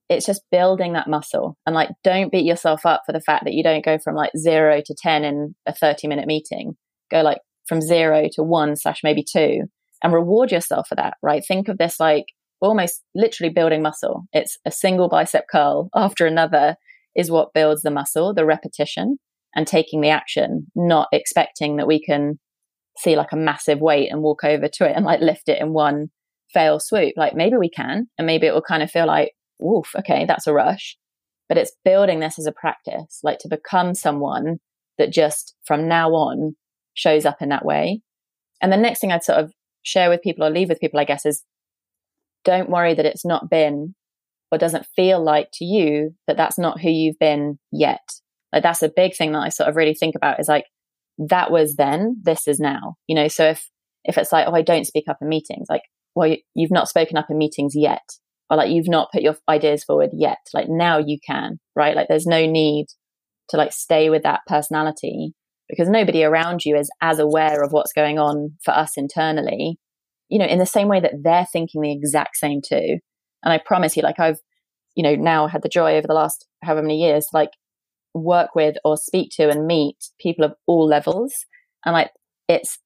it's 0.08 0.26
just 0.26 0.44
building 0.52 0.94
that 0.94 1.08
muscle 1.08 1.58
and 1.65 1.74
like 1.74 1.89
don't 2.04 2.32
beat 2.32 2.46
yourself 2.46 2.86
up 2.86 3.02
for 3.08 3.12
the 3.12 3.22
fact 3.22 3.44
that 3.44 3.54
you 3.54 3.63
don't 3.63 3.84
go 3.84 3.98
from 3.98 4.13
like 4.13 4.30
zero 4.38 4.84
to 4.86 4.94
10 4.96 5.24
in 5.24 5.56
a 5.65 5.74
30 5.74 6.08
minute 6.08 6.28
meeting 6.28 6.76
go 7.10 7.24
like 7.24 7.39
from 7.65 7.82
zero 7.82 8.28
to 8.32 8.44
one 8.44 8.76
slash 8.76 9.00
maybe 9.04 9.24
two 9.24 9.62
and 10.04 10.13
reward 10.13 10.52
yourself 10.52 10.88
for 10.88 10.94
that 10.94 11.15
right 11.24 11.44
think 11.48 11.67
of 11.67 11.80
this 11.80 12.00
like 12.00 12.26
almost 12.62 13.04
literally 13.15 13.52
building 13.52 13.82
muscle 13.82 14.26
it's 14.34 14.58
a 14.65 14.71
single 14.71 15.10
bicep 15.10 15.45
curl 15.52 15.89
after 15.95 16.26
another 16.26 16.76
is 17.15 17.32
what 17.32 17.54
builds 17.54 17.82
the 17.82 17.91
muscle 17.91 18.34
the 18.34 18.45
repetition 18.45 19.17
and 19.56 19.67
taking 19.67 20.02
the 20.02 20.10
action 20.10 20.67
not 20.76 21.08
expecting 21.12 21.78
that 21.78 21.88
we 21.88 22.02
can 22.02 22.39
see 22.97 23.15
like 23.15 23.32
a 23.32 23.38
massive 23.38 23.80
weight 23.80 24.12
and 24.12 24.21
walk 24.21 24.43
over 24.43 24.67
to 24.67 24.88
it 24.88 24.95
and 24.95 25.06
like 25.06 25.21
lift 25.21 25.50
it 25.50 25.62
in 25.62 25.74
one 25.74 26.10
fail 26.54 26.80
swoop. 26.80 27.13
Like 27.15 27.36
maybe 27.36 27.58
we 27.58 27.69
can, 27.69 28.08
and 28.17 28.28
maybe 28.28 28.47
it 28.47 28.54
will 28.54 28.62
kind 28.62 28.84
of 28.84 28.91
feel 28.91 29.08
like, 29.08 29.32
woof, 29.60 29.91
okay, 29.97 30.26
that's 30.26 30.47
a 30.47 30.54
rush. 30.54 30.97
But 31.47 31.58
it's 31.58 31.76
building 31.84 32.19
this 32.19 32.39
as 32.39 32.45
a 32.45 32.52
practice, 32.52 33.19
like 33.24 33.39
to 33.39 33.50
become 33.50 33.93
someone 33.93 34.58
that 34.97 35.12
just 35.12 35.56
from 35.65 35.88
now 35.88 36.10
on 36.12 36.56
shows 36.93 37.26
up 37.26 37.41
in 37.41 37.50
that 37.50 37.65
way. 37.65 38.02
And 38.62 38.71
the 38.71 38.78
next 38.78 39.00
thing 39.00 39.12
I'd 39.12 39.24
sort 39.24 39.39
of 39.39 39.54
share 39.84 40.10
with 40.10 40.21
people 40.21 40.45
or 40.45 40.50
leave 40.50 40.69
with 40.69 40.80
people, 40.80 41.00
I 41.00 41.06
guess, 41.06 41.26
is 41.26 41.43
don't 42.43 42.69
worry 42.69 42.93
that 42.93 43.06
it's 43.06 43.25
not 43.25 43.49
been 43.49 43.95
or 44.51 44.58
doesn't 44.58 44.88
feel 44.95 45.23
like 45.23 45.49
to 45.54 45.65
you 45.65 46.15
that 46.27 46.38
that's 46.38 46.60
not 46.60 46.82
who 46.82 46.89
you've 46.89 47.19
been 47.19 47.58
yet. 47.71 48.01
Like 48.51 48.63
that's 48.63 48.84
a 48.84 48.91
big 48.93 49.15
thing 49.15 49.32
that 49.32 49.39
I 49.39 49.49
sort 49.49 49.69
of 49.69 49.75
really 49.75 49.93
think 49.93 50.15
about 50.15 50.39
is 50.39 50.47
like, 50.47 50.65
that 51.17 51.51
was 51.51 51.75
then, 51.75 52.17
this 52.23 52.47
is 52.47 52.60
now. 52.60 52.95
You 53.08 53.15
know, 53.15 53.27
so 53.27 53.45
if 53.49 53.69
if 54.04 54.17
it's 54.17 54.32
like, 54.32 54.47
oh, 54.47 54.54
I 54.54 54.62
don't 54.62 54.88
speak 54.88 55.06
up 55.08 55.17
in 55.21 55.30
meetings, 55.30 55.67
like, 55.69 55.84
well, 56.15 56.36
you've 56.56 56.71
not 56.71 56.89
spoken 56.89 57.17
up 57.17 57.27
in 57.30 57.38
meetings 57.38 57.73
yet, 57.75 58.01
or 58.49 58.58
like 58.58 58.71
you've 58.71 58.89
not 58.89 59.12
put 59.13 59.21
your 59.21 59.36
ideas 59.47 59.84
forward 59.84 60.10
yet. 60.13 60.39
Like 60.54 60.67
now 60.69 60.97
you 60.97 61.17
can, 61.25 61.60
right? 61.75 61.95
Like 61.95 62.08
there's 62.08 62.25
no 62.25 62.45
need 62.45 62.88
to 63.49 63.58
like 63.58 63.71
stay 63.71 64.10
with 64.10 64.23
that 64.23 64.41
personality 64.47 65.34
because 65.69 65.88
nobody 65.88 66.23
around 66.23 66.65
you 66.65 66.75
is 66.75 66.89
as 67.01 67.19
aware 67.19 67.63
of 67.63 67.71
what's 67.71 67.93
going 67.93 68.19
on 68.19 68.58
for 68.63 68.71
us 68.71 68.97
internally. 68.97 69.77
You 70.32 70.39
know, 70.39 70.46
in 70.46 70.60
the 70.60 70.65
same 70.65 70.88
way 70.88 71.02
that 71.02 71.24
they're 71.24 71.48
thinking 71.52 71.82
the 71.82 71.91
exact 71.91 72.38
same 72.38 72.62
too. 72.65 72.98
And 73.44 73.54
I 73.54 73.60
promise 73.63 73.98
you, 73.98 74.02
like 74.02 74.20
I've, 74.20 74.39
you 74.96 75.04
know, 75.04 75.13
now 75.13 75.48
had 75.48 75.62
the 75.62 75.70
joy 75.70 75.98
over 75.98 76.08
the 76.08 76.13
last 76.13 76.48
however 76.63 76.82
many 76.82 76.98
years, 77.00 77.26
to, 77.26 77.38
like 77.38 77.52
work 78.13 78.56
with 78.56 78.78
or 78.86 78.96
speak 78.96 79.32
to 79.34 79.50
and 79.50 79.67
meet 79.67 79.98
people 80.20 80.46
of 80.46 80.54
all 80.67 80.88
levels. 80.88 81.34
And 81.86 81.94
like 81.94 82.12
it's 82.48 82.80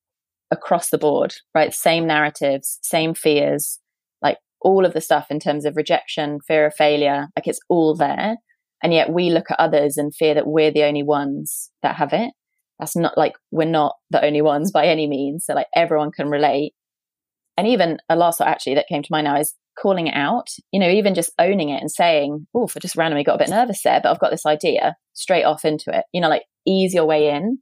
across 0.50 0.90
the 0.90 0.98
board, 0.98 1.36
right? 1.54 1.72
Same 1.74 2.08
narratives, 2.08 2.80
same 2.82 3.14
fears, 3.14 3.80
like 4.22 4.38
all 4.62 4.86
of 4.86 4.94
the 4.94 5.02
stuff 5.02 5.28
in 5.30 5.40
terms 5.40 5.66
of 5.66 5.76
rejection, 5.76 6.40
fear 6.48 6.66
of 6.66 6.74
failure, 6.74 7.28
like 7.36 7.48
it's 7.48 7.60
all 7.70 7.96
there. 7.96 8.38
And 8.82 8.92
yet 8.92 9.12
we 9.12 9.30
look 9.30 9.52
at 9.52 9.60
others 9.60 9.98
and 9.98 10.16
fear 10.16 10.34
that 10.34 10.48
we're 10.48 10.72
the 10.72 10.84
only 10.84 11.04
ones 11.04 11.70
that 11.84 11.96
have 11.96 12.14
it. 12.14 12.32
That's 12.80 12.96
not 12.96 13.18
like 13.18 13.34
we're 13.52 13.66
not 13.66 13.96
the 14.10 14.24
only 14.26 14.42
ones 14.42 14.72
by 14.72 14.88
any 14.88 15.08
means. 15.08 15.46
So 15.46 15.54
like 15.54 15.68
everyone 15.76 16.12
can 16.12 16.30
relate. 16.30 16.74
And 17.58 17.68
even 17.68 18.00
a 18.10 18.16
last 18.16 18.38
thought 18.38 18.48
actually 18.48 18.76
that 18.76 18.88
came 18.88 19.02
to 19.02 19.12
mind 19.12 19.26
now 19.26 19.38
is 19.38 19.54
calling 19.78 20.08
it 20.08 20.16
out, 20.16 20.50
you 20.72 20.80
know, 20.80 20.90
even 20.90 21.16
just 21.16 21.32
owning 21.40 21.70
it 21.70 21.82
and 21.82 21.92
saying, 21.92 22.48
oh, 22.54 22.70
I 22.76 22.80
just 22.80 22.96
randomly 22.96 23.24
got 23.24 23.36
a 23.36 23.40
bit 23.40 23.50
nervous 23.50 23.82
there, 23.84 24.00
but 24.02 24.10
I've 24.10 24.20
got 24.20 24.32
this 24.32 24.46
idea 24.46 24.96
straight 25.14 25.44
off 25.44 25.66
into 25.66 25.96
it, 25.96 26.06
you 26.14 26.22
know, 26.22 26.30
like 26.30 26.44
ease 26.66 26.94
your 26.94 27.06
way 27.06 27.30
in 27.30 27.60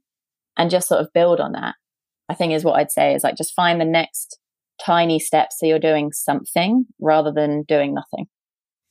and 0.56 0.70
just 0.70 0.88
sort 0.88 1.00
of 1.00 1.12
build 1.12 1.40
on 1.40 1.52
that. 1.52 1.74
I 2.28 2.34
think 2.34 2.52
is 2.52 2.64
what 2.64 2.78
I'd 2.78 2.90
say 2.90 3.14
is 3.14 3.24
like 3.24 3.36
just 3.36 3.54
find 3.54 3.80
the 3.80 3.84
next 3.84 4.38
tiny 4.84 5.18
steps 5.18 5.56
so 5.58 5.66
you're 5.66 5.78
doing 5.78 6.12
something 6.12 6.86
rather 7.00 7.32
than 7.32 7.62
doing 7.62 7.94
nothing. 7.94 8.26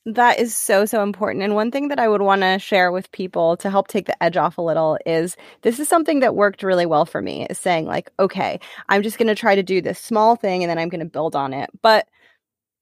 That 0.06 0.38
is 0.38 0.54
so, 0.54 0.84
so 0.84 1.02
important. 1.02 1.42
And 1.44 1.54
one 1.54 1.70
thing 1.70 1.88
that 1.88 1.98
I 1.98 2.08
would 2.08 2.20
want 2.20 2.42
to 2.42 2.58
share 2.58 2.92
with 2.92 3.10
people 3.10 3.56
to 3.56 3.70
help 3.70 3.88
take 3.88 4.04
the 4.04 4.22
edge 4.22 4.36
off 4.36 4.58
a 4.58 4.62
little 4.62 4.98
is 5.06 5.34
this 5.62 5.78
is 5.80 5.88
something 5.88 6.20
that 6.20 6.34
worked 6.34 6.62
really 6.62 6.84
well 6.84 7.06
for 7.06 7.22
me 7.22 7.46
is 7.48 7.58
saying, 7.58 7.86
like, 7.86 8.10
okay, 8.20 8.60
I'm 8.90 9.02
just 9.02 9.16
going 9.16 9.28
to 9.28 9.34
try 9.34 9.54
to 9.54 9.62
do 9.62 9.80
this 9.80 9.98
small 9.98 10.36
thing 10.36 10.62
and 10.62 10.68
then 10.68 10.78
I'm 10.78 10.90
going 10.90 11.00
to 11.00 11.06
build 11.06 11.34
on 11.34 11.54
it. 11.54 11.70
But 11.80 12.06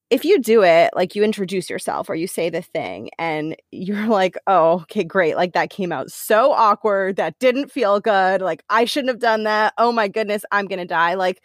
if 0.09 0.25
you 0.25 0.39
do 0.41 0.63
it, 0.63 0.91
like 0.95 1.15
you 1.15 1.23
introduce 1.23 1.69
yourself 1.69 2.09
or 2.09 2.15
you 2.15 2.27
say 2.27 2.49
the 2.49 2.61
thing 2.61 3.09
and 3.19 3.55
you're 3.71 4.07
like, 4.07 4.37
oh, 4.47 4.81
okay, 4.83 5.03
great. 5.03 5.35
Like 5.35 5.53
that 5.53 5.69
came 5.71 5.91
out 5.91 6.11
so 6.11 6.51
awkward. 6.53 7.17
That 7.17 7.39
didn't 7.39 7.71
feel 7.71 7.99
good. 7.99 8.41
Like 8.41 8.63
I 8.69 8.85
shouldn't 8.85 9.09
have 9.09 9.19
done 9.19 9.43
that. 9.43 9.73
Oh 9.77 9.91
my 9.91 10.07
goodness, 10.09 10.45
I'm 10.51 10.67
going 10.67 10.79
to 10.79 10.85
die. 10.85 11.15
Like 11.15 11.41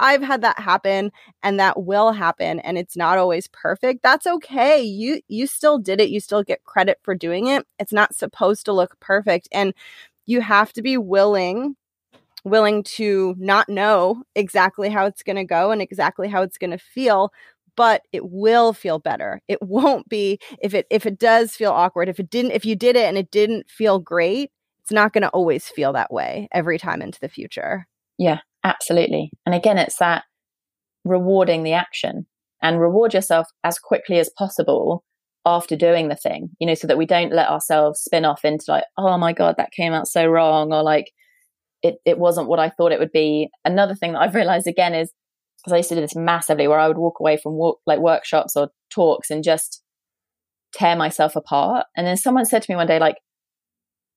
I've 0.00 0.22
had 0.22 0.42
that 0.42 0.58
happen 0.58 1.12
and 1.42 1.60
that 1.60 1.82
will 1.84 2.12
happen 2.12 2.60
and 2.60 2.78
it's 2.78 2.96
not 2.96 3.18
always 3.18 3.48
perfect. 3.48 4.02
That's 4.02 4.26
okay. 4.26 4.80
You 4.82 5.20
you 5.28 5.46
still 5.46 5.78
did 5.78 6.00
it. 6.00 6.10
You 6.10 6.20
still 6.20 6.42
get 6.42 6.64
credit 6.64 6.98
for 7.02 7.14
doing 7.14 7.46
it. 7.48 7.66
It's 7.78 7.92
not 7.92 8.14
supposed 8.14 8.64
to 8.66 8.72
look 8.72 8.98
perfect 9.00 9.48
and 9.52 9.74
you 10.26 10.40
have 10.42 10.72
to 10.74 10.82
be 10.82 10.96
willing 10.98 11.76
willing 12.44 12.82
to 12.82 13.34
not 13.38 13.68
know 13.68 14.22
exactly 14.34 14.88
how 14.88 15.06
it's 15.06 15.22
going 15.22 15.36
to 15.36 15.44
go 15.44 15.70
and 15.70 15.82
exactly 15.82 16.28
how 16.28 16.42
it's 16.42 16.58
going 16.58 16.70
to 16.70 16.78
feel 16.78 17.32
but 17.76 18.02
it 18.12 18.28
will 18.28 18.72
feel 18.72 18.98
better. 18.98 19.40
It 19.48 19.62
won't 19.62 20.08
be 20.08 20.38
if 20.60 20.74
it 20.74 20.86
if 20.90 21.06
it 21.06 21.18
does 21.18 21.56
feel 21.56 21.70
awkward, 21.70 22.08
if 22.08 22.20
it 22.20 22.28
didn't 22.30 22.52
if 22.52 22.64
you 22.66 22.76
did 22.76 22.96
it 22.96 23.04
and 23.06 23.16
it 23.16 23.30
didn't 23.30 23.70
feel 23.70 23.98
great, 23.98 24.50
it's 24.82 24.90
not 24.92 25.12
going 25.12 25.22
to 25.22 25.28
always 25.30 25.68
feel 25.68 25.92
that 25.94 26.12
way 26.12 26.48
every 26.52 26.78
time 26.78 27.00
into 27.02 27.20
the 27.20 27.28
future. 27.28 27.86
Yeah, 28.18 28.40
absolutely. 28.64 29.30
And 29.46 29.54
again, 29.54 29.78
it's 29.78 29.98
that 29.98 30.24
rewarding 31.04 31.62
the 31.62 31.72
action 31.72 32.26
and 32.62 32.80
reward 32.80 33.14
yourself 33.14 33.46
as 33.64 33.78
quickly 33.78 34.18
as 34.18 34.30
possible 34.36 35.04
after 35.46 35.74
doing 35.74 36.08
the 36.08 36.16
thing, 36.16 36.50
you 36.58 36.66
know, 36.66 36.74
so 36.74 36.86
that 36.86 36.98
we 36.98 37.06
don't 37.06 37.32
let 37.32 37.48
ourselves 37.48 38.00
spin 38.00 38.24
off 38.24 38.44
into 38.44 38.66
like, 38.68 38.84
oh 38.98 39.16
my 39.16 39.32
God, 39.32 39.54
that 39.56 39.72
came 39.72 39.92
out 39.92 40.06
so 40.06 40.26
wrong, 40.26 40.72
or 40.72 40.82
like 40.82 41.06
it, 41.82 41.96
it 42.04 42.18
wasn't 42.18 42.48
what 42.48 42.58
I 42.58 42.68
thought 42.68 42.92
it 42.92 42.98
would 43.00 43.12
be. 43.12 43.48
Another 43.64 43.94
thing 43.94 44.12
that 44.12 44.20
I've 44.20 44.34
realized 44.34 44.66
again 44.66 44.94
is 44.94 45.10
because 45.58 45.72
I 45.72 45.78
used 45.78 45.88
to 45.90 45.94
do 45.94 46.02
this 46.02 46.16
massively 46.16 46.68
where 46.68 46.78
I 46.78 46.88
would 46.88 46.98
walk 46.98 47.20
away 47.20 47.38
from 47.38 47.54
walk, 47.54 47.78
like 47.86 48.00
workshops 48.00 48.56
or 48.56 48.68
talks 48.90 49.30
and 49.30 49.42
just 49.42 49.82
tear 50.74 50.96
myself 50.96 51.36
apart. 51.36 51.86
And 51.96 52.06
then 52.06 52.16
someone 52.16 52.44
said 52.44 52.62
to 52.62 52.70
me 52.70 52.76
one 52.76 52.86
day, 52.86 52.98
like, 52.98 53.16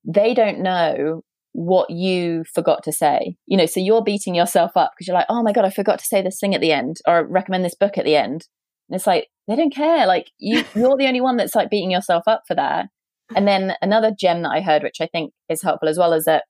they 0.05 0.33
don't 0.33 0.59
know 0.59 1.21
what 1.53 1.89
you 1.89 2.43
forgot 2.53 2.83
to 2.83 2.91
say. 2.91 3.35
You 3.45 3.57
know, 3.57 3.65
so 3.65 3.79
you're 3.79 4.03
beating 4.03 4.35
yourself 4.35 4.71
up 4.75 4.91
because 4.93 5.07
you're 5.07 5.15
like, 5.15 5.27
oh 5.29 5.43
my 5.43 5.53
God, 5.53 5.65
I 5.65 5.69
forgot 5.69 5.99
to 5.99 6.05
say 6.05 6.21
this 6.21 6.39
thing 6.39 6.53
at 6.53 6.61
the 6.61 6.71
end 6.71 6.97
or 7.07 7.25
recommend 7.25 7.63
this 7.63 7.75
book 7.75 7.97
at 7.97 8.05
the 8.05 8.15
end. 8.15 8.47
And 8.89 8.95
it's 8.95 9.07
like, 9.07 9.27
they 9.47 9.55
don't 9.55 9.73
care. 9.73 10.05
Like, 10.05 10.31
you, 10.39 10.63
you're 10.75 10.97
the 10.97 11.07
only 11.07 11.21
one 11.21 11.37
that's 11.37 11.55
like 11.55 11.69
beating 11.69 11.91
yourself 11.91 12.23
up 12.27 12.43
for 12.47 12.55
that. 12.55 12.87
And 13.35 13.47
then 13.47 13.73
another 13.81 14.11
gem 14.17 14.41
that 14.43 14.51
I 14.51 14.61
heard, 14.61 14.83
which 14.83 14.99
I 14.99 15.07
think 15.07 15.31
is 15.49 15.61
helpful 15.61 15.89
as 15.89 15.97
well, 15.97 16.13
is 16.13 16.25
that 16.25 16.43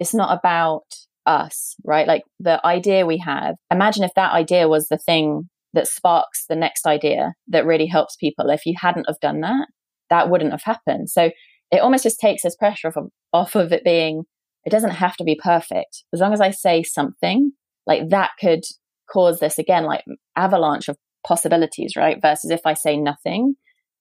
it's 0.00 0.14
not 0.14 0.36
about 0.36 0.84
us, 1.26 1.74
right? 1.84 2.06
Like 2.06 2.22
the 2.40 2.64
idea 2.64 3.06
we 3.06 3.18
have, 3.18 3.56
imagine 3.70 4.04
if 4.04 4.14
that 4.16 4.32
idea 4.32 4.68
was 4.68 4.88
the 4.88 4.98
thing 4.98 5.48
that 5.74 5.86
sparks 5.86 6.46
the 6.48 6.56
next 6.56 6.86
idea 6.86 7.34
that 7.48 7.66
really 7.66 7.86
helps 7.86 8.16
people. 8.16 8.48
If 8.50 8.64
you 8.64 8.74
hadn't 8.80 9.06
have 9.06 9.20
done 9.20 9.40
that, 9.40 9.68
that 10.10 10.30
wouldn't 10.30 10.52
have 10.52 10.62
happened. 10.62 11.10
So 11.10 11.30
it 11.70 11.80
almost 11.80 12.04
just 12.04 12.20
takes 12.20 12.42
this 12.42 12.56
pressure 12.56 12.88
off 12.88 12.96
of, 12.96 13.08
off 13.32 13.54
of 13.54 13.72
it 13.72 13.84
being, 13.84 14.24
it 14.64 14.70
doesn't 14.70 14.90
have 14.90 15.16
to 15.16 15.24
be 15.24 15.34
perfect. 15.34 16.04
As 16.12 16.20
long 16.20 16.32
as 16.32 16.40
I 16.40 16.50
say 16.50 16.82
something, 16.82 17.52
like 17.86 18.08
that 18.08 18.30
could 18.40 18.64
cause 19.10 19.40
this 19.40 19.58
again, 19.58 19.84
like 19.84 20.04
avalanche 20.36 20.88
of 20.88 20.96
possibilities, 21.26 21.94
right? 21.96 22.20
Versus 22.20 22.50
if 22.50 22.60
I 22.64 22.74
say 22.74 22.96
nothing 22.96 23.54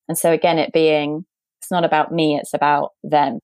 And 0.07 0.17
so 0.17 0.31
again, 0.31 0.57
it 0.57 0.71
being, 0.73 1.25
it's 1.61 1.71
not 1.71 1.83
about 1.83 2.11
me, 2.11 2.37
it's 2.37 2.53
about 2.53 2.91
them. 3.03 3.39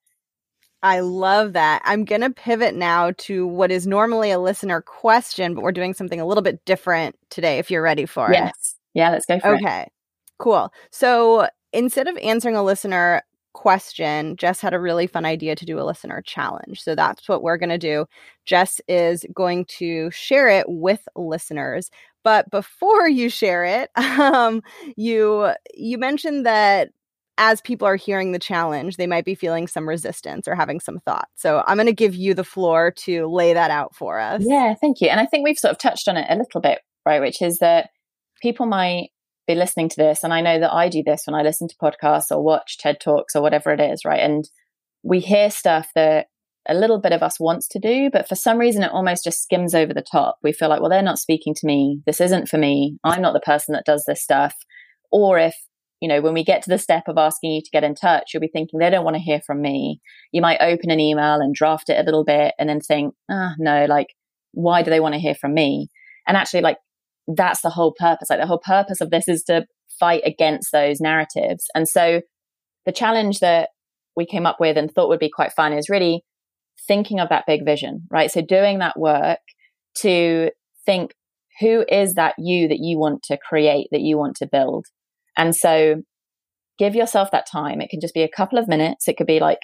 I 0.81 0.99
love 0.99 1.53
that. 1.53 1.81
I'm 1.85 2.03
going 2.03 2.21
to 2.21 2.29
pivot 2.29 2.75
now 2.75 3.11
to 3.19 3.47
what 3.47 3.71
is 3.71 3.87
normally 3.87 4.31
a 4.31 4.39
listener 4.39 4.81
question, 4.81 5.55
but 5.55 5.63
we're 5.63 5.71
doing 5.71 5.93
something 5.93 6.19
a 6.19 6.25
little 6.25 6.41
bit 6.43 6.63
different 6.65 7.15
today 7.29 7.57
if 7.57 7.71
you're 7.71 7.81
ready 7.81 8.05
for 8.05 8.29
yes. 8.31 8.39
it. 8.39 8.45
Yes. 8.45 8.75
Yeah, 8.93 9.09
let's 9.11 9.25
go 9.25 9.39
for 9.39 9.55
okay. 9.55 9.63
it. 9.63 9.67
Okay. 9.67 9.87
Cool. 10.39 10.73
So 10.91 11.47
instead 11.71 12.07
of 12.07 12.17
answering 12.17 12.57
a 12.57 12.63
listener 12.63 13.23
question, 13.53 14.35
Jess 14.35 14.59
had 14.59 14.73
a 14.73 14.79
really 14.79 15.07
fun 15.07 15.25
idea 15.25 15.55
to 15.55 15.65
do 15.65 15.79
a 15.79 15.83
listener 15.83 16.21
challenge. 16.21 16.81
So 16.81 16.95
that's 16.95 17.27
what 17.29 17.43
we're 17.43 17.57
going 17.57 17.69
to 17.69 17.77
do. 17.77 18.05
Jess 18.45 18.81
is 18.87 19.25
going 19.33 19.65
to 19.65 20.11
share 20.11 20.49
it 20.49 20.65
with 20.67 21.07
listeners. 21.15 21.89
But 22.23 22.49
before 22.51 23.07
you 23.09 23.29
share 23.29 23.63
it, 23.63 23.89
um, 23.97 24.61
you 24.95 25.51
you 25.73 25.97
mentioned 25.97 26.45
that 26.45 26.89
as 27.37 27.61
people 27.61 27.87
are 27.87 27.95
hearing 27.95 28.31
the 28.31 28.39
challenge, 28.39 28.97
they 28.97 29.07
might 29.07 29.25
be 29.25 29.33
feeling 29.33 29.67
some 29.67 29.89
resistance 29.89 30.47
or 30.47 30.53
having 30.53 30.79
some 30.79 30.99
thought. 30.99 31.29
So 31.35 31.63
I'm 31.65 31.77
going 31.77 31.87
to 31.87 31.93
give 31.93 32.13
you 32.13 32.35
the 32.35 32.43
floor 32.43 32.91
to 32.91 33.25
lay 33.27 33.53
that 33.53 33.71
out 33.71 33.95
for 33.95 34.19
us. 34.19 34.43
Yeah, 34.45 34.75
thank 34.75 35.01
you. 35.01 35.07
And 35.07 35.19
I 35.19 35.25
think 35.25 35.43
we've 35.43 35.57
sort 35.57 35.71
of 35.71 35.79
touched 35.79 36.07
on 36.07 36.15
it 36.15 36.27
a 36.29 36.35
little 36.35 36.61
bit, 36.61 36.81
right? 37.07 37.21
Which 37.21 37.41
is 37.41 37.57
that 37.57 37.89
people 38.41 38.67
might 38.67 39.09
be 39.47 39.55
listening 39.55 39.89
to 39.89 39.97
this, 39.97 40.23
and 40.23 40.33
I 40.33 40.41
know 40.41 40.59
that 40.59 40.73
I 40.73 40.89
do 40.89 41.03
this 41.05 41.23
when 41.25 41.35
I 41.35 41.43
listen 41.43 41.67
to 41.67 41.75
podcasts 41.81 42.31
or 42.31 42.43
watch 42.43 42.77
TED 42.77 42.99
Talks 42.99 43.35
or 43.35 43.41
whatever 43.41 43.71
it 43.73 43.81
is, 43.81 44.05
right? 44.05 44.21
And 44.21 44.49
we 45.03 45.19
hear 45.19 45.49
stuff 45.49 45.89
that 45.95 46.27
a 46.67 46.73
little 46.73 46.99
bit 46.99 47.11
of 47.11 47.21
us 47.21 47.39
wants 47.39 47.67
to 47.69 47.79
do, 47.79 48.09
but 48.09 48.27
for 48.27 48.35
some 48.35 48.57
reason 48.57 48.83
it 48.83 48.91
almost 48.91 49.25
just 49.25 49.43
skims 49.43 49.75
over 49.75 49.93
the 49.93 50.01
top. 50.01 50.37
We 50.43 50.53
feel 50.53 50.69
like, 50.69 50.79
well, 50.79 50.89
they're 50.89 51.01
not 51.01 51.19
speaking 51.19 51.53
to 51.55 51.67
me. 51.67 52.01
This 52.05 52.21
isn't 52.21 52.47
for 52.47 52.57
me. 52.57 52.97
I'm 53.03 53.21
not 53.21 53.33
the 53.33 53.41
person 53.41 53.73
that 53.73 53.85
does 53.85 54.05
this 54.05 54.23
stuff. 54.23 54.55
Or 55.11 55.37
if, 55.37 55.55
you 55.99 56.07
know, 56.07 56.21
when 56.21 56.33
we 56.33 56.45
get 56.45 56.61
to 56.63 56.69
the 56.69 56.77
step 56.77 57.03
of 57.07 57.17
asking 57.17 57.51
you 57.51 57.61
to 57.61 57.69
get 57.71 57.83
in 57.83 57.95
touch, 57.95 58.31
you'll 58.33 58.41
be 58.41 58.47
thinking, 58.47 58.79
they 58.79 58.89
don't 58.89 59.03
want 59.03 59.15
to 59.17 59.21
hear 59.21 59.41
from 59.45 59.61
me. 59.61 59.99
You 60.31 60.41
might 60.41 60.61
open 60.61 60.89
an 60.89 61.01
email 61.01 61.41
and 61.41 61.53
draft 61.53 61.89
it 61.89 61.99
a 61.99 62.03
little 62.03 62.23
bit 62.23 62.53
and 62.57 62.69
then 62.69 62.79
think, 62.79 63.13
ah, 63.29 63.55
no, 63.59 63.85
like, 63.85 64.07
why 64.53 64.83
do 64.83 64.89
they 64.89 65.01
want 65.01 65.15
to 65.15 65.19
hear 65.19 65.35
from 65.35 65.53
me? 65.53 65.89
And 66.25 66.37
actually, 66.37 66.61
like, 66.61 66.77
that's 67.27 67.61
the 67.61 67.69
whole 67.69 67.93
purpose. 67.97 68.29
Like, 68.29 68.39
the 68.39 68.47
whole 68.47 68.61
purpose 68.63 69.01
of 69.01 69.09
this 69.09 69.27
is 69.27 69.43
to 69.43 69.65
fight 69.99 70.23
against 70.25 70.71
those 70.71 70.99
narratives. 70.99 71.65
And 71.75 71.87
so 71.87 72.21
the 72.85 72.91
challenge 72.91 73.39
that 73.39 73.69
we 74.15 74.25
came 74.25 74.45
up 74.45 74.59
with 74.59 74.77
and 74.77 74.91
thought 74.91 75.09
would 75.09 75.19
be 75.19 75.29
quite 75.29 75.53
fun 75.53 75.73
is 75.73 75.89
really 75.89 76.23
thinking 76.87 77.19
of 77.19 77.29
that 77.29 77.45
big 77.47 77.65
vision, 77.65 78.03
right? 78.11 78.29
So 78.29 78.41
doing 78.41 78.79
that 78.79 78.99
work 78.99 79.39
to 79.99 80.49
think 80.85 81.13
who 81.59 81.85
is 81.87 82.15
that 82.15 82.35
you 82.37 82.67
that 82.67 82.79
you 82.79 82.97
want 82.97 83.23
to 83.23 83.37
create, 83.37 83.87
that 83.91 84.01
you 84.01 84.17
want 84.17 84.35
to 84.37 84.47
build. 84.47 84.87
And 85.37 85.55
so 85.55 86.01
give 86.77 86.95
yourself 86.95 87.31
that 87.31 87.47
time. 87.49 87.79
It 87.79 87.89
can 87.89 88.01
just 88.01 88.13
be 88.13 88.23
a 88.23 88.29
couple 88.29 88.57
of 88.57 88.67
minutes. 88.67 89.07
It 89.07 89.17
could 89.17 89.27
be 89.27 89.39
like 89.39 89.59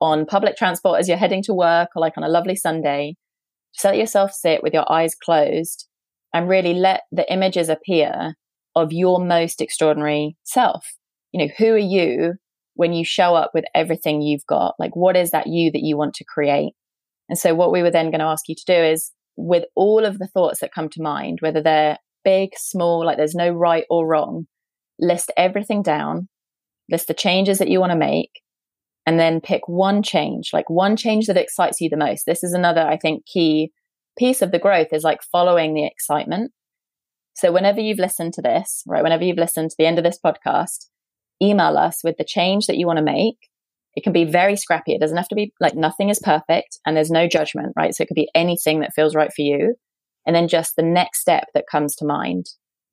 on 0.00 0.26
public 0.26 0.56
transport 0.56 1.00
as 1.00 1.08
you're 1.08 1.16
heading 1.16 1.42
to 1.44 1.54
work 1.54 1.90
or 1.96 2.00
like 2.00 2.16
on 2.16 2.24
a 2.24 2.28
lovely 2.28 2.56
Sunday. 2.56 3.16
Just 3.74 3.84
let 3.84 3.96
yourself 3.96 4.32
sit 4.32 4.62
with 4.62 4.74
your 4.74 4.90
eyes 4.90 5.14
closed 5.14 5.86
and 6.32 6.48
really 6.48 6.74
let 6.74 7.02
the 7.10 7.30
images 7.32 7.68
appear 7.68 8.34
of 8.76 8.92
your 8.92 9.24
most 9.24 9.60
extraordinary 9.60 10.36
self. 10.44 10.86
You 11.32 11.44
know, 11.44 11.52
who 11.58 11.72
are 11.72 11.78
you 11.78 12.34
when 12.74 12.92
you 12.92 13.04
show 13.04 13.34
up 13.34 13.50
with 13.54 13.64
everything 13.74 14.22
you've 14.22 14.46
got? 14.46 14.74
Like, 14.78 14.94
what 14.94 15.16
is 15.16 15.30
that 15.30 15.46
you 15.46 15.70
that 15.72 15.82
you 15.82 15.96
want 15.96 16.14
to 16.14 16.24
create? 16.24 16.72
And 17.28 17.38
so, 17.38 17.54
what 17.54 17.72
we 17.72 17.82
were 17.82 17.90
then 17.90 18.10
going 18.10 18.20
to 18.20 18.26
ask 18.26 18.48
you 18.48 18.54
to 18.54 18.64
do 18.66 18.74
is, 18.74 19.12
with 19.36 19.64
all 19.74 20.04
of 20.04 20.18
the 20.18 20.26
thoughts 20.26 20.60
that 20.60 20.72
come 20.72 20.88
to 20.90 21.02
mind, 21.02 21.38
whether 21.40 21.62
they're 21.62 21.98
big, 22.24 22.50
small, 22.56 23.04
like 23.04 23.16
there's 23.16 23.34
no 23.34 23.50
right 23.50 23.84
or 23.88 24.06
wrong, 24.06 24.46
list 24.98 25.32
everything 25.36 25.82
down, 25.82 26.28
list 26.90 27.08
the 27.08 27.14
changes 27.14 27.58
that 27.58 27.68
you 27.68 27.80
want 27.80 27.92
to 27.92 27.98
make, 27.98 28.42
and 29.06 29.18
then 29.18 29.40
pick 29.40 29.62
one 29.66 30.02
change, 30.02 30.50
like 30.52 30.68
one 30.68 30.96
change 30.96 31.26
that 31.26 31.36
excites 31.36 31.80
you 31.80 31.88
the 31.88 31.96
most. 31.96 32.26
This 32.26 32.44
is 32.44 32.52
another, 32.52 32.82
I 32.82 32.96
think, 32.96 33.24
key 33.26 33.72
piece 34.18 34.42
of 34.42 34.52
the 34.52 34.58
growth 34.58 34.88
is 34.92 35.04
like 35.04 35.22
following 35.22 35.74
the 35.74 35.86
excitement. 35.86 36.52
So, 37.34 37.52
whenever 37.52 37.80
you've 37.80 37.98
listened 37.98 38.34
to 38.34 38.42
this, 38.42 38.82
right, 38.86 39.02
whenever 39.02 39.24
you've 39.24 39.38
listened 39.38 39.70
to 39.70 39.76
the 39.78 39.86
end 39.86 39.98
of 39.98 40.04
this 40.04 40.18
podcast, 40.24 40.86
email 41.42 41.76
us 41.76 42.02
with 42.04 42.16
the 42.16 42.24
change 42.24 42.66
that 42.66 42.76
you 42.76 42.86
want 42.86 42.98
to 42.98 43.04
make. 43.04 43.36
It 43.96 44.04
can 44.04 44.12
be 44.12 44.24
very 44.24 44.56
scrappy. 44.56 44.92
It 44.92 45.00
doesn't 45.00 45.16
have 45.16 45.28
to 45.28 45.34
be 45.34 45.52
like 45.60 45.74
nothing 45.74 46.10
is 46.10 46.20
perfect 46.22 46.78
and 46.86 46.96
there's 46.96 47.10
no 47.10 47.26
judgment, 47.26 47.72
right? 47.76 47.94
So 47.94 48.02
it 48.02 48.06
could 48.06 48.14
be 48.14 48.30
anything 48.34 48.80
that 48.80 48.94
feels 48.94 49.14
right 49.14 49.32
for 49.34 49.42
you. 49.42 49.74
And 50.26 50.36
then 50.36 50.48
just 50.48 50.76
the 50.76 50.82
next 50.82 51.20
step 51.20 51.46
that 51.54 51.64
comes 51.70 51.96
to 51.96 52.04
mind 52.04 52.46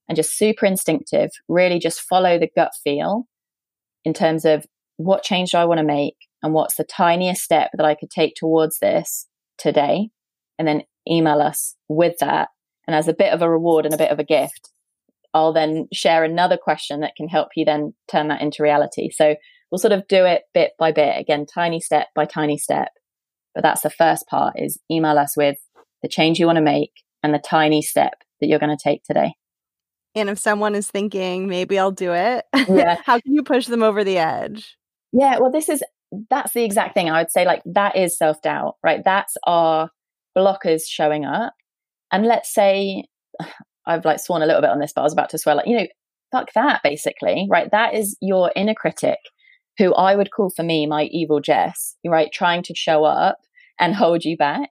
and 0.07 0.15
just 0.15 0.37
super 0.37 0.65
instinctive, 0.65 1.29
really 1.47 1.79
just 1.79 2.01
follow 2.01 2.39
the 2.39 2.49
gut 2.55 2.71
feel 2.83 3.27
in 4.05 4.13
terms 4.13 4.45
of 4.45 4.65
what 4.95 5.23
change 5.23 5.51
do 5.51 5.57
I 5.57 5.65
want 5.65 5.79
to 5.79 5.85
make 5.85 6.15
and 6.41 6.53
what's 6.53 6.75
the 6.75 6.83
tiniest 6.83 7.43
step 7.43 7.71
that 7.73 7.85
I 7.85 7.95
could 7.95 8.09
take 8.09 8.33
towards 8.35 8.79
this 8.79 9.27
today. 9.57 10.09
And 10.57 10.67
then 10.67 10.83
email 11.11 11.41
us 11.41 11.75
with 11.87 12.17
that. 12.19 12.49
And 12.87 12.95
as 12.95 13.07
a 13.07 13.13
bit 13.13 13.33
of 13.33 13.41
a 13.41 13.49
reward 13.49 13.85
and 13.85 13.93
a 13.93 13.97
bit 13.97 14.11
of 14.11 14.19
a 14.19 14.23
gift, 14.23 14.71
I'll 15.33 15.53
then 15.53 15.87
share 15.93 16.23
another 16.23 16.57
question 16.57 17.01
that 17.01 17.15
can 17.15 17.27
help 17.27 17.49
you 17.55 17.65
then 17.65 17.93
turn 18.09 18.29
that 18.29 18.41
into 18.41 18.63
reality. 18.63 19.09
So 19.09 19.35
we'll 19.69 19.79
sort 19.79 19.91
of 19.91 20.07
do 20.07 20.25
it 20.25 20.43
bit 20.53 20.71
by 20.79 20.91
bit, 20.91 21.19
again, 21.19 21.45
tiny 21.45 21.79
step 21.79 22.07
by 22.15 22.25
tiny 22.25 22.57
step. 22.57 22.89
But 23.53 23.63
that's 23.63 23.81
the 23.81 23.89
first 23.89 24.27
part 24.27 24.53
is 24.57 24.79
email 24.89 25.17
us 25.17 25.35
with 25.35 25.57
the 26.01 26.07
change 26.07 26.39
you 26.39 26.45
want 26.45 26.57
to 26.57 26.61
make 26.61 26.91
and 27.23 27.33
the 27.33 27.39
tiny 27.39 27.81
step 27.81 28.13
that 28.39 28.47
you're 28.47 28.59
going 28.59 28.75
to 28.75 28.81
take 28.81 29.03
today. 29.03 29.33
And 30.15 30.29
if 30.29 30.39
someone 30.39 30.73
is 30.73 30.89
thinking, 30.89 31.47
maybe 31.47 31.77
I'll 31.77 31.91
do 31.91 32.13
it, 32.13 32.45
yeah. 32.67 32.99
how 33.05 33.19
can 33.19 33.33
you 33.33 33.43
push 33.43 33.67
them 33.67 33.83
over 33.83 34.03
the 34.03 34.17
edge? 34.17 34.77
Yeah, 35.11 35.39
well, 35.39 35.51
this 35.51 35.69
is 35.69 35.83
that's 36.29 36.53
the 36.53 36.63
exact 36.63 36.93
thing. 36.93 37.09
I 37.09 37.19
would 37.21 37.31
say, 37.31 37.45
like, 37.45 37.61
that 37.65 37.95
is 37.95 38.17
self 38.17 38.41
doubt, 38.41 38.75
right? 38.83 39.01
That's 39.03 39.35
our 39.43 39.89
blockers 40.37 40.83
showing 40.87 41.25
up. 41.25 41.53
And 42.11 42.25
let's 42.25 42.53
say 42.53 43.05
I've 43.87 44.05
like 44.05 44.19
sworn 44.19 44.41
a 44.41 44.45
little 44.45 44.61
bit 44.61 44.69
on 44.69 44.79
this, 44.79 44.91
but 44.93 45.01
I 45.01 45.05
was 45.05 45.13
about 45.13 45.29
to 45.29 45.37
swear, 45.37 45.55
like, 45.55 45.67
you 45.67 45.77
know, 45.77 45.87
fuck 46.31 46.51
that, 46.53 46.81
basically, 46.83 47.47
right? 47.49 47.69
That 47.71 47.95
is 47.95 48.17
your 48.21 48.51
inner 48.55 48.73
critic 48.73 49.19
who 49.77 49.93
I 49.93 50.15
would 50.15 50.31
call 50.31 50.49
for 50.49 50.63
me 50.63 50.87
my 50.87 51.03
evil 51.05 51.39
Jess, 51.39 51.95
right? 52.05 52.31
Trying 52.31 52.63
to 52.63 52.75
show 52.75 53.05
up 53.05 53.37
and 53.79 53.95
hold 53.95 54.25
you 54.25 54.35
back. 54.35 54.69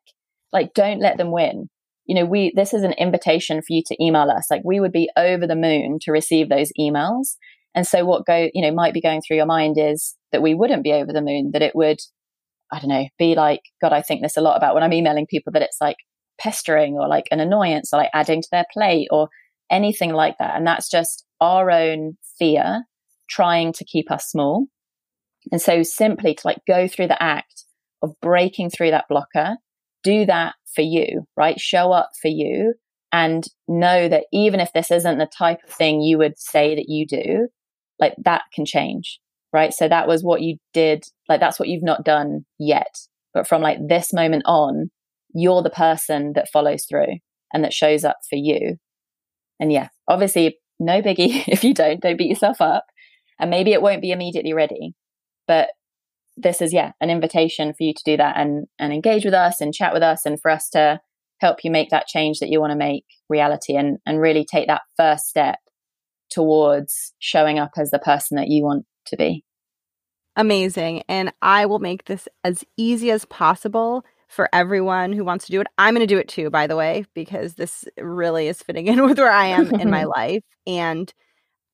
Like, 0.53 0.75
don't 0.75 1.01
let 1.01 1.17
them 1.17 1.31
win. 1.31 1.69
You 2.07 2.15
know, 2.15 2.25
we, 2.25 2.53
this 2.55 2.75
is 2.75 2.83
an 2.83 2.93
invitation 2.93 3.61
for 3.63 3.73
you 3.73 3.83
to 3.87 4.05
email 4.05 4.31
us. 4.31 4.47
Like, 4.51 4.63
we 4.65 4.81
would 4.81 4.93
be 4.93 5.11
over 5.17 5.47
the 5.47 5.57
moon 5.57 5.99
to 6.03 6.13
receive 6.13 6.49
those 6.49 6.73
emails. 6.79 7.37
And 7.75 7.87
so, 7.87 8.05
what 8.05 8.27
go, 8.27 8.49
you 8.53 8.63
know, 8.63 8.73
might 8.73 8.95
be 8.95 9.01
going 9.01 9.23
through 9.23 9.37
your 9.37 9.47
mind 9.47 9.77
is 9.79 10.17
that 10.33 10.43
we 10.43 10.55
wouldn't 10.55 10.85
be 10.85 10.93
over 10.93 11.13
the 11.13 11.23
moon, 11.23 11.51
that 11.53 11.63
it 11.63 11.75
would, 11.75 12.01
I 12.73 12.79
don't 12.79 12.89
know, 12.89 13.07
be 13.19 13.35
like, 13.35 13.61
God, 13.81 13.93
I 13.93 14.03
think 14.03 14.23
this 14.23 14.37
a 14.37 14.41
lot 14.41 14.57
about 14.57 14.75
when 14.75 14.83
I'm 14.83 14.93
emailing 14.93 15.27
people 15.27 15.53
that 15.53 15.63
it's 15.63 15.79
like, 15.81 15.97
pestering 16.39 16.95
or 16.95 17.09
like 17.09 17.25
an 17.31 17.41
annoyance 17.41 17.93
or 17.93 17.99
like 17.99 18.11
adding 18.15 18.43
to 18.43 18.49
their 18.53 18.67
plate 18.73 19.09
or 19.11 19.29
anything 19.71 20.13
like 20.13 20.37
that. 20.39 20.57
And 20.57 20.67
that's 20.67 20.91
just 20.91 21.25
our 21.41 21.71
own 21.71 22.17
fear 22.39 22.85
trying 23.29 23.73
to 23.75 23.85
keep 23.85 24.11
us 24.11 24.31
small. 24.31 24.67
And 25.53 25.61
so 25.61 25.83
simply 25.83 26.35
to 26.35 26.43
like 26.45 26.59
go 26.67 26.89
through 26.89 27.09
the 27.09 27.23
act 27.23 27.65
of 28.03 28.15
breaking 28.21 28.71
through 28.71 28.91
that 28.91 29.07
blocker, 29.09 29.57
do 30.03 30.27
that 30.27 30.55
for 30.75 30.83
you, 30.83 31.27
right? 31.37 31.59
Show 31.59 31.93
up 31.93 32.11
for 32.21 32.29
you 32.29 32.75
and 33.13 33.47
know 33.67 34.09
that 34.09 34.25
even 34.33 34.61
if 34.61 34.73
this 34.73 34.91
isn't 34.91 35.19
the 35.19 35.27
type 35.27 35.59
of 35.67 35.73
thing 35.73 36.01
you 36.01 36.19
would 36.19 36.39
say 36.39 36.75
that 36.75 36.89
you 36.89 37.07
do, 37.07 37.49
like 37.99 38.15
that 38.25 38.43
can 38.53 38.67
change, 38.67 39.21
right? 39.53 39.73
So 39.73 39.89
that 39.89 40.09
was 40.09 40.23
what 40.23 40.43
you 40.43 40.57
did, 40.73 41.05
like 41.29 41.41
that's 41.41 41.59
what 41.59 41.69
you've 41.69 41.83
not 41.83 42.05
done 42.05 42.45
yet. 42.59 42.99
But 43.33 43.47
from 43.47 43.63
like 43.63 43.79
this 43.87 44.13
moment 44.13 44.45
on, 44.47 44.91
you're 45.35 45.63
the 45.63 45.71
person 45.71 46.33
that 46.35 46.51
follows 46.51 46.87
through 46.89 47.19
and 47.53 47.65
that 47.65 47.73
shows 47.73 48.05
up 48.05 48.19
for 48.29 48.37
you. 48.37 48.77
And 49.61 49.73
yeah, 49.73 49.89
obviously, 50.09 50.59
no 50.79 51.03
biggie 51.03 51.45
if 51.49 51.65
you 51.65 51.75
don't, 51.75 52.01
don't 52.01 52.19
beat 52.19 52.31
yourself 52.31 52.61
up. 52.61 52.87
And 53.39 53.51
maybe 53.51 53.73
it 53.73 53.83
won't 53.83 54.03
be 54.03 54.13
immediately 54.13 54.55
ready. 54.55 54.95
But 55.47 55.69
this 56.37 56.61
is, 56.61 56.73
yeah, 56.73 56.93
an 57.01 57.11
invitation 57.11 57.73
for 57.73 57.83
you 57.83 57.95
to 57.95 58.03
do 58.05 58.17
that 58.17 58.37
and, 58.37 58.67
and 58.79 58.93
engage 58.93 59.25
with 59.25 59.35
us 59.35 59.61
and 59.61 59.75
chat 59.75 59.93
with 59.93 60.03
us 60.03 60.27
and 60.27 60.41
for 60.41 60.51
us 60.51 60.69
to 60.71 61.01
help 61.41 61.65
you 61.65 61.71
make 61.71 61.91
that 61.91 62.07
change 62.07 62.39
that 62.39 62.49
you 62.49 62.61
want 62.61 62.71
to 62.71 62.77
make 62.77 63.05
reality 63.29 63.77
and, 63.77 63.99
and 64.07 64.21
really 64.21 64.45
take 64.45 64.67
that 64.69 64.83
first 64.97 65.27
step 65.27 65.59
towards 66.31 67.15
showing 67.19 67.59
up 67.59 67.73
as 67.77 67.91
the 67.91 67.99
person 67.99 68.37
that 68.37 68.49
you 68.49 68.65
want 68.65 68.85
to 69.07 69.17
be. 69.17 69.45
Amazing. 70.37 71.03
And 71.09 71.33
I 71.41 71.67
will 71.67 71.79
make 71.79 72.05
this 72.05 72.29
as 72.45 72.63
easy 72.77 73.11
as 73.11 73.25
possible 73.25 74.05
for 74.29 74.49
everyone 74.53 75.13
who 75.13 75.25
wants 75.25 75.47
to 75.47 75.53
do 75.53 75.61
it. 75.61 75.67
I'm 75.79 75.95
going 75.95 76.07
to 76.07 76.15
do 76.15 76.19
it 76.19 76.29
too, 76.29 76.51
by 76.51 76.67
the 76.67 76.77
way, 76.77 77.07
because 77.15 77.55
this 77.55 77.85
really 77.99 78.49
is 78.49 78.63
fitting 78.63 78.87
in 78.87 79.03
with 79.05 79.19
where 79.19 79.33
I 79.33 79.47
am 79.47 79.75
in 79.81 79.91
my 79.91 80.05
life. 80.17 80.43
And 80.67 81.13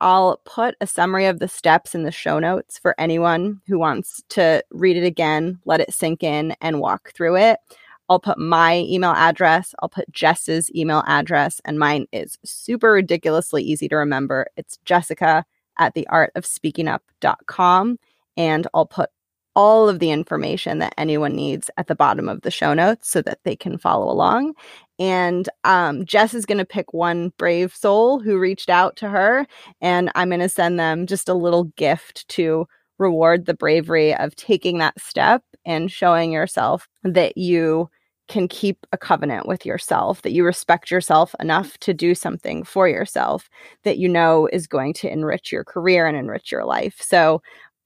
I'll 0.01 0.41
put 0.45 0.75
a 0.81 0.87
summary 0.87 1.27
of 1.27 1.39
the 1.39 1.49
steps 1.49 1.95
in 1.95 2.03
the 2.03 2.11
show 2.11 2.39
notes 2.39 2.79
for 2.79 2.95
anyone 2.99 3.61
who 3.69 3.79
wants 3.79 4.23
to 4.31 4.63
read 4.73 4.97
it 4.97 5.05
again, 5.05 5.61
let 5.65 5.81
it 5.81 5.95
sink 5.95 6.23
in, 6.25 6.57
and 6.61 6.81
walk 6.81 7.13
through 7.15 7.37
it. 7.37 7.59
I'll 8.09 8.19
put 8.19 8.37
my 8.37 8.79
email 8.79 9.13
address, 9.13 9.75
I'll 9.81 9.89
put 9.89 10.11
Jess's 10.11 10.71
email 10.75 11.05
address, 11.07 11.61
and 11.65 11.79
mine 11.79 12.07
is 12.13 12.37
super 12.45 12.93
ridiculously 12.93 13.63
easy 13.63 13.89
to 13.89 13.97
remember. 13.97 14.49
It's 14.57 14.79
jessica 14.85 15.45
at 15.79 15.95
theartofspeakingup.com. 15.95 17.99
And 18.37 18.67
I'll 18.73 18.87
put 18.87 19.11
all 19.55 19.89
of 19.89 19.99
the 19.99 20.11
information 20.11 20.79
that 20.79 20.95
anyone 20.97 21.35
needs 21.35 21.71
at 21.77 21.87
the 21.87 21.95
bottom 21.95 22.29
of 22.29 22.43
the 22.43 22.51
show 22.51 22.73
notes 22.73 23.11
so 23.11 23.21
that 23.23 23.39
they 23.45 23.55
can 23.55 23.79
follow 23.79 24.11
along. 24.11 24.55
And 24.99 25.49
um, 25.65 26.05
Jess 26.05 26.35
is 26.35 26.47
going 26.47 26.59
to 26.59 26.65
pick 26.65 26.93
one 26.93 27.33
brave 27.37 27.75
soul 27.75 28.21
who 28.21 28.39
reached 28.39 28.71
out 28.71 28.97
to 28.97 29.09
her, 29.09 29.47
and 29.81 30.11
I'm 30.15 30.29
going 30.29 30.41
to 30.41 30.49
send 30.49 30.79
them 30.79 31.07
just 31.07 31.29
a 31.29 31.35
little 31.35 31.65
gift 31.77 32.27
to 32.29 32.67
reward 32.99 33.47
the 33.47 33.55
bravery 33.55 34.15
of 34.15 34.37
taking 34.37 34.79
that 34.79 35.01
step 35.01 35.43
and 35.67 35.91
showing 35.91 36.33
yourself 36.33 36.89
that 37.03 37.37
you 37.37 37.91
can 38.33 38.49
keep 38.49 38.87
a 38.93 38.97
covenant 38.97 39.47
with 39.47 39.67
yourself, 39.67 40.23
that 40.23 40.33
you 40.33 40.43
respect 40.43 40.91
yourself 40.91 41.35
enough 41.39 41.77
to 41.81 41.93
do 41.93 42.15
something 42.15 42.65
for 42.65 42.89
yourself 42.89 43.51
that 43.85 43.99
you 43.99 44.09
know 44.09 44.49
is 44.51 44.67
going 44.67 44.95
to 44.95 45.13
enrich 45.13 45.53
your 45.53 45.65
career 45.65 46.07
and 46.07 46.17
enrich 46.17 46.51
your 46.51 46.65
life. 46.65 46.97
So 46.99 47.43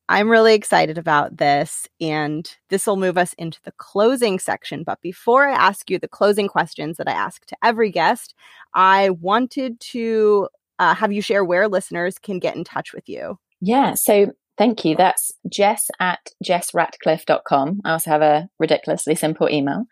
I'm 0.08 0.28
really 0.30 0.54
excited 0.54 0.98
about 0.98 1.38
this, 1.38 1.88
and 2.00 2.48
this 2.70 2.86
will 2.86 2.96
move 2.96 3.18
us 3.18 3.32
into 3.38 3.58
the 3.64 3.72
closing 3.72 4.38
section. 4.38 4.84
But 4.84 5.00
before 5.02 5.48
I 5.48 5.52
ask 5.52 5.90
you 5.90 5.98
the 5.98 6.06
closing 6.06 6.46
questions 6.46 6.96
that 6.98 7.08
I 7.08 7.12
ask 7.12 7.44
to 7.46 7.56
every 7.64 7.90
guest, 7.90 8.32
I 8.72 9.10
wanted 9.10 9.80
to 9.80 10.48
uh, 10.78 10.94
have 10.94 11.12
you 11.12 11.22
share 11.22 11.44
where 11.44 11.66
listeners 11.66 12.20
can 12.20 12.38
get 12.38 12.54
in 12.54 12.62
touch 12.62 12.92
with 12.92 13.08
you. 13.08 13.36
Yeah. 13.60 13.94
So 13.94 14.30
thank 14.58 14.84
you. 14.84 14.96
That's 14.96 15.32
jess 15.50 15.88
at 16.00 16.30
jessratcliffe.com. 16.44 17.80
I 17.84 17.92
also 17.92 18.10
have 18.10 18.22
a 18.22 18.48
ridiculously 18.58 19.14
simple 19.14 19.48
email. 19.50 19.84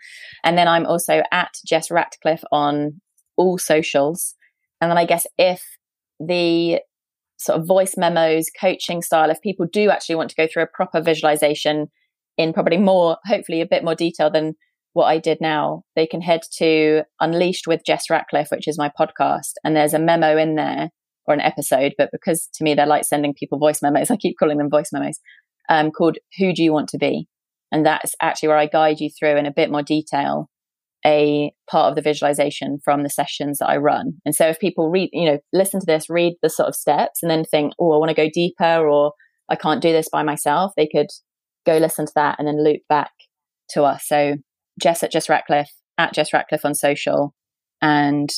And 0.43 0.57
then 0.57 0.69
I'm 0.69 0.87
also 0.87 1.23
at 1.33 1.55
Jess 1.67 1.91
Ratcliffe 1.91 2.45
on 2.51 3.01
all 3.37 3.59
socials. 3.59 4.35
And 4.81 4.91
then 4.91 4.99
I 4.99 5.07
guess 5.07 5.27
if 5.39 5.63
the 6.21 6.81
sort 7.39 7.61
of 7.61 7.67
voice 7.67 7.95
memos, 7.97 8.47
coaching 8.59 9.03
style, 9.03 9.31
if 9.31 9.41
people 9.41 9.67
do 9.71 9.91
actually 9.91 10.15
want 10.15 10.31
to 10.31 10.37
go 10.37 10.47
through 10.47 10.63
a 10.63 10.69
proper 10.73 11.01
visualization 11.01 11.89
in 12.37 12.53
probably 12.53 12.79
more, 12.79 13.19
hopefully 13.25 13.61
a 13.61 13.67
bit 13.67 13.85
more 13.85 13.95
detail 13.95 14.31
than 14.31 14.55
what 14.93 15.07
I 15.07 15.19
did 15.19 15.39
now, 15.41 15.83
they 15.97 16.07
can 16.07 16.21
head 16.21 16.43
to 16.59 17.03
Unleashed 17.21 17.67
with 17.67 17.85
Jess 17.85 18.09
Ratcliffe, 18.09 18.51
which 18.51 18.69
is 18.69 18.79
my 18.79 18.91
podcast. 18.99 19.55
And 19.65 19.75
there's 19.75 19.95
a 19.95 19.99
memo 19.99 20.37
in 20.37 20.55
there 20.55 20.91
or 21.27 21.35
an 21.35 21.41
episode, 21.41 21.95
but 21.97 22.11
because 22.13 22.49
to 22.55 22.65
me 22.65 22.75
they're 22.75 22.87
like 22.87 23.05
sending 23.05 23.35
people 23.35 23.59
voice 23.59 23.83
memos, 23.83 24.11
I 24.11 24.17
keep 24.17 24.37
calling 24.39 24.59
them 24.59 24.71
voice 24.71 24.91
memos, 24.93 25.21
um, 25.69 25.91
called 25.91 26.19
Who 26.39 26.53
Do 26.53 26.63
You 26.63 26.73
Want 26.73 26.89
to 26.91 26.99
Be? 26.99 27.29
And 27.73 27.85
that's 27.85 28.15
actually 28.23 28.49
where 28.49 28.59
I 28.59 28.67
guide 28.67 29.01
you 29.01 29.11
through 29.11 29.37
in 29.37 29.47
a 29.47 29.53
bit 29.53 29.71
more 29.71 29.83
detail 29.83 30.49
a 31.07 31.53
part 31.71 31.91
of 31.91 31.97
the 31.97 32.03
visualization 32.03 32.79
from 32.83 33.03
the 33.03 33.11
sessions 33.11 33.59
that 33.59 33.69
I 33.69 33.77
run. 33.77 34.15
And 34.25 34.35
so 34.35 34.49
if 34.49 34.59
people 34.59 34.91
read, 34.91 35.11
you 35.13 35.27
know, 35.27 35.39
listen 35.53 35.81
to 35.81 35.87
this, 35.87 36.09
read 36.09 36.35
the 36.43 36.49
sort 36.49 36.69
of 36.69 36.75
steps 36.75 37.23
and 37.23 37.31
then 37.31 37.45
think, 37.45 37.75
oh, 37.79 37.93
I 37.93 37.99
want 37.99 38.09
to 38.09 38.15
go 38.15 38.31
deeper 38.33 38.89
or 38.89 39.13
I 39.49 39.57
can't 39.57 39.83
do 39.83 39.93
this 39.93 40.09
by 40.11 40.23
myself, 40.23 40.73
they 40.77 40.87
could 40.87 41.09
go 41.67 41.77
listen 41.77 42.07
to 42.07 42.13
that 42.15 42.37
and 42.39 42.49
then 42.49 42.65
loop 42.65 42.81
back 42.89 43.11
to 43.71 43.83
us. 43.83 44.07
So 44.07 44.37
Jess 44.81 45.03
at 45.03 45.13
Jess 45.13 45.29
Ratcliffe, 45.29 45.73
at 45.99 46.15
Jess 46.15 46.33
Ratcliffe 46.33 46.65
on 46.65 46.75
social. 46.75 47.35
And 47.83 48.31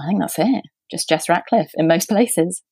I 0.00 0.06
think 0.06 0.20
that's 0.20 0.38
it. 0.38 0.64
Just 0.92 1.08
Jess 1.08 1.28
Ratcliffe 1.28 1.72
in 1.74 1.88
most 1.88 2.08
places. 2.08 2.62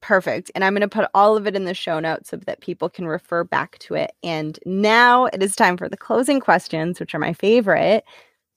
Perfect. 0.00 0.50
And 0.54 0.64
I'm 0.64 0.72
going 0.72 0.80
to 0.80 0.88
put 0.88 1.10
all 1.12 1.36
of 1.36 1.46
it 1.46 1.54
in 1.54 1.66
the 1.66 1.74
show 1.74 2.00
notes 2.00 2.30
so 2.30 2.38
that 2.38 2.62
people 2.62 2.88
can 2.88 3.06
refer 3.06 3.44
back 3.44 3.78
to 3.80 3.94
it. 3.94 4.12
And 4.22 4.58
now 4.64 5.26
it 5.26 5.42
is 5.42 5.54
time 5.54 5.76
for 5.76 5.90
the 5.90 5.96
closing 5.98 6.40
questions, 6.40 6.98
which 6.98 7.14
are 7.14 7.18
my 7.18 7.34
favorite. 7.34 8.04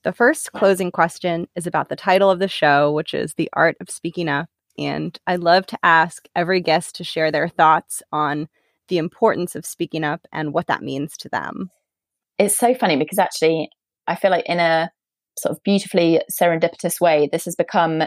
The 0.03 0.13
first 0.13 0.53
closing 0.53 0.91
question 0.91 1.47
is 1.55 1.67
about 1.67 1.89
the 1.89 1.97
title 1.97 2.31
of 2.31 2.39
the 2.39 2.47
show, 2.47 2.91
which 2.91 3.13
is 3.13 3.33
The 3.33 3.49
Art 3.53 3.75
of 3.81 3.89
Speaking 3.89 4.29
Up. 4.29 4.47
And 4.77 5.17
I 5.27 5.35
love 5.35 5.65
to 5.67 5.79
ask 5.83 6.27
every 6.35 6.61
guest 6.61 6.95
to 6.95 7.03
share 7.03 7.31
their 7.31 7.49
thoughts 7.49 8.01
on 8.11 8.47
the 8.87 8.97
importance 8.97 9.55
of 9.55 9.65
speaking 9.65 10.03
up 10.03 10.25
and 10.31 10.53
what 10.53 10.67
that 10.67 10.81
means 10.81 11.17
to 11.17 11.29
them. 11.29 11.71
It's 12.39 12.57
so 12.57 12.73
funny 12.73 12.97
because 12.97 13.19
actually, 13.19 13.69
I 14.07 14.15
feel 14.15 14.31
like 14.31 14.45
in 14.45 14.59
a 14.59 14.91
sort 15.37 15.55
of 15.55 15.63
beautifully 15.63 16.21
serendipitous 16.31 16.99
way, 16.99 17.29
this 17.31 17.45
has 17.45 17.55
become 17.55 18.03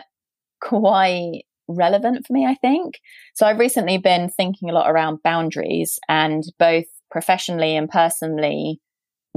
quite 0.60 1.42
relevant 1.68 2.26
for 2.26 2.32
me, 2.32 2.46
I 2.46 2.54
think. 2.54 2.94
So 3.34 3.46
I've 3.46 3.58
recently 3.58 3.98
been 3.98 4.28
thinking 4.28 4.70
a 4.70 4.72
lot 4.72 4.90
around 4.90 5.22
boundaries 5.22 5.98
and 6.08 6.44
both 6.58 6.84
professionally 7.10 7.76
and 7.76 7.88
personally 7.88 8.80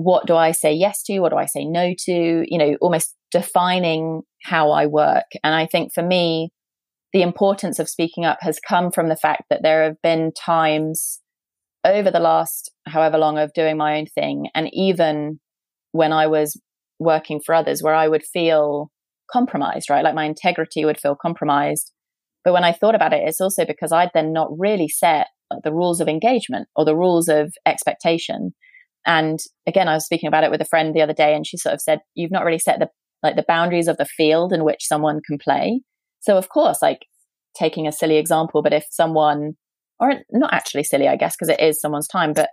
what 0.03 0.26
do 0.26 0.36
I 0.36 0.51
say 0.51 0.74
yes 0.74 1.03
to? 1.03 1.20
What 1.20 1.32
do 1.32 1.38
I 1.38 1.45
say 1.45 1.65
no 1.65 1.93
to? 2.05 2.45
You 2.47 2.57
know, 2.57 2.78
almost 2.82 3.15
defining 3.32 4.22
how 4.43 4.72
I 4.72 4.86
work. 4.86 5.26
And 5.43 5.53
I 5.53 5.65
think 5.65 5.93
for 5.93 6.03
me, 6.03 6.51
the 7.11 7.22
importance 7.22 7.80
of 7.80 7.89
speaking 7.89 8.26
up 8.26 8.38
has 8.41 8.59
come 8.59 8.91
from 8.91 9.09
the 9.09 9.15
fact 9.15 9.43
that 9.49 9.61
there 9.63 9.84
have 9.84 10.01
been 10.01 10.32
times 10.32 11.20
over 11.84 12.11
the 12.11 12.20
last 12.20 12.72
however 12.86 13.17
long 13.17 13.38
of 13.38 13.53
doing 13.53 13.78
my 13.78 13.97
own 13.97 14.05
thing, 14.05 14.47
and 14.53 14.70
even 14.74 15.39
when 15.91 16.13
I 16.13 16.28
was 16.28 16.59
working 16.99 17.39
for 17.43 17.55
others, 17.55 17.82
where 17.82 17.95
I 17.95 18.07
would 18.07 18.24
feel 18.24 18.91
compromised, 19.32 19.89
right? 19.89 20.03
Like 20.03 20.15
my 20.15 20.25
integrity 20.25 20.86
would 20.86 20.99
feel 20.99 21.15
compromised. 21.15 21.91
But 22.43 22.53
when 22.53 22.63
I 22.63 22.71
thought 22.71 22.95
about 22.95 23.13
it, 23.13 23.23
it's 23.25 23.41
also 23.41 23.65
because 23.65 23.91
I'd 23.91 24.11
then 24.13 24.34
not 24.34 24.49
really 24.57 24.88
set 24.88 25.27
the 25.63 25.73
rules 25.73 25.99
of 25.99 26.07
engagement 26.07 26.67
or 26.75 26.86
the 26.86 26.95
rules 26.95 27.27
of 27.27 27.53
expectation. 27.65 28.53
And 29.05 29.39
again, 29.67 29.88
I 29.88 29.95
was 29.95 30.05
speaking 30.05 30.27
about 30.27 30.43
it 30.43 30.51
with 30.51 30.61
a 30.61 30.65
friend 30.65 30.93
the 30.93 31.01
other 31.01 31.13
day, 31.13 31.36
and 31.36 31.45
she 31.45 31.57
sort 31.57 31.73
of 31.73 31.82
said, 31.82 31.99
"You've 32.15 32.32
not 32.32 32.43
really 32.43 32.59
set 32.59 32.80
the 32.80 32.89
like 33.23 33.36
the 33.36 33.45
boundaries 33.47 33.88
of 33.88 33.97
the 33.97 34.05
field 34.05 34.53
in 34.53 34.63
which 34.63 34.86
someone 34.86 35.21
can 35.25 35.38
play." 35.38 35.82
So, 36.19 36.38
of 36.38 36.49
course, 36.49 36.82
like 36.82 37.05
taking 37.57 37.88
a 37.88 37.91
silly 37.91 38.17
example, 38.17 38.61
but 38.61 38.73
if 38.73 38.86
someone, 38.91 39.53
or 39.99 40.13
not 40.32 40.53
actually 40.53 40.84
silly, 40.84 41.07
I 41.07 41.15
guess, 41.15 41.36
because 41.36 41.49
it 41.49 41.59
is 41.59 41.80
someone's 41.80 42.07
time, 42.07 42.34
but 42.34 42.49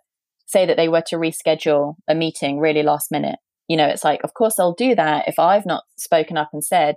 say 0.47 0.65
that 0.67 0.77
they 0.77 0.89
were 0.89 1.03
to 1.09 1.17
reschedule 1.17 1.95
a 2.09 2.15
meeting 2.15 2.59
really 2.59 2.83
last 2.83 3.11
minute, 3.11 3.39
you 3.69 3.77
know, 3.77 3.87
it's 3.87 4.05
like, 4.05 4.23
of 4.25 4.35
course, 4.35 4.57
they'll 4.57 4.75
do 4.75 4.95
that 4.95 5.29
if 5.29 5.39
I've 5.39 5.67
not 5.67 5.85
spoken 5.97 6.37
up 6.37 6.51
and 6.53 6.65
said, 6.65 6.97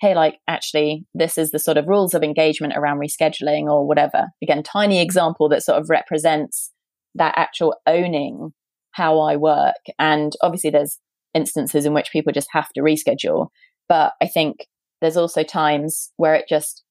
hey, 0.00 0.14
like, 0.14 0.38
actually, 0.48 1.06
this 1.14 1.38
is 1.38 1.50
the 1.50 1.58
sort 1.58 1.78
of 1.78 1.88
rules 1.88 2.14
of 2.14 2.22
engagement 2.22 2.74
around 2.76 2.98
rescheduling 2.98 3.64
or 3.64 3.86
whatever. 3.86 4.26
Again, 4.42 4.62
tiny 4.62 5.00
example 5.00 5.48
that 5.48 5.62
sort 5.62 5.80
of 5.80 5.88
represents 5.88 6.72
that 7.14 7.34
actual 7.36 7.76
owning 7.86 8.52
how 8.90 9.20
I 9.20 9.36
work. 9.36 9.76
And 9.98 10.32
obviously, 10.42 10.70
there's 10.70 10.98
instances 11.32 11.86
in 11.86 11.94
which 11.94 12.12
people 12.12 12.32
just 12.32 12.48
have 12.52 12.68
to 12.74 12.80
reschedule. 12.80 13.48
But 13.88 14.12
I 14.20 14.26
think 14.26 14.66
there's 15.00 15.16
also 15.16 15.42
times 15.42 16.12
where 16.16 16.34
it 16.34 16.46
just, 16.48 16.82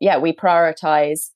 yeah, 0.00 0.18
we 0.18 0.32
prioritize 0.32 1.30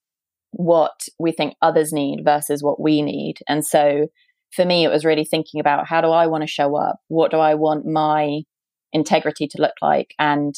what 0.50 1.08
we 1.18 1.32
think 1.32 1.54
others 1.60 1.92
need 1.92 2.22
versus 2.24 2.62
what 2.62 2.80
we 2.80 3.02
need. 3.02 3.38
And 3.48 3.64
so 3.66 4.06
for 4.54 4.64
me, 4.64 4.84
it 4.84 4.90
was 4.90 5.04
really 5.04 5.24
thinking 5.24 5.60
about 5.60 5.86
how 5.86 6.00
do 6.00 6.08
I 6.08 6.26
want 6.26 6.42
to 6.42 6.48
show 6.48 6.76
up? 6.76 6.96
What 7.08 7.30
do 7.30 7.38
I 7.38 7.54
want 7.54 7.86
my 7.86 8.42
integrity 8.92 9.48
to 9.48 9.60
look 9.60 9.74
like? 9.82 10.14
And 10.18 10.54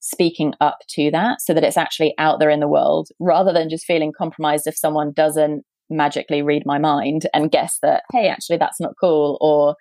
speaking 0.00 0.54
up 0.60 0.78
to 0.88 1.10
that 1.10 1.42
so 1.42 1.52
that 1.52 1.64
it's 1.64 1.76
actually 1.76 2.14
out 2.18 2.40
there 2.40 2.50
in 2.50 2.60
the 2.60 2.68
world 2.68 3.08
rather 3.18 3.52
than 3.52 3.68
just 3.68 3.84
feeling 3.84 4.12
compromised 4.16 4.66
if 4.66 4.76
someone 4.76 5.12
doesn't 5.12 5.62
magically 5.90 6.42
read 6.42 6.62
my 6.64 6.78
mind 6.78 7.26
and 7.34 7.50
guess 7.50 7.78
that, 7.82 8.04
hey, 8.12 8.28
actually, 8.28 8.56
that's 8.56 8.80
not 8.80 8.94
cool. 9.00 9.36
Or, 9.40 9.74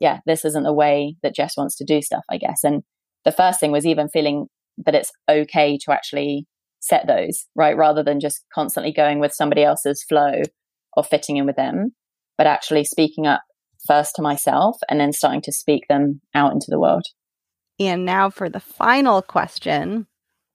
yeah, 0.00 0.18
this 0.26 0.44
isn't 0.44 0.64
the 0.64 0.72
way 0.72 1.16
that 1.22 1.34
Jess 1.34 1.56
wants 1.56 1.76
to 1.76 1.84
do 1.84 2.02
stuff, 2.02 2.24
I 2.28 2.36
guess. 2.36 2.64
And 2.64 2.82
the 3.24 3.32
first 3.32 3.60
thing 3.60 3.72
was 3.72 3.86
even 3.86 4.08
feeling 4.08 4.46
that 4.84 4.94
it's 4.94 5.12
okay 5.30 5.78
to 5.84 5.92
actually 5.92 6.46
set 6.80 7.06
those, 7.06 7.46
right? 7.54 7.76
Rather 7.76 8.02
than 8.02 8.18
just 8.18 8.44
constantly 8.52 8.92
going 8.92 9.20
with 9.20 9.32
somebody 9.32 9.62
else's 9.62 10.02
flow 10.02 10.42
or 10.96 11.04
fitting 11.04 11.36
in 11.36 11.46
with 11.46 11.56
them, 11.56 11.92
but 12.36 12.46
actually 12.46 12.84
speaking 12.84 13.26
up 13.26 13.42
first 13.86 14.14
to 14.16 14.22
myself 14.22 14.78
and 14.88 15.00
then 15.00 15.12
starting 15.12 15.42
to 15.42 15.52
speak 15.52 15.88
them 15.88 16.20
out 16.34 16.52
into 16.52 16.66
the 16.68 16.78
world. 16.78 17.04
And 17.80 18.04
now 18.04 18.30
for 18.30 18.48
the 18.48 18.60
final 18.60 19.22
question. 19.22 20.06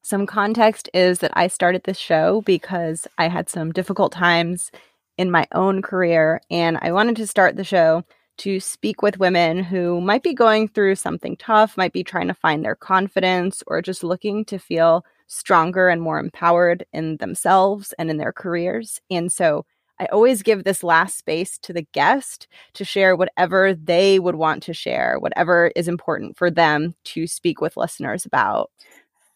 Some 0.02 0.26
context 0.26 0.90
is 0.94 1.20
that 1.20 1.32
I 1.34 1.48
started 1.48 1.84
this 1.84 1.98
show 1.98 2.42
because 2.46 3.08
I 3.18 3.28
had 3.28 3.50
some 3.50 3.74
difficult 3.74 4.14
times 4.14 4.72
in 5.18 5.32
my 5.32 5.46
own 5.52 5.82
career. 5.82 6.40
And 6.50 6.78
I 6.82 6.92
wanted 6.92 7.18
to 7.18 7.28
start 7.28 7.58
the 7.58 7.64
show 7.64 8.04
to 8.38 8.60
speak 8.60 9.02
with 9.02 9.20
women 9.20 9.64
who 9.64 10.00
might 10.00 10.24
be 10.24 10.34
going 10.34 10.68
through 10.68 10.96
something 10.96 11.36
tough, 11.38 11.76
might 11.76 11.92
be 11.92 12.04
trying 12.04 12.28
to 12.28 12.34
find 12.34 12.64
their 12.64 12.76
confidence, 12.76 13.64
or 13.68 13.82
just 13.82 14.04
looking 14.04 14.46
to 14.46 14.60
feel 14.60 15.04
stronger 15.26 15.90
and 15.90 16.02
more 16.02 16.20
empowered 16.20 16.86
in 16.94 17.18
themselves 17.18 17.94
and 18.00 18.10
in 18.10 18.18
their 18.18 18.32
careers. 18.32 19.02
And 19.10 19.32
so 19.32 19.66
I 20.00 20.06
always 20.08 20.44
give 20.44 20.64
this 20.64 20.84
last 20.84 21.18
space 21.18 21.58
to 21.60 21.74
the 21.74 21.88
guest 21.94 22.48
to 22.74 22.86
share 22.86 23.16
whatever 23.16 23.74
they 23.74 24.20
would 24.20 24.36
want 24.36 24.62
to 24.64 24.74
share, 24.74 25.18
whatever 25.20 25.72
is 25.76 25.88
important 25.88 26.38
for 26.38 26.52
them 26.52 26.94
to 27.06 27.26
speak 27.26 27.62
with 27.62 27.78
listeners 27.78 28.26
about. 28.26 28.72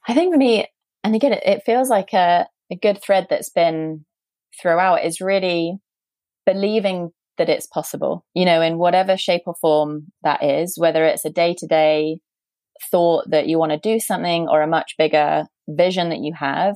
I 0.07 0.13
think 0.13 0.33
for 0.33 0.37
me, 0.37 0.67
and 1.03 1.15
again, 1.15 1.33
it, 1.33 1.63
feels 1.65 1.89
like 1.89 2.13
a, 2.13 2.47
a 2.69 2.75
good 2.75 3.01
thread 3.01 3.27
that's 3.29 3.49
been 3.49 4.05
throughout 4.59 5.03
is 5.03 5.21
really 5.21 5.79
believing 6.45 7.11
that 7.37 7.49
it's 7.49 7.65
possible, 7.65 8.25
you 8.33 8.45
know, 8.45 8.61
in 8.61 8.77
whatever 8.77 9.17
shape 9.17 9.43
or 9.45 9.55
form 9.55 10.11
that 10.23 10.43
is, 10.43 10.77
whether 10.77 11.05
it's 11.05 11.25
a 11.25 11.29
day 11.29 11.55
to 11.57 11.65
day 11.65 12.19
thought 12.89 13.29
that 13.29 13.47
you 13.47 13.57
want 13.57 13.71
to 13.71 13.77
do 13.77 13.99
something 13.99 14.47
or 14.47 14.61
a 14.61 14.67
much 14.67 14.95
bigger 14.97 15.45
vision 15.67 16.09
that 16.09 16.19
you 16.19 16.33
have, 16.33 16.75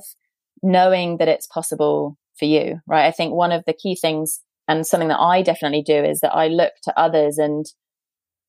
knowing 0.62 1.18
that 1.18 1.28
it's 1.28 1.46
possible 1.46 2.16
for 2.38 2.44
you, 2.44 2.80
right? 2.86 3.06
I 3.06 3.10
think 3.10 3.32
one 3.34 3.52
of 3.52 3.64
the 3.66 3.72
key 3.72 3.96
things 3.96 4.40
and 4.68 4.86
something 4.86 5.08
that 5.08 5.20
I 5.20 5.42
definitely 5.42 5.82
do 5.82 6.04
is 6.04 6.20
that 6.20 6.34
I 6.34 6.48
look 6.48 6.72
to 6.84 6.98
others 6.98 7.38
and 7.38 7.66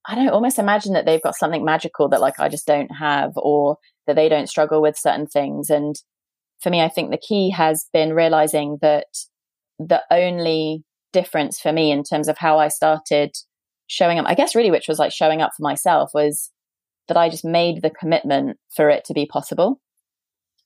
I 0.08 0.16
don't 0.16 0.30
almost 0.30 0.58
imagine 0.58 0.94
that 0.94 1.06
they've 1.06 1.22
got 1.22 1.36
something 1.36 1.66
magical 1.66 2.08
that 2.10 2.22
like 2.22 2.40
I 2.40 2.50
just 2.50 2.66
don't 2.66 2.90
have 2.98 3.32
or 3.36 3.78
that 4.08 4.16
they 4.16 4.30
don't 4.30 4.50
struggle 4.50 4.82
with 4.82 4.98
certain 4.98 5.28
things. 5.28 5.70
And 5.70 5.96
for 6.62 6.70
me, 6.70 6.82
I 6.82 6.90
think 6.90 7.12
the 7.12 7.18
key 7.18 7.52
has 7.52 7.88
been 7.94 8.14
realizing 8.14 8.78
that 8.82 9.08
the 9.80 10.02
only 10.10 10.84
difference 11.14 11.60
for 11.60 11.72
me 11.72 11.92
in 11.92 12.04
terms 12.04 12.28
of 12.28 12.38
how 12.38 12.58
I 12.58 12.70
started 12.70 13.36
showing 13.88 14.18
up, 14.18 14.26
I 14.28 14.34
guess 14.34 14.56
really, 14.56 14.72
which 14.72 14.88
was 14.88 15.00
like 15.00 15.12
showing 15.12 15.42
up 15.42 15.52
for 15.56 15.64
myself 15.64 16.12
was 16.14 16.52
that 17.08 17.18
I 17.18 17.30
just 17.30 17.46
made 17.46 17.82
the 17.82 17.90
commitment 17.90 18.58
for 18.76 18.90
it 18.90 19.06
to 19.06 19.14
be 19.14 19.26
possible 19.26 19.80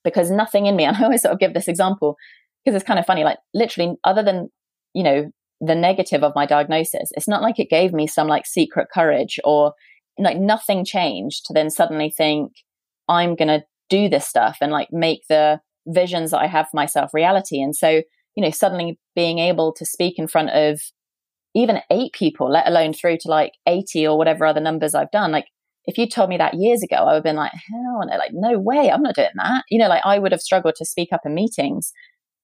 because 0.04 0.30
nothing 0.30 0.66
in 0.66 0.76
me, 0.76 0.84
and 0.86 0.96
I 0.96 1.04
always 1.04 1.22
sort 1.22 1.32
of 1.32 1.40
give 1.40 1.54
this 1.54 1.68
example 1.68 2.16
because 2.64 2.76
it's 2.76 2.86
kind 2.86 2.98
of 2.98 3.06
funny, 3.06 3.24
like 3.24 3.38
literally 3.54 3.96
other 4.04 4.22
than, 4.22 4.50
you 4.94 5.02
know, 5.02 5.30
the 5.60 5.74
negative 5.74 6.22
of 6.22 6.34
my 6.34 6.46
diagnosis, 6.46 7.10
it's 7.12 7.28
not 7.28 7.42
like 7.42 7.58
it 7.58 7.70
gave 7.70 7.92
me 7.92 8.06
some 8.06 8.28
like 8.28 8.46
secret 8.46 8.88
courage 8.92 9.38
or 9.44 9.72
like 10.18 10.38
nothing 10.38 10.84
changed 10.84 11.46
to 11.46 11.52
then 11.52 11.70
suddenly 11.70 12.10
think 12.10 12.52
I'm 13.08 13.34
going 13.34 13.48
to 13.48 13.64
do 13.88 14.08
this 14.08 14.26
stuff 14.26 14.58
and 14.60 14.72
like 14.72 14.88
make 14.92 15.22
the 15.28 15.60
visions 15.86 16.30
that 16.30 16.40
I 16.40 16.46
have 16.46 16.66
for 16.66 16.76
myself 16.76 17.12
reality. 17.12 17.60
And 17.60 17.74
so, 17.74 18.02
you 18.34 18.42
know, 18.42 18.50
suddenly 18.50 18.98
being 19.14 19.38
able 19.38 19.72
to 19.74 19.84
speak 19.84 20.18
in 20.18 20.28
front 20.28 20.50
of 20.50 20.80
even 21.54 21.80
eight 21.90 22.12
people, 22.12 22.50
let 22.50 22.66
alone 22.66 22.92
through 22.92 23.18
to 23.18 23.28
like 23.28 23.52
80 23.66 24.06
or 24.06 24.16
whatever 24.16 24.46
other 24.46 24.60
numbers 24.60 24.94
I've 24.94 25.10
done, 25.10 25.32
like 25.32 25.46
if 25.84 25.98
you 25.98 26.08
told 26.08 26.30
me 26.30 26.36
that 26.38 26.54
years 26.54 26.82
ago, 26.82 26.96
I 26.96 27.04
would 27.04 27.14
have 27.14 27.22
been 27.24 27.36
like, 27.36 27.52
hell 27.52 28.00
no, 28.06 28.16
like, 28.16 28.30
no 28.32 28.58
way, 28.58 28.90
I'm 28.90 29.02
not 29.02 29.16
doing 29.16 29.28
that. 29.34 29.64
You 29.68 29.78
know, 29.78 29.88
like 29.88 30.02
I 30.04 30.18
would 30.18 30.32
have 30.32 30.40
struggled 30.40 30.74
to 30.76 30.84
speak 30.84 31.08
up 31.12 31.22
in 31.24 31.34
meetings. 31.34 31.92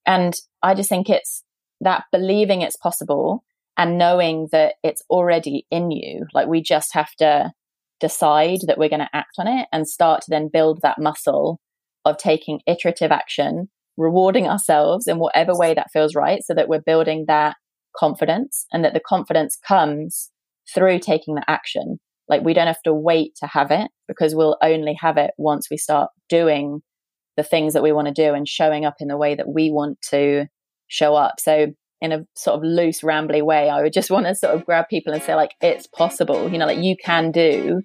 And 0.09 0.35
I 0.63 0.75
just 0.75 0.89
think 0.89 1.11
it's 1.11 1.45
that 1.83 2.05
believing 2.11 2.63
it's 2.63 2.77
possible 2.77 3.45
and 3.77 3.99
knowing 3.99 4.49
that 4.51 4.77
it's 4.83 5.05
already 5.11 5.67
in 5.71 5.91
you. 5.91 6.25
Like 6.33 6.49
we 6.49 6.63
just 6.63 6.95
have 6.95 7.15
to 7.19 7.53
decide 8.01 8.61
that 8.67 8.79
we're 8.79 8.89
going 8.89 9.01
to 9.01 9.11
act 9.17 9.37
on 9.39 9.47
it 9.47 9.69
and 9.71 9.87
start 9.87 10.23
to 10.23 10.31
then 10.31 10.49
build 10.51 10.81
that 10.83 10.99
muscle 10.99 11.61
of 12.07 12.17
taking 12.17 12.61
iterative 12.67 13.13
action, 13.13 13.69
rewarding 13.99 14.49
ourselves 14.49 15.07
in 15.07 15.19
whatever 15.19 15.53
way 15.55 15.75
that 15.75 15.91
feels 15.93 16.15
right 16.15 16.43
so 16.43 16.55
that 16.55 16.69
we're 16.69 16.81
building 16.81 17.27
that 17.29 17.57
confidence 17.95 18.65
and 18.73 18.85
that 18.85 18.95
the 18.95 19.01
confidence 19.07 19.59
comes 19.67 20.31
through 20.75 21.01
taking 21.01 21.35
the 21.35 21.45
action. 21.49 21.99
Like 22.29 22.43
we 22.43 22.55
don't 22.55 22.67
have 22.67 22.83
to 22.85 22.95
wait 22.95 23.35
to 23.41 23.47
have 23.47 23.71
it 23.71 23.91
because 24.07 24.35
we'll 24.35 24.57
only 24.63 24.97
have 25.01 25.19
it 25.19 25.33
once 25.37 25.69
we 25.71 25.77
start 25.77 26.11
doing 26.31 26.81
the 27.39 27.45
things 27.45 27.73
that 27.73 27.85
we 27.85 27.93
want 27.93 28.09
to 28.09 28.13
do 28.13 28.35
and 28.35 28.47
showing 28.49 28.85
up 28.85 28.97
in 28.99 29.07
the 29.07 29.17
way 29.17 29.37
that 29.37 29.49
we 29.49 29.71
want 29.71 30.03
to 30.11 30.47
show 30.89 31.15
up. 31.15 31.39
So 31.39 31.69
in 32.01 32.13
a 32.13 32.27
sort 32.35 32.57
of 32.59 32.65
loose, 32.65 33.01
rambly 33.03 33.43
way, 33.43 33.71
I 33.71 33.81
would 33.81 33.93
just 33.93 34.11
want 34.15 34.27
to 34.27 34.35
sort 34.35 34.55
of 34.55 34.67
grab 34.67 34.89
people 34.91 35.15
and 35.15 35.23
say, 35.23 35.37
like, 35.37 35.53
it's 35.63 35.87
possible, 35.87 36.51
you 36.51 36.59
know, 36.59 36.67
like 36.67 36.83
you 36.83 36.97
can 37.03 37.31
do 37.31 37.83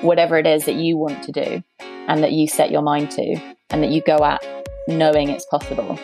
whatever 0.00 0.38
it 0.38 0.46
is 0.46 0.64
that 0.64 0.76
you 0.76 0.96
want 0.96 1.22
to 1.24 1.32
do 1.32 1.62
and 2.08 2.24
that 2.24 2.32
you 2.32 2.48
set 2.48 2.70
your 2.70 2.80
mind 2.80 3.10
to 3.12 3.36
and 3.70 3.82
that 3.82 3.90
you 3.90 4.00
go 4.02 4.16
at 4.24 4.42
knowing 4.88 5.28
it's 5.28 5.44
possible, 5.46 5.98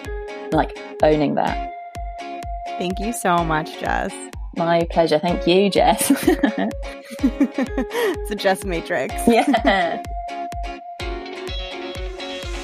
like 0.52 0.78
owning 1.02 1.36
that. 1.36 1.72
Thank 2.78 3.00
you 3.00 3.14
so 3.14 3.38
much, 3.44 3.78
Jess. 3.80 4.14
My 4.56 4.86
pleasure. 4.90 5.18
Thank 5.18 5.46
you, 5.46 5.70
Jess. 5.70 6.10
it's 7.22 8.30
a 8.30 8.34
Jess 8.34 8.64
Matrix. 8.64 9.14
Yeah. 9.26 10.02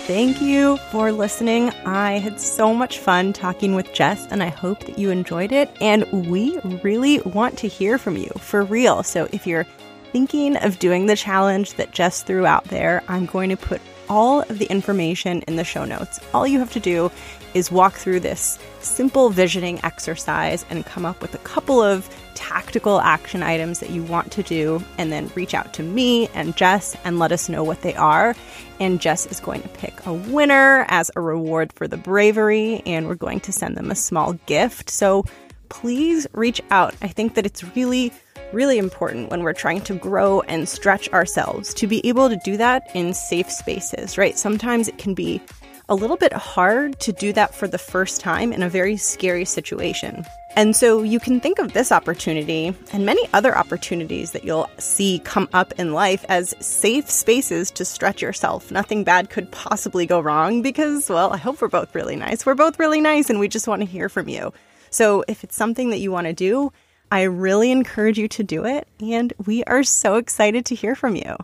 Thank 0.06 0.40
you 0.40 0.76
for 0.92 1.10
listening. 1.10 1.70
I 1.84 2.18
had 2.20 2.40
so 2.40 2.72
much 2.72 3.00
fun 3.00 3.32
talking 3.32 3.74
with 3.74 3.92
Jess, 3.92 4.24
and 4.30 4.40
I 4.40 4.50
hope 4.50 4.78
that 4.86 5.00
you 5.00 5.10
enjoyed 5.10 5.50
it. 5.50 5.68
And 5.80 6.30
we 6.30 6.56
really 6.84 7.18
want 7.22 7.58
to 7.58 7.66
hear 7.66 7.98
from 7.98 8.16
you 8.16 8.30
for 8.38 8.62
real. 8.62 9.02
So 9.02 9.28
if 9.32 9.48
you're 9.48 9.66
thinking 10.12 10.58
of 10.58 10.78
doing 10.78 11.06
the 11.06 11.16
challenge 11.16 11.74
that 11.74 11.90
Jess 11.90 12.22
threw 12.22 12.46
out 12.46 12.62
there, 12.66 13.02
I'm 13.08 13.26
going 13.26 13.50
to 13.50 13.56
put 13.56 13.80
all 14.08 14.42
of 14.42 14.60
the 14.60 14.66
information 14.66 15.42
in 15.48 15.56
the 15.56 15.64
show 15.64 15.84
notes. 15.84 16.20
All 16.32 16.46
you 16.46 16.60
have 16.60 16.72
to 16.74 16.80
do 16.80 17.10
is 17.54 17.72
walk 17.72 17.94
through 17.94 18.20
this 18.20 18.60
simple 18.78 19.28
visioning 19.28 19.80
exercise 19.82 20.64
and 20.70 20.86
come 20.86 21.04
up 21.04 21.20
with 21.20 21.34
a 21.34 21.38
couple 21.38 21.82
of 21.82 22.08
tactical 22.36 23.00
action 23.00 23.42
items 23.42 23.80
that 23.80 23.90
you 23.90 24.04
want 24.04 24.30
to 24.32 24.44
do, 24.44 24.80
and 24.98 25.10
then 25.10 25.30
reach 25.34 25.54
out 25.54 25.74
to 25.74 25.82
me 25.82 26.28
and 26.28 26.56
Jess 26.56 26.96
and 27.04 27.18
let 27.18 27.32
us 27.32 27.48
know 27.48 27.64
what 27.64 27.82
they 27.82 27.94
are. 27.94 28.36
And 28.78 29.00
Jess 29.00 29.26
is 29.26 29.40
going 29.40 29.62
to 29.62 29.68
pick 29.68 30.06
a 30.06 30.12
winner 30.12 30.84
as 30.88 31.10
a 31.16 31.20
reward 31.20 31.72
for 31.72 31.88
the 31.88 31.96
bravery, 31.96 32.82
and 32.86 33.08
we're 33.08 33.16
going 33.16 33.40
to 33.40 33.52
send 33.52 33.76
them 33.76 33.90
a 33.90 33.96
small 33.96 34.34
gift. 34.46 34.90
So 34.90 35.24
please 35.68 36.28
reach 36.32 36.60
out. 36.70 36.94
I 37.02 37.08
think 37.08 37.34
that 37.34 37.46
it's 37.46 37.64
really 37.74 38.12
really 38.52 38.78
important 38.78 39.28
when 39.28 39.42
we're 39.42 39.52
trying 39.52 39.80
to 39.80 39.94
grow 39.94 40.40
and 40.42 40.68
stretch 40.68 41.08
ourselves 41.10 41.74
to 41.74 41.86
be 41.86 42.06
able 42.06 42.28
to 42.28 42.36
do 42.44 42.56
that 42.56 42.88
in 42.94 43.12
safe 43.12 43.50
spaces, 43.50 44.16
right? 44.16 44.38
Sometimes 44.38 44.86
it 44.86 44.98
can 44.98 45.14
be 45.14 45.40
a 45.88 45.94
little 45.94 46.16
bit 46.16 46.32
hard 46.32 46.98
to 47.00 47.12
do 47.12 47.32
that 47.32 47.54
for 47.54 47.68
the 47.68 47.78
first 47.78 48.20
time 48.20 48.52
in 48.52 48.62
a 48.62 48.68
very 48.68 48.96
scary 48.96 49.44
situation. 49.44 50.24
And 50.56 50.74
so 50.74 51.02
you 51.02 51.20
can 51.20 51.38
think 51.38 51.58
of 51.58 51.74
this 51.74 51.92
opportunity 51.92 52.74
and 52.92 53.04
many 53.04 53.22
other 53.34 53.56
opportunities 53.56 54.32
that 54.32 54.44
you'll 54.44 54.70
see 54.78 55.20
come 55.24 55.48
up 55.52 55.72
in 55.78 55.92
life 55.92 56.24
as 56.28 56.54
safe 56.60 57.10
spaces 57.10 57.70
to 57.72 57.84
stretch 57.84 58.22
yourself. 58.22 58.70
Nothing 58.70 59.04
bad 59.04 59.30
could 59.30 59.52
possibly 59.52 60.06
go 60.06 60.18
wrong 60.18 60.62
because, 60.62 61.08
well, 61.08 61.32
I 61.32 61.36
hope 61.36 61.60
we're 61.60 61.68
both 61.68 61.94
really 61.94 62.16
nice. 62.16 62.46
We're 62.46 62.54
both 62.54 62.78
really 62.78 63.00
nice 63.00 63.28
and 63.28 63.38
we 63.38 63.48
just 63.48 63.68
want 63.68 63.82
to 63.82 63.86
hear 63.86 64.08
from 64.08 64.28
you. 64.28 64.52
So 64.90 65.24
if 65.28 65.44
it's 65.44 65.56
something 65.56 65.90
that 65.90 65.98
you 65.98 66.10
want 66.10 66.26
to 66.26 66.32
do, 66.32 66.72
I 67.10 67.22
really 67.22 67.70
encourage 67.70 68.18
you 68.18 68.26
to 68.28 68.42
do 68.42 68.64
it, 68.64 68.88
and 68.98 69.32
we 69.44 69.62
are 69.64 69.84
so 69.84 70.16
excited 70.16 70.66
to 70.66 70.74
hear 70.74 70.96
from 70.96 71.14
you. 71.14 71.36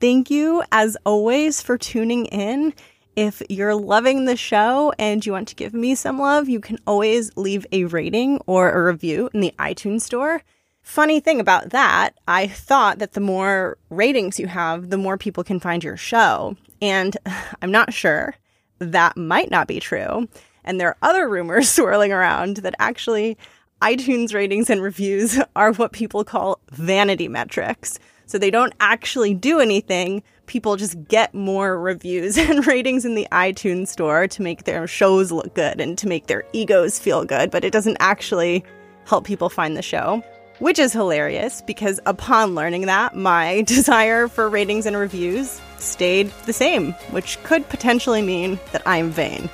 Thank 0.00 0.30
you, 0.30 0.62
as 0.72 0.96
always, 1.04 1.60
for 1.60 1.76
tuning 1.76 2.24
in. 2.26 2.72
If 3.16 3.42
you're 3.48 3.74
loving 3.74 4.24
the 4.24 4.36
show 4.36 4.92
and 4.98 5.24
you 5.24 5.32
want 5.32 5.48
to 5.48 5.54
give 5.54 5.74
me 5.74 5.94
some 5.94 6.18
love, 6.18 6.48
you 6.48 6.60
can 6.60 6.78
always 6.86 7.36
leave 7.36 7.66
a 7.72 7.84
rating 7.84 8.40
or 8.46 8.70
a 8.70 8.84
review 8.84 9.28
in 9.34 9.40
the 9.40 9.54
iTunes 9.58 10.02
store. 10.02 10.42
Funny 10.82 11.20
thing 11.20 11.40
about 11.40 11.70
that, 11.70 12.10
I 12.26 12.46
thought 12.46 12.98
that 13.00 13.12
the 13.12 13.20
more 13.20 13.78
ratings 13.90 14.38
you 14.38 14.46
have, 14.46 14.90
the 14.90 14.96
more 14.96 15.18
people 15.18 15.44
can 15.44 15.60
find 15.60 15.84
your 15.84 15.96
show. 15.96 16.56
And 16.80 17.16
I'm 17.62 17.70
not 17.70 17.92
sure. 17.92 18.34
That 18.78 19.16
might 19.16 19.50
not 19.50 19.68
be 19.68 19.80
true. 19.80 20.28
And 20.64 20.80
there 20.80 20.88
are 20.88 20.96
other 21.02 21.28
rumors 21.28 21.68
swirling 21.70 22.12
around 22.12 22.58
that 22.58 22.74
actually 22.78 23.36
iTunes 23.82 24.34
ratings 24.34 24.70
and 24.70 24.82
reviews 24.82 25.38
are 25.56 25.72
what 25.72 25.92
people 25.92 26.24
call 26.24 26.60
vanity 26.70 27.28
metrics. 27.28 27.98
So 28.26 28.38
they 28.38 28.50
don't 28.50 28.74
actually 28.78 29.34
do 29.34 29.58
anything. 29.58 30.22
People 30.50 30.74
just 30.74 31.00
get 31.04 31.32
more 31.32 31.78
reviews 31.78 32.36
and 32.38 32.66
ratings 32.66 33.04
in 33.04 33.14
the 33.14 33.28
iTunes 33.30 33.86
store 33.86 34.26
to 34.26 34.42
make 34.42 34.64
their 34.64 34.88
shows 34.88 35.30
look 35.30 35.54
good 35.54 35.80
and 35.80 35.96
to 35.96 36.08
make 36.08 36.26
their 36.26 36.42
egos 36.52 36.98
feel 36.98 37.24
good, 37.24 37.52
but 37.52 37.64
it 37.64 37.72
doesn't 37.72 37.96
actually 38.00 38.64
help 39.06 39.24
people 39.24 39.48
find 39.48 39.76
the 39.76 39.82
show. 39.82 40.24
Which 40.58 40.80
is 40.80 40.92
hilarious 40.92 41.62
because 41.62 42.00
upon 42.04 42.56
learning 42.56 42.86
that, 42.86 43.14
my 43.14 43.62
desire 43.68 44.26
for 44.26 44.48
ratings 44.48 44.86
and 44.86 44.96
reviews 44.96 45.60
stayed 45.78 46.32
the 46.46 46.52
same, 46.52 46.94
which 47.12 47.40
could 47.44 47.68
potentially 47.68 48.20
mean 48.20 48.58
that 48.72 48.82
I'm 48.86 49.10
vain. 49.10 49.48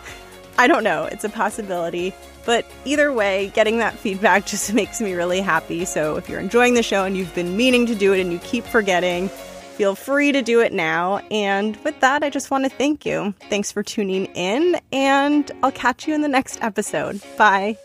I 0.57 0.67
don't 0.67 0.83
know, 0.83 1.05
it's 1.05 1.25
a 1.25 1.29
possibility. 1.29 2.15
But 2.47 2.65
either 2.87 3.13
way, 3.13 3.49
getting 3.53 3.81
that 3.81 3.99
feedback 3.99 4.47
just 4.53 4.73
makes 4.73 5.03
me 5.03 5.13
really 5.13 5.43
happy. 5.43 5.85
So 5.85 6.17
if 6.17 6.27
you're 6.27 6.41
enjoying 6.41 6.73
the 6.73 6.83
show 6.83 7.05
and 7.05 7.19
you've 7.19 7.35
been 7.35 7.55
meaning 7.55 7.85
to 7.85 7.95
do 7.95 8.15
it 8.15 8.21
and 8.23 8.33
you 8.33 8.39
keep 8.39 8.65
forgetting, 8.65 9.29
feel 9.77 9.95
free 9.95 10.33
to 10.33 10.43
do 10.43 10.61
it 10.61 10.73
now. 10.73 11.19
And 11.31 11.77
with 11.85 12.01
that, 12.01 12.23
I 12.23 12.31
just 12.31 12.51
want 12.51 12.65
to 12.65 12.71
thank 12.71 13.05
you. 13.05 13.35
Thanks 13.51 13.71
for 13.71 13.83
tuning 13.83 14.27
in, 14.27 14.81
and 14.93 15.51
I'll 15.63 15.73
catch 15.73 16.09
you 16.09 16.15
in 16.15 16.23
the 16.23 16.29
next 16.29 16.63
episode. 16.63 17.21
Bye. 17.37 17.77